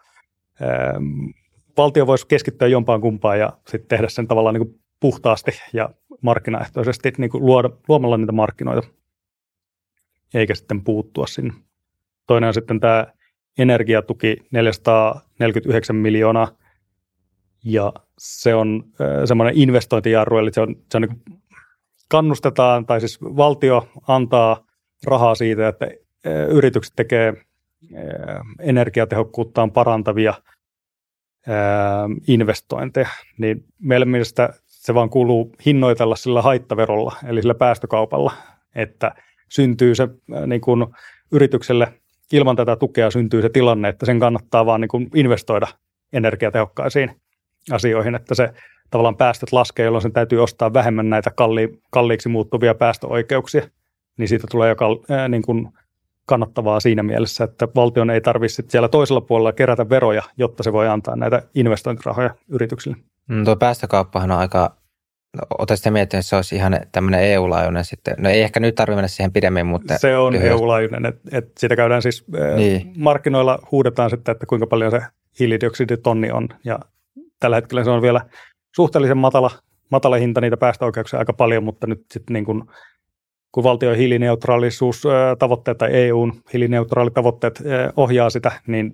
[0.61, 0.95] ää,
[1.77, 5.91] valtio voisi keskittyä jompaan kumpaan ja sitten tehdä sen tavallaan niin kuin puhtaasti ja
[6.23, 8.89] markkinaehtoisesti niin kuin luoda, luomalla niitä markkinoita
[10.35, 11.53] eikä sitten puuttua sinne.
[12.27, 13.07] Toinen on sitten tämä
[13.59, 16.49] energiatuki 449 miljoonaa,
[17.65, 18.85] ja se on
[19.25, 21.23] semmoinen investointijarru, eli se on, se on niin
[22.09, 24.67] kannustetaan, tai siis valtio antaa
[25.05, 25.89] rahaa siitä, että
[26.49, 27.35] yritykset tekee
[28.61, 30.35] energiatehokkuuttaan parantavia
[32.29, 33.09] investointeja,
[33.39, 38.33] niin meidän mielestä se vaan kuuluu hinnoitella sillä haittaverolla, eli sillä päästökaupalla,
[38.75, 39.15] että–
[39.53, 40.87] syntyy se äh, niin kuin
[41.33, 41.93] yritykselle
[42.33, 45.67] ilman tätä tukea syntyy se tilanne, että sen kannattaa vaan niin kuin investoida
[46.13, 47.21] energiatehokkaisiin
[47.73, 48.53] asioihin, että se
[48.91, 53.69] tavallaan päästöt laskee, jolloin sen täytyy ostaa vähemmän näitä kalli, kalliiksi muuttuvia päästöoikeuksia,
[54.17, 55.69] niin siitä tulee joka ää, niin kuin
[56.27, 60.89] kannattavaa siinä mielessä, että valtion ei tarvitse siellä toisella puolella kerätä veroja, jotta se voi
[60.89, 62.97] antaa näitä investointirahoja yrityksille.
[63.29, 64.77] Mm, tuo päästökauppahan on aika
[65.59, 68.15] Oletko miettinyt, että se olisi ihan tämmöinen EU-laajuinen sitten?
[68.19, 69.99] No ei ehkä nyt tarvitse mennä siihen pidemmin, mutta...
[69.99, 70.59] Se on lyhyesti.
[70.59, 72.25] EU-laajuinen, että et sitä käydään siis
[72.57, 72.93] niin.
[72.97, 75.01] markkinoilla huudetaan sitten, että kuinka paljon se
[75.39, 76.79] hiilidioksiditonni on ja
[77.41, 78.21] tällä hetkellä se on vielä
[78.77, 79.51] suhteellisen matala,
[79.91, 82.63] matala hinta niitä päästöoikeuksia aika paljon, mutta nyt sitten niin kuin,
[83.53, 87.63] kun valtion hiilineutraalisuustavoitteet tai EUn hiilineutraalitavoitteet
[87.97, 88.93] ohjaa sitä, niin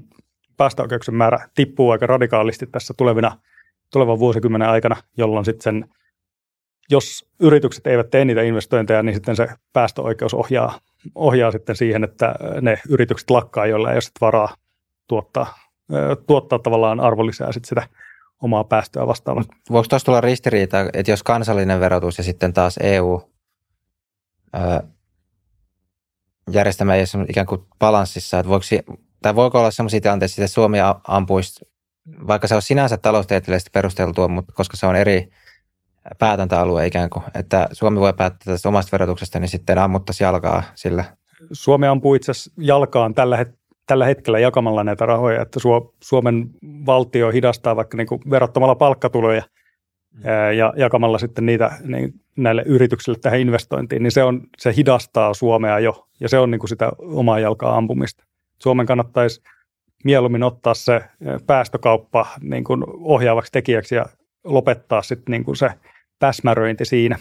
[0.57, 3.39] päästöoikeuksien määrä tippuu aika radikaalisti tässä tulevina,
[3.93, 5.89] tulevan vuosikymmenen aikana, jolloin sitten sen,
[6.91, 10.81] jos yritykset eivät tee niitä investointeja, niin sitten se päästöoikeus ohjaa,
[11.15, 14.57] ohjaa sitten siihen, että ne yritykset lakkaa, joilla ei ole sitten varaa
[15.09, 15.59] tuottaa,
[16.27, 17.89] tuottaa tavallaan arvonlisää sitten sitä
[18.43, 19.45] omaa päästöä vastaavaa.
[19.71, 23.31] Voiko tuossa tulla ristiriita, että jos kansallinen verotus ja sitten taas EU
[26.51, 28.65] järjestelmä ei ole ikään kuin balanssissa, että voiko,
[29.23, 31.65] tai voiko olla sellaisia tilanteita, että Suomi ampuisi,
[32.27, 35.29] vaikka se on sinänsä taloustieteellisesti perusteltua, mutta koska se on eri
[36.19, 41.05] päätäntäalue ikään kuin, että Suomi voi päättää tästä omasta verotuksesta, niin sitten ammuttaisi jalkaa sillä.
[41.53, 43.57] Suomi ampuu itse asiassa jalkaan tällä, het-
[43.87, 45.61] tällä hetkellä jakamalla näitä rahoja, että
[46.03, 46.51] Suomen
[46.87, 49.43] valtio hidastaa vaikka niin kuin verottamalla palkkatuloja
[50.15, 50.23] mm.
[50.57, 55.79] ja jakamalla sitten niitä niin näille yrityksille tähän investointiin, niin se, on, se hidastaa Suomea
[55.79, 58.25] jo, ja se on niin kuin sitä omaa jalkaa ampumista.
[58.63, 59.43] Suomen kannattaisi
[60.05, 61.01] mieluummin ottaa se
[61.47, 64.07] päästökauppa niin kuin ohjaavaksi tekijäksi ja
[64.45, 65.71] lopettaa sitten niin kuin se
[66.19, 67.19] täsmäröinti siinä.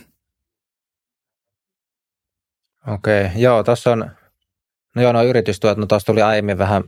[2.88, 4.12] Okei, joo, tuossa on,
[4.96, 6.84] no joo, no yritystuet, no tuossa tuli aiemmin vähän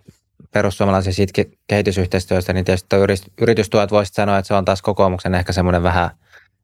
[0.54, 2.96] perussuomalaisia siitä kehitysyhteistyöstä, niin tietysti
[3.42, 6.10] yritystuet voisi sanoa, että se on taas kokoomuksen ehkä semmoinen vähän,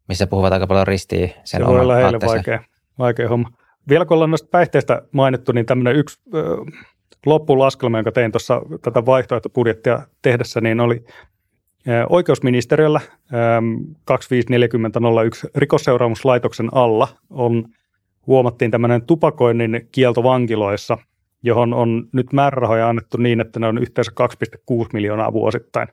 [0.07, 2.64] missä puhuvat aika paljon ristiin sen Se voi olla heille vaikea,
[2.99, 3.49] vaikea homma.
[3.90, 6.20] Vielä kun ollaan noista päihteistä mainittu, niin tämmöinen yksi
[7.26, 11.06] loppulaskelma, jonka tein tuossa tätä vaihtoehtobudjettia tehdessä, niin oli
[12.10, 13.01] oikeusministeriöllä
[14.05, 17.65] 254001 rikosseuraamuslaitoksen alla on,
[18.27, 20.97] huomattiin tämmöinen tupakoinnin kielto vankiloissa,
[21.43, 24.11] johon on nyt määrärahoja annettu niin, että ne on yhteensä
[24.81, 25.88] 2,6 miljoonaa vuosittain.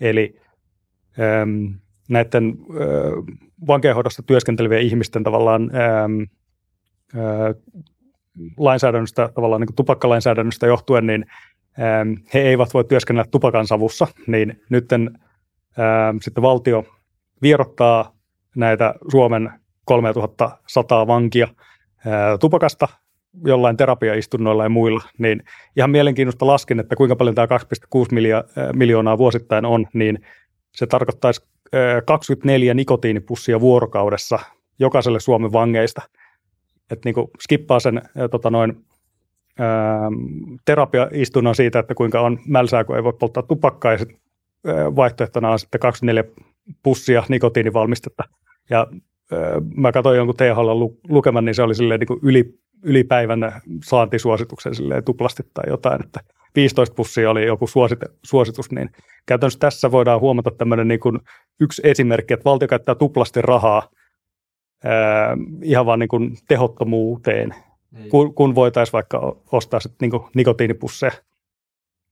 [0.00, 0.40] Eli
[2.08, 2.54] näiden
[3.66, 5.70] vankeenhoidossa työskentelevien ihmisten tavallaan
[8.56, 11.26] lainsäädännöstä, tavallaan niin tupakkalainsäädännöstä johtuen, niin
[12.34, 14.84] he eivät voi työskennellä tupakan savussa, niin nyt
[16.22, 16.84] sitten valtio
[17.42, 18.12] vierottaa
[18.56, 19.50] näitä Suomen
[19.84, 21.48] 3100 vankia
[22.40, 22.88] tupakasta
[23.44, 25.42] jollain terapiaistunnoilla ja muilla, niin
[25.76, 30.18] ihan mielenkiintoista lasken, että kuinka paljon tämä 2,6 miljoonaa vuosittain on, niin
[30.74, 31.46] se tarkoittaisi
[32.06, 34.38] 24 nikotiinipussia vuorokaudessa
[34.78, 36.02] jokaiselle Suomen vangeista–
[36.90, 38.84] että niin kuin skippaa sen tota noin,
[39.58, 40.10] ää,
[40.64, 44.16] terapiaistunnon siitä, että kuinka on mälsää, kun ei voi polttaa tupakkaa, ja sit, ää,
[44.96, 46.24] vaihtoehtona on sitten 24
[46.82, 48.24] pussia nikotiinivalmistetta.
[48.70, 48.86] Ja
[49.32, 49.38] ää,
[49.76, 55.04] mä katsoin jonkun THL lukeman, niin se oli silleen niin kuin yli, ylipäivän saantisuosituksen silleen
[55.04, 56.20] tuplasti tai jotain, että
[56.56, 58.90] 15 pussia oli joku suosite, suositus, niin
[59.26, 61.18] käytännössä tässä voidaan huomata tämmöinen niin kuin
[61.60, 63.90] yksi esimerkki, että valtio käyttää tuplasti rahaa
[64.84, 67.54] ää, ihan vaan niin kuin tehottomuuteen,
[68.08, 71.12] kun, kun voitaisiin vaikka ostaa sit niin kuin nikotiinipusseja.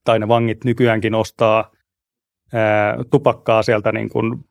[0.05, 1.74] Tai ne vangit nykyäänkin ostaa
[3.11, 4.45] tupakkaa sieltä niin kuin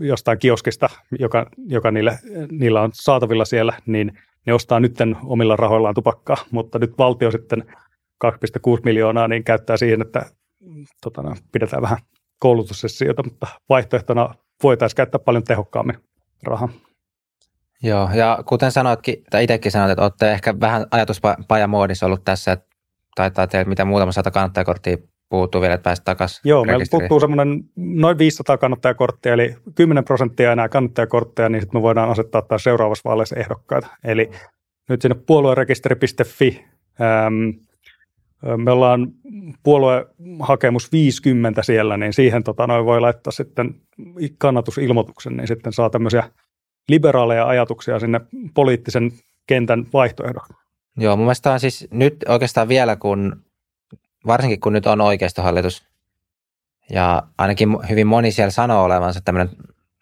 [0.00, 2.18] jostain kioskista, joka, joka niille,
[2.50, 4.12] niillä on saatavilla siellä, niin
[4.46, 7.64] ne ostaa nytten omilla rahoillaan tupakkaa, mutta nyt valtio sitten
[8.24, 10.26] 2,6 miljoonaa niin käyttää siihen, että
[11.02, 11.98] tota, no, pidetään vähän
[12.38, 15.98] koulutussessioita, mutta vaihtoehtona voitaisiin käyttää paljon tehokkaammin
[16.42, 16.68] rahaa.
[17.82, 22.66] Joo, ja kuten sanoitkin, tai itsekin sanoit, että olette ehkä vähän ajatuspajamoodissa ollut tässä, että
[23.14, 24.96] taitaa teille mitä muutama sata kannattajakorttia
[25.30, 30.52] puuttuu vielä, että pääsit takaisin Joo, meillä puuttuu semmoinen noin 500 kannattajakorttia, eli 10 prosenttia
[30.52, 33.86] enää kannattajakortteja, niin sitten me voidaan asettaa taas seuraavassa vaaleissa ehdokkaita.
[34.04, 34.30] Eli
[34.88, 36.64] nyt sinne puoluerekisteri.fi,
[37.00, 37.50] ähm,
[38.56, 39.08] me ollaan
[39.62, 43.74] puoluehakemus 50 siellä, niin siihen tota, noin voi laittaa sitten
[44.38, 46.30] kannatusilmoituksen, niin sitten saa tämmöisiä
[46.88, 48.20] liberaaleja ajatuksia sinne
[48.54, 49.12] poliittisen
[49.46, 50.46] kentän vaihtoehdon.
[50.96, 53.36] Joo, mun mielestä on siis nyt oikeastaan vielä, kun
[54.26, 55.90] varsinkin kun nyt on oikeistohallitus,
[56.90, 59.56] ja ainakin hyvin moni siellä sanoo olevansa tämmöinen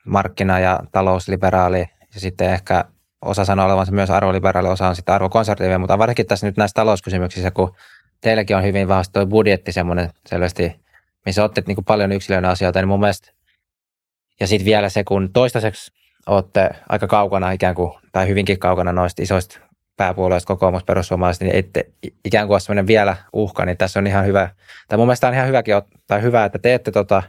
[0.04, 1.80] markkina- ja talousliberaali,
[2.14, 2.84] ja sitten ehkä
[3.22, 7.50] osa sanoo olevansa myös arvoliberaali, osa on sitten arvokonservatiivinen, mutta varsinkin tässä nyt näissä talouskysymyksissä,
[7.50, 7.74] kun
[8.20, 10.80] teilläkin on hyvin vahvasti tuo budjetti semmoinen selvästi,
[11.26, 13.32] missä olette niin paljon yksilöiden asioita, niin mun mielestä,
[14.40, 15.92] ja sitten vielä se, kun toistaiseksi
[16.26, 19.67] olette aika kaukana ikään kuin, tai hyvinkin kaukana noista isoista
[19.98, 21.86] pääpuolueista, kokoomus, perussuomalaiset, niin ette
[22.24, 24.50] ikään kuin sellainen vielä uhka, niin tässä on ihan hyvä,
[24.88, 25.74] tai mun mielestä on ihan hyväkin,
[26.06, 27.22] tai hyvä, että teette tota,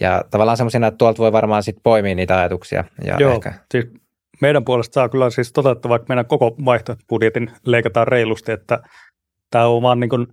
[0.00, 2.84] Ja tavallaan semmoisena, että tuolta voi varmaan sitten poimia niitä ajatuksia.
[3.04, 3.86] Ja Joo, ehkä, siis
[4.40, 8.82] meidän puolesta saa kyllä siis toteuttaa, vaikka meidän koko vaihtoehtobudjetin leikataan reilusti, että
[9.50, 10.26] tämä on vaan niin kuin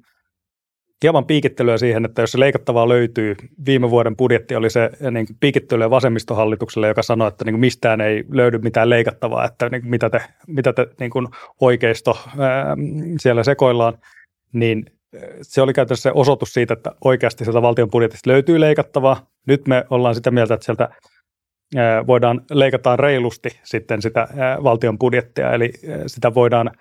[1.03, 3.35] hieman piikittelyä siihen, että jos se leikattavaa löytyy,
[3.65, 8.01] viime vuoden budjetti oli se niin kuin piikittelyä vasemmistohallitukselle, joka sanoi, että niin kuin mistään
[8.01, 11.27] ei löydy mitään leikattavaa, että niin kuin mitä te, mitä te niin kuin
[11.61, 12.75] oikeisto ää,
[13.19, 13.97] siellä sekoillaan,
[14.53, 14.85] niin
[15.41, 19.27] se oli käytännössä se osoitus siitä, että oikeasti sieltä valtion budjetista löytyy leikattavaa.
[19.47, 20.89] Nyt me ollaan sitä mieltä, että sieltä
[22.07, 24.27] voidaan leikataan reilusti sitten sitä
[24.63, 25.71] valtion budjettia, eli
[26.07, 26.71] sitä voidaan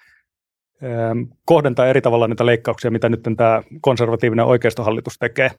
[1.45, 5.51] kohdentaa eri tavalla niitä leikkauksia, mitä nyt tämä konservatiivinen oikeistohallitus tekee,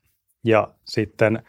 [0.44, 1.44] ja sitten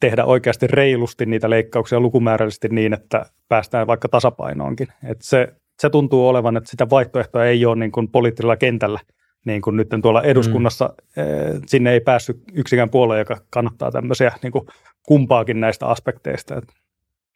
[0.00, 4.88] tehdä oikeasti reilusti niitä leikkauksia lukumäärällisesti niin, että päästään vaikka tasapainoonkin.
[5.04, 9.00] Et se, se tuntuu olevan, että sitä vaihtoehtoa ei ole niin kuin poliittisella kentällä,
[9.46, 11.62] niin kuin nyt tuolla eduskunnassa, mm.
[11.66, 14.66] sinne ei päässyt yksikään puolue, joka kannattaa tämmöisiä niin kuin
[15.02, 16.62] kumpaakin näistä aspekteista.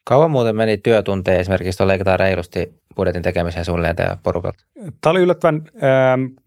[0.03, 4.63] Kauan muuten meni työtunteja esimerkiksi, tuolla leikataan reilusti budjetin tekemiseen suunnilleen teidän porukalta?
[5.01, 5.81] Tämä oli yllättävän äh,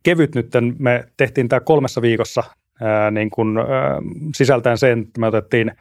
[0.02, 0.51] kevyt nyt.
[0.78, 2.43] Me tehtiin tämä kolmessa viikossa
[2.82, 3.64] äh, niin kuin, äh,
[4.36, 5.72] sisältäen sen, että me otettiin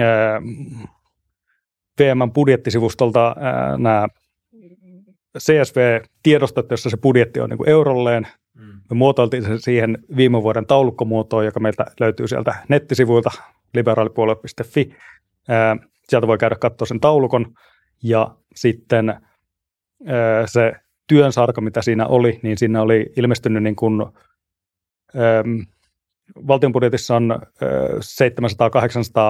[0.00, 0.42] äh,
[2.00, 4.08] VMn budjettisivustolta äh, nämä
[5.38, 8.26] CSV-tiedostot, jossa se budjetti on niin kuin eurolleen.
[8.54, 8.80] Mm.
[8.90, 13.30] Me muotoiltiin sen siihen viime vuoden taulukkomuotoon, joka meiltä löytyy sieltä nettisivuilta
[13.74, 14.96] liberaalipuolue.fi.
[16.08, 17.54] sieltä voi käydä katsoa sen taulukon.
[18.02, 19.14] Ja sitten
[20.46, 20.72] se
[21.08, 24.06] työnsarka, mitä siinä oli, niin siinä oli ilmestynyt niin kuin,
[26.46, 27.38] valtion budjetissa on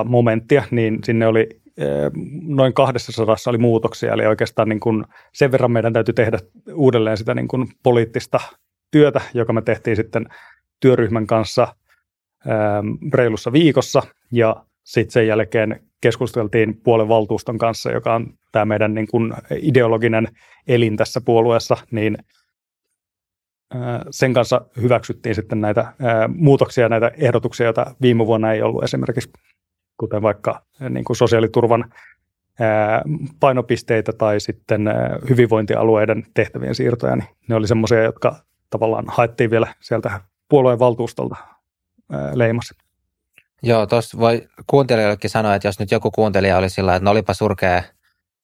[0.05, 1.49] 700-800 momenttia, niin sinne oli
[2.43, 6.39] noin 200 oli muutoksia, eli oikeastaan niin kuin sen verran meidän täytyy tehdä
[6.75, 8.41] uudelleen sitä niin kuin poliittista
[8.91, 10.27] työtä, joka me tehtiin sitten
[10.81, 11.77] työryhmän kanssa
[13.15, 14.03] reilussa viikossa,
[14.33, 19.33] ja sitten sen jälkeen keskusteltiin puolen valtuuston kanssa, joka on tämä meidän niin kuin
[19.63, 20.29] ideologinen
[20.69, 22.19] elin tässä puolueessa, niin
[24.11, 25.93] sen kanssa hyväksyttiin sitten näitä
[26.37, 29.31] muutoksia, näitä ehdotuksia, joita viime vuonna ei ollut esimerkiksi,
[29.97, 31.93] kuten vaikka niin kuin sosiaaliturvan
[33.41, 34.85] painopisteitä tai sitten
[35.29, 38.37] hyvinvointialueiden tehtävien siirtoja, niin ne oli semmoisia, jotka
[38.71, 41.37] tavallaan haettiin vielä sieltä puolueen valtuustolta
[42.35, 42.75] leimasi.
[43.67, 47.35] Joo, tuossa voi kuuntelijoillekin sanoa, että jos nyt joku kuuntelija oli sillä että no olipa
[47.35, 47.83] surkea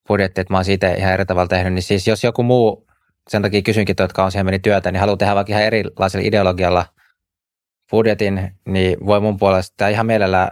[0.09, 2.87] budjetti, että mä oon siitä ihan eri tavalla tehnyt, niin siis jos joku muu,
[3.29, 6.87] sen takia kysynkin, jotka on siihen meni työtä, niin haluaa tehdä vaikka ihan erilaisella ideologialla
[7.91, 10.51] budjetin, niin voi mun puolesta ihan mielellä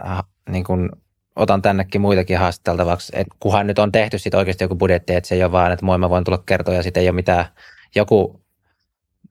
[0.49, 0.89] niin kun
[1.35, 5.35] otan tännekin muitakin haastateltavaksi, että kunhan nyt on tehty sitten oikeasti joku budjetti, että se
[5.35, 7.45] ei ole vaan, että moi mä voin tulla kertoa ja sitten ei ole mitään,
[7.95, 8.41] joku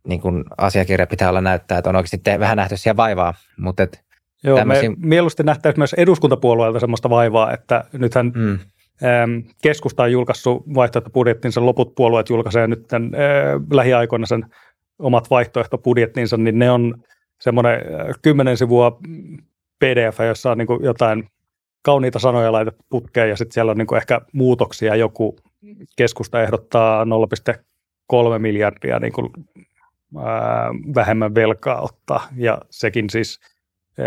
[0.09, 3.82] niin kun asiakirja pitää olla näyttää, että on oikeasti te, vähän nähty siellä vaivaa, mutta
[3.82, 4.07] et,
[4.44, 4.90] Joo, tämmöisiä...
[4.90, 8.59] me mieluusti nähtäisiin myös eduskuntapuolueelta sellaista vaivaa, että nythän mm.
[9.02, 13.20] Ähm, keskusta on julkaissut vaihtoehtobudjettinsa, loput puolueet julkaisee nyt tämän, äh,
[13.73, 14.47] lähiaikoina sen
[14.98, 16.94] omat vaihtoehtobudjettinsa, niin ne on
[17.40, 18.98] semmoinen äh, kymmenen sivua
[19.78, 21.28] pdf, jossa on niin kuin jotain
[21.82, 24.97] kauniita sanoja laitettu putkeen ja sitten siellä on niin kuin ehkä muutoksia.
[24.97, 25.36] Joku
[25.97, 29.32] keskusta ehdottaa 0,3 miljardia niin kuin,
[30.16, 33.39] ää, äh, vähemmän velkaa ottaa ja sekin siis–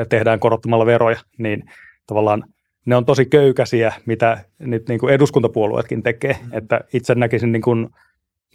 [0.10, 1.64] tehdään korottamalla veroja, niin
[2.08, 2.44] tavallaan
[2.86, 6.38] ne on tosi köykäisiä, mitä nyt niin kuin eduskuntapuolueetkin tekee.
[6.44, 6.58] Mm.
[6.58, 7.90] Että itse näkisin niin kuin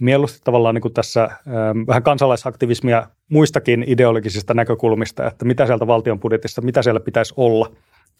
[0.00, 6.20] mieluusti tavallaan niin kuin tässä ähm, vähän kansalaisaktivismia muistakin ideologisista näkökulmista, että mitä sieltä valtion
[6.20, 7.72] budjetissa, mitä siellä pitäisi olla,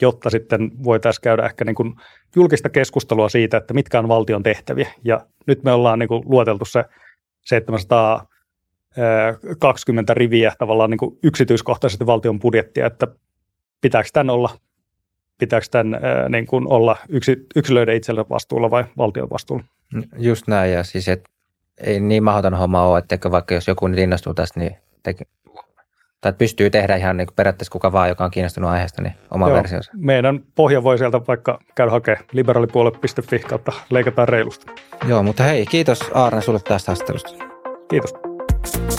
[0.02, 1.94] jotta sitten voitaisiin käydä ehkä niin kuin
[2.36, 4.88] julkista keskustelua siitä, että mitkä on valtion tehtäviä.
[5.04, 6.84] Ja nyt me ollaan niin kuin luoteltu se
[7.44, 8.26] 700
[9.58, 13.06] 20 riviä tavallaan niin kuin yksityiskohtaisesti valtion budjettia, että
[13.80, 14.50] pitääkö tämän olla,
[15.38, 19.64] pitääkö tämän niin kuin olla yksi, yksilöiden itsellä vastuulla vai valtion vastuulla.
[20.18, 21.24] Just näin, ja siis et,
[21.80, 25.24] ei niin mahdoton homma ole, että vaikka jos joku nyt innostuu tästä, niin teke,
[26.20, 29.48] tai pystyy tehdä ihan niin kuin periaatteessa kuka vaan, joka on kiinnostunut aiheesta, niin oma
[29.48, 29.92] Joo, versionsa.
[29.96, 34.66] Meidän pohja voi sieltä vaikka käydä hakemaan liberaalipuolue.fi kautta leikataan reilusti.
[35.08, 37.44] Joo, mutta hei, kiitos Aarne sulle tästä haastattelusta.
[37.88, 38.25] Kiitos.
[38.74, 38.95] you